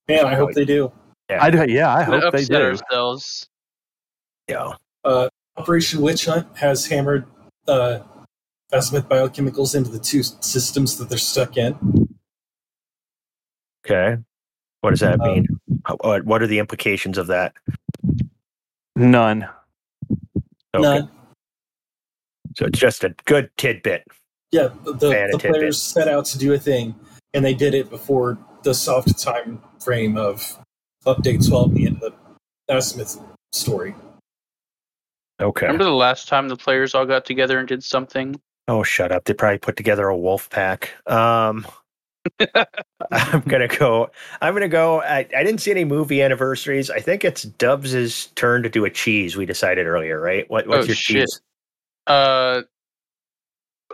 Man, 0.08 0.26
I 0.26 0.36
hope 0.36 0.54
they 0.54 0.66
do. 0.66 0.92
Yeah, 1.30 1.44
I 1.44 1.50
do, 1.50 1.66
yeah, 1.68 1.94
I 1.94 2.04
hope 2.04 2.32
they 2.34 2.46
do. 2.46 2.56
ourselves. 2.56 3.48
yeah. 4.48 4.74
Uh, 5.04 5.28
Operation 5.58 6.02
Witch 6.02 6.26
Hunt 6.26 6.48
has 6.58 6.86
hammered 6.86 7.26
uh, 7.68 8.00
Azimuth 8.72 9.08
biochemicals 9.08 9.74
into 9.76 9.90
the 9.90 10.00
two 10.00 10.22
systems 10.24 10.98
that 10.98 11.08
they're 11.10 11.18
stuck 11.18 11.56
in. 11.58 12.08
Okay. 13.86 14.18
What 14.82 14.92
does 14.92 15.00
that 15.00 15.20
Uh, 15.22 15.26
mean? 15.26 15.48
How- 15.86 15.98
What, 16.02 16.26
what 16.26 16.42
are 16.42 16.48
the 16.48 16.60
implications 16.60 17.18
of 17.18 17.28
that? 17.28 17.54
None. 18.96 19.48
Okay. 20.74 20.82
None. 20.82 21.10
So 22.56 22.66
it's 22.66 22.80
just 22.80 23.04
a 23.04 23.14
good 23.26 23.50
tidbit. 23.58 24.04
Yeah, 24.52 24.70
the, 24.84 24.94
the, 24.94 25.10
the 25.10 25.38
tidbit. 25.38 25.52
players 25.52 25.82
set 25.82 26.08
out 26.08 26.26
to 26.26 26.38
do 26.38 26.54
a 26.54 26.60
thing, 26.60 26.96
and 27.34 27.44
they 27.44 27.54
did 27.54 27.74
it 27.74 27.90
before 27.90 28.38
the 28.64 28.74
soft 28.74 29.20
time 29.20 29.62
frame 29.80 30.18
of 30.18 30.58
update 31.06 31.48
12, 31.48 31.74
the 31.74 31.86
end 31.88 32.02
of 32.02 32.14
the 32.68 32.74
Azimuth 32.74 33.20
story. 33.52 33.96
Okay. 35.42 35.66
Remember 35.66 35.84
the 35.84 35.92
last 35.92 36.28
time 36.28 36.48
the 36.48 36.56
players 36.56 36.96
all 36.96 37.06
got 37.06 37.26
together 37.26 37.60
and 37.60 37.68
did 37.68 37.84
something? 37.84 38.40
Oh, 38.68 38.84
shut 38.84 39.12
up. 39.12 39.26
They 39.26 39.34
probably 39.34 39.60
put 39.60 39.76
together 39.76 40.08
a 40.08 40.18
wolf 40.18 40.50
pack. 40.50 40.92
Um, 41.12 41.68
I'm 43.12 43.42
gonna 43.42 43.68
go. 43.68 44.10
I'm 44.42 44.54
gonna 44.54 44.68
go. 44.68 45.02
I, 45.02 45.20
I 45.20 45.44
didn't 45.44 45.60
see 45.60 45.72
any 45.72 45.86
movie 45.86 46.22
anniversaries. 46.22 46.90
I 46.90 47.00
think 47.00 47.24
it's 47.24 47.44
Dubs' 47.44 48.28
turn 48.36 48.64
to 48.64 48.70
do 48.70 48.86
a 48.86 48.90
cheese. 48.90 49.36
We 49.38 49.46
decided 49.46 49.86
earlier, 49.88 50.20
right? 50.20 50.50
What, 50.50 50.68
what's 50.68 50.86
Oh, 50.86 50.88
your 50.88 50.96
shit. 50.96 51.28
cheese? 51.28 51.42
Uh, 52.08 52.62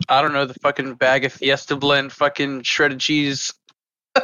I 0.10 0.22
don't 0.22 0.34
know 0.34 0.46
the 0.46 0.56
fucking 0.56 0.96
bag 0.96 1.26
of 1.26 1.34
Fiesta 1.34 1.76
blend, 1.76 2.12
fucking 2.14 2.64
shredded 2.64 3.00
cheese. 3.00 3.54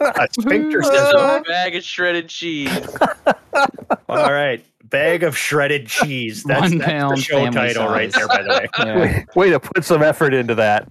A 0.00 0.28
sphincter 0.32 0.82
sizzle. 0.82 1.18
a 1.20 1.40
bag 1.46 1.76
of 1.76 1.82
shredded 1.84 2.28
cheese. 2.28 2.96
All 4.08 4.32
right, 4.32 4.62
bag 4.94 5.22
of 5.24 5.36
shredded 5.36 5.86
cheese. 5.86 6.42
That's, 6.46 6.60
One 6.70 6.78
that's 6.78 6.90
the 6.90 6.98
pound 6.98 7.18
show 7.20 7.36
family 7.36 7.52
title 7.52 7.86
right 7.88 8.12
there. 8.12 8.28
By 8.28 8.42
the 8.42 8.48
way, 8.48 8.68
Yeah. 8.78 8.98
Way, 9.00 9.26
way 9.34 9.50
to 9.50 9.58
put 9.60 9.84
some 9.84 10.02
effort 10.02 10.32
into 10.34 10.54
that. 10.54 10.88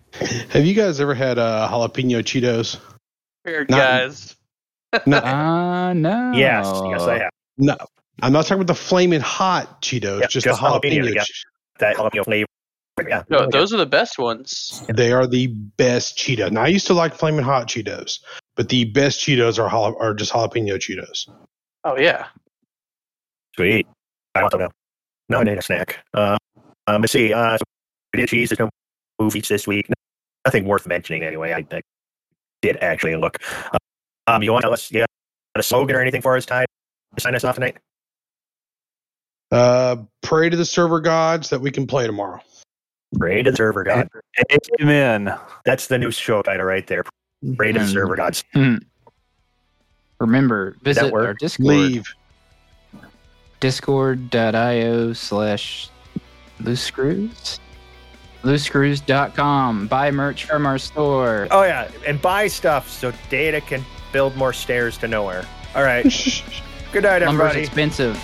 Have 0.49 0.65
you 0.65 0.73
guys 0.73 0.99
ever 0.99 1.13
had 1.13 1.37
uh, 1.39 1.67
jalapeno 1.71 2.19
Cheetos? 2.21 2.77
Here, 3.45 3.65
Not- 3.69 3.77
guys. 3.77 4.35
No, 5.07 5.17
Uh, 5.17 5.93
no. 5.93 6.33
yes, 6.35 6.69
yes, 6.91 7.01
I 7.01 7.17
have 7.19 7.31
no. 7.57 7.75
I'm 8.21 8.31
not 8.31 8.43
talking 8.45 8.61
about 8.61 8.67
the 8.67 8.75
flaming 8.79 9.21
hot 9.21 9.81
Cheetos, 9.81 10.19
Yeah, 10.21 10.27
just, 10.27 10.45
just 10.45 10.61
the 10.61 10.67
jalapeno. 10.67 10.99
jalapeno, 11.01 11.15
yeah. 11.15 11.23
Che- 11.23 11.33
that 11.79 11.95
jalapeno 11.95 12.23
flavor. 12.25 12.47
Yeah, 13.09 13.23
No, 13.27 13.47
those 13.49 13.73
are 13.73 13.77
the 13.77 13.87
best 13.87 14.19
ones. 14.19 14.83
They 14.93 15.11
are 15.11 15.25
the 15.25 15.47
best 15.47 16.15
Cheetos. 16.17 16.51
Now, 16.51 16.61
I 16.61 16.67
used 16.67 16.85
to 16.87 16.93
like 16.93 17.15
flaming 17.15 17.43
hot 17.43 17.67
Cheetos, 17.67 18.19
but 18.55 18.69
the 18.69 18.85
best 18.85 19.19
Cheetos 19.19 19.57
are 19.57 19.67
jala- 19.67 19.97
are 19.97 20.13
just 20.13 20.31
jalapeno 20.31 20.75
Cheetos. 20.75 21.27
Oh 21.85 21.97
yeah. 21.97 22.27
Sweet. 23.55 23.87
I 24.35 24.41
also 24.41 24.57
know. 24.57 24.69
No, 25.29 25.39
I 25.39 25.43
need 25.43 25.57
a 25.57 25.61
snack. 25.61 26.03
Uh, 26.13 26.37
um, 26.87 27.01
let's 27.01 27.13
see. 27.13 27.33
Uh, 27.33 27.57
so 27.57 27.63
we 28.13 28.21
did 28.21 28.29
cheese. 28.29 28.49
There's 28.49 28.59
no 28.59 28.69
movies 29.19 29.47
this 29.47 29.67
week. 29.67 29.87
Nothing 30.45 30.65
worth 30.65 30.87
mentioning 30.87 31.23
anyway. 31.23 31.53
I, 31.53 31.65
I 31.75 31.81
did 32.61 32.77
actually 32.77 33.15
look. 33.15 33.39
Uh, 33.71 33.77
um, 34.27 34.43
you 34.43 34.51
want 34.51 34.63
to 34.63 34.65
tell 34.67 34.73
us? 34.73 34.91
Yeah, 34.91 35.05
a 35.55 35.63
slogan 35.63 35.95
or 35.95 36.01
anything 36.01 36.21
for 36.21 36.35
us, 36.35 36.45
Ty? 36.45 36.65
To 37.15 37.21
sign 37.21 37.35
us 37.35 37.43
off 37.43 37.55
tonight. 37.55 37.77
Uh, 39.51 39.97
pray 40.21 40.49
to 40.49 40.57
the 40.57 40.65
server 40.65 40.99
gods 40.99 41.49
that 41.49 41.59
we 41.59 41.69
can 41.69 41.85
play 41.85 42.07
tomorrow. 42.07 42.41
Pray 43.17 43.43
to 43.43 43.51
the 43.51 43.57
server 43.57 43.83
god. 43.83 44.09
Amen. 44.81 45.37
That's 45.65 45.87
the 45.87 45.99
new 45.99 46.09
show 46.09 46.41
title 46.41 46.65
right 46.65 46.87
there. 46.87 47.03
Pray 47.55 47.71
to 47.71 47.79
the 47.79 47.87
server 47.87 48.15
gods. 48.15 48.43
Remember, 50.19 50.75
visit 50.81 51.13
our 51.13 51.35
Discord. 51.35 51.67
Leave. 51.67 52.05
discord.io 53.63 55.13
slash 55.13 55.89
loose 56.59 56.81
screws 56.81 57.61
loosescrews.com 58.43 59.87
buy 59.87 60.11
merch 60.11 60.43
from 60.43 60.65
our 60.65 60.77
store 60.77 61.47
Oh 61.49 61.63
yeah, 61.63 61.89
and 62.05 62.21
buy 62.21 62.47
stuff 62.47 62.89
so 62.89 63.13
Data 63.29 63.61
can 63.61 63.85
build 64.11 64.35
more 64.35 64.51
stairs 64.51 64.97
to 64.97 65.07
nowhere. 65.07 65.45
All 65.75 65.83
right. 65.83 66.03
Good 66.91 67.03
night, 67.03 67.21
lumber's 67.21 67.51
everybody. 67.55 67.61
expensive 67.61 68.21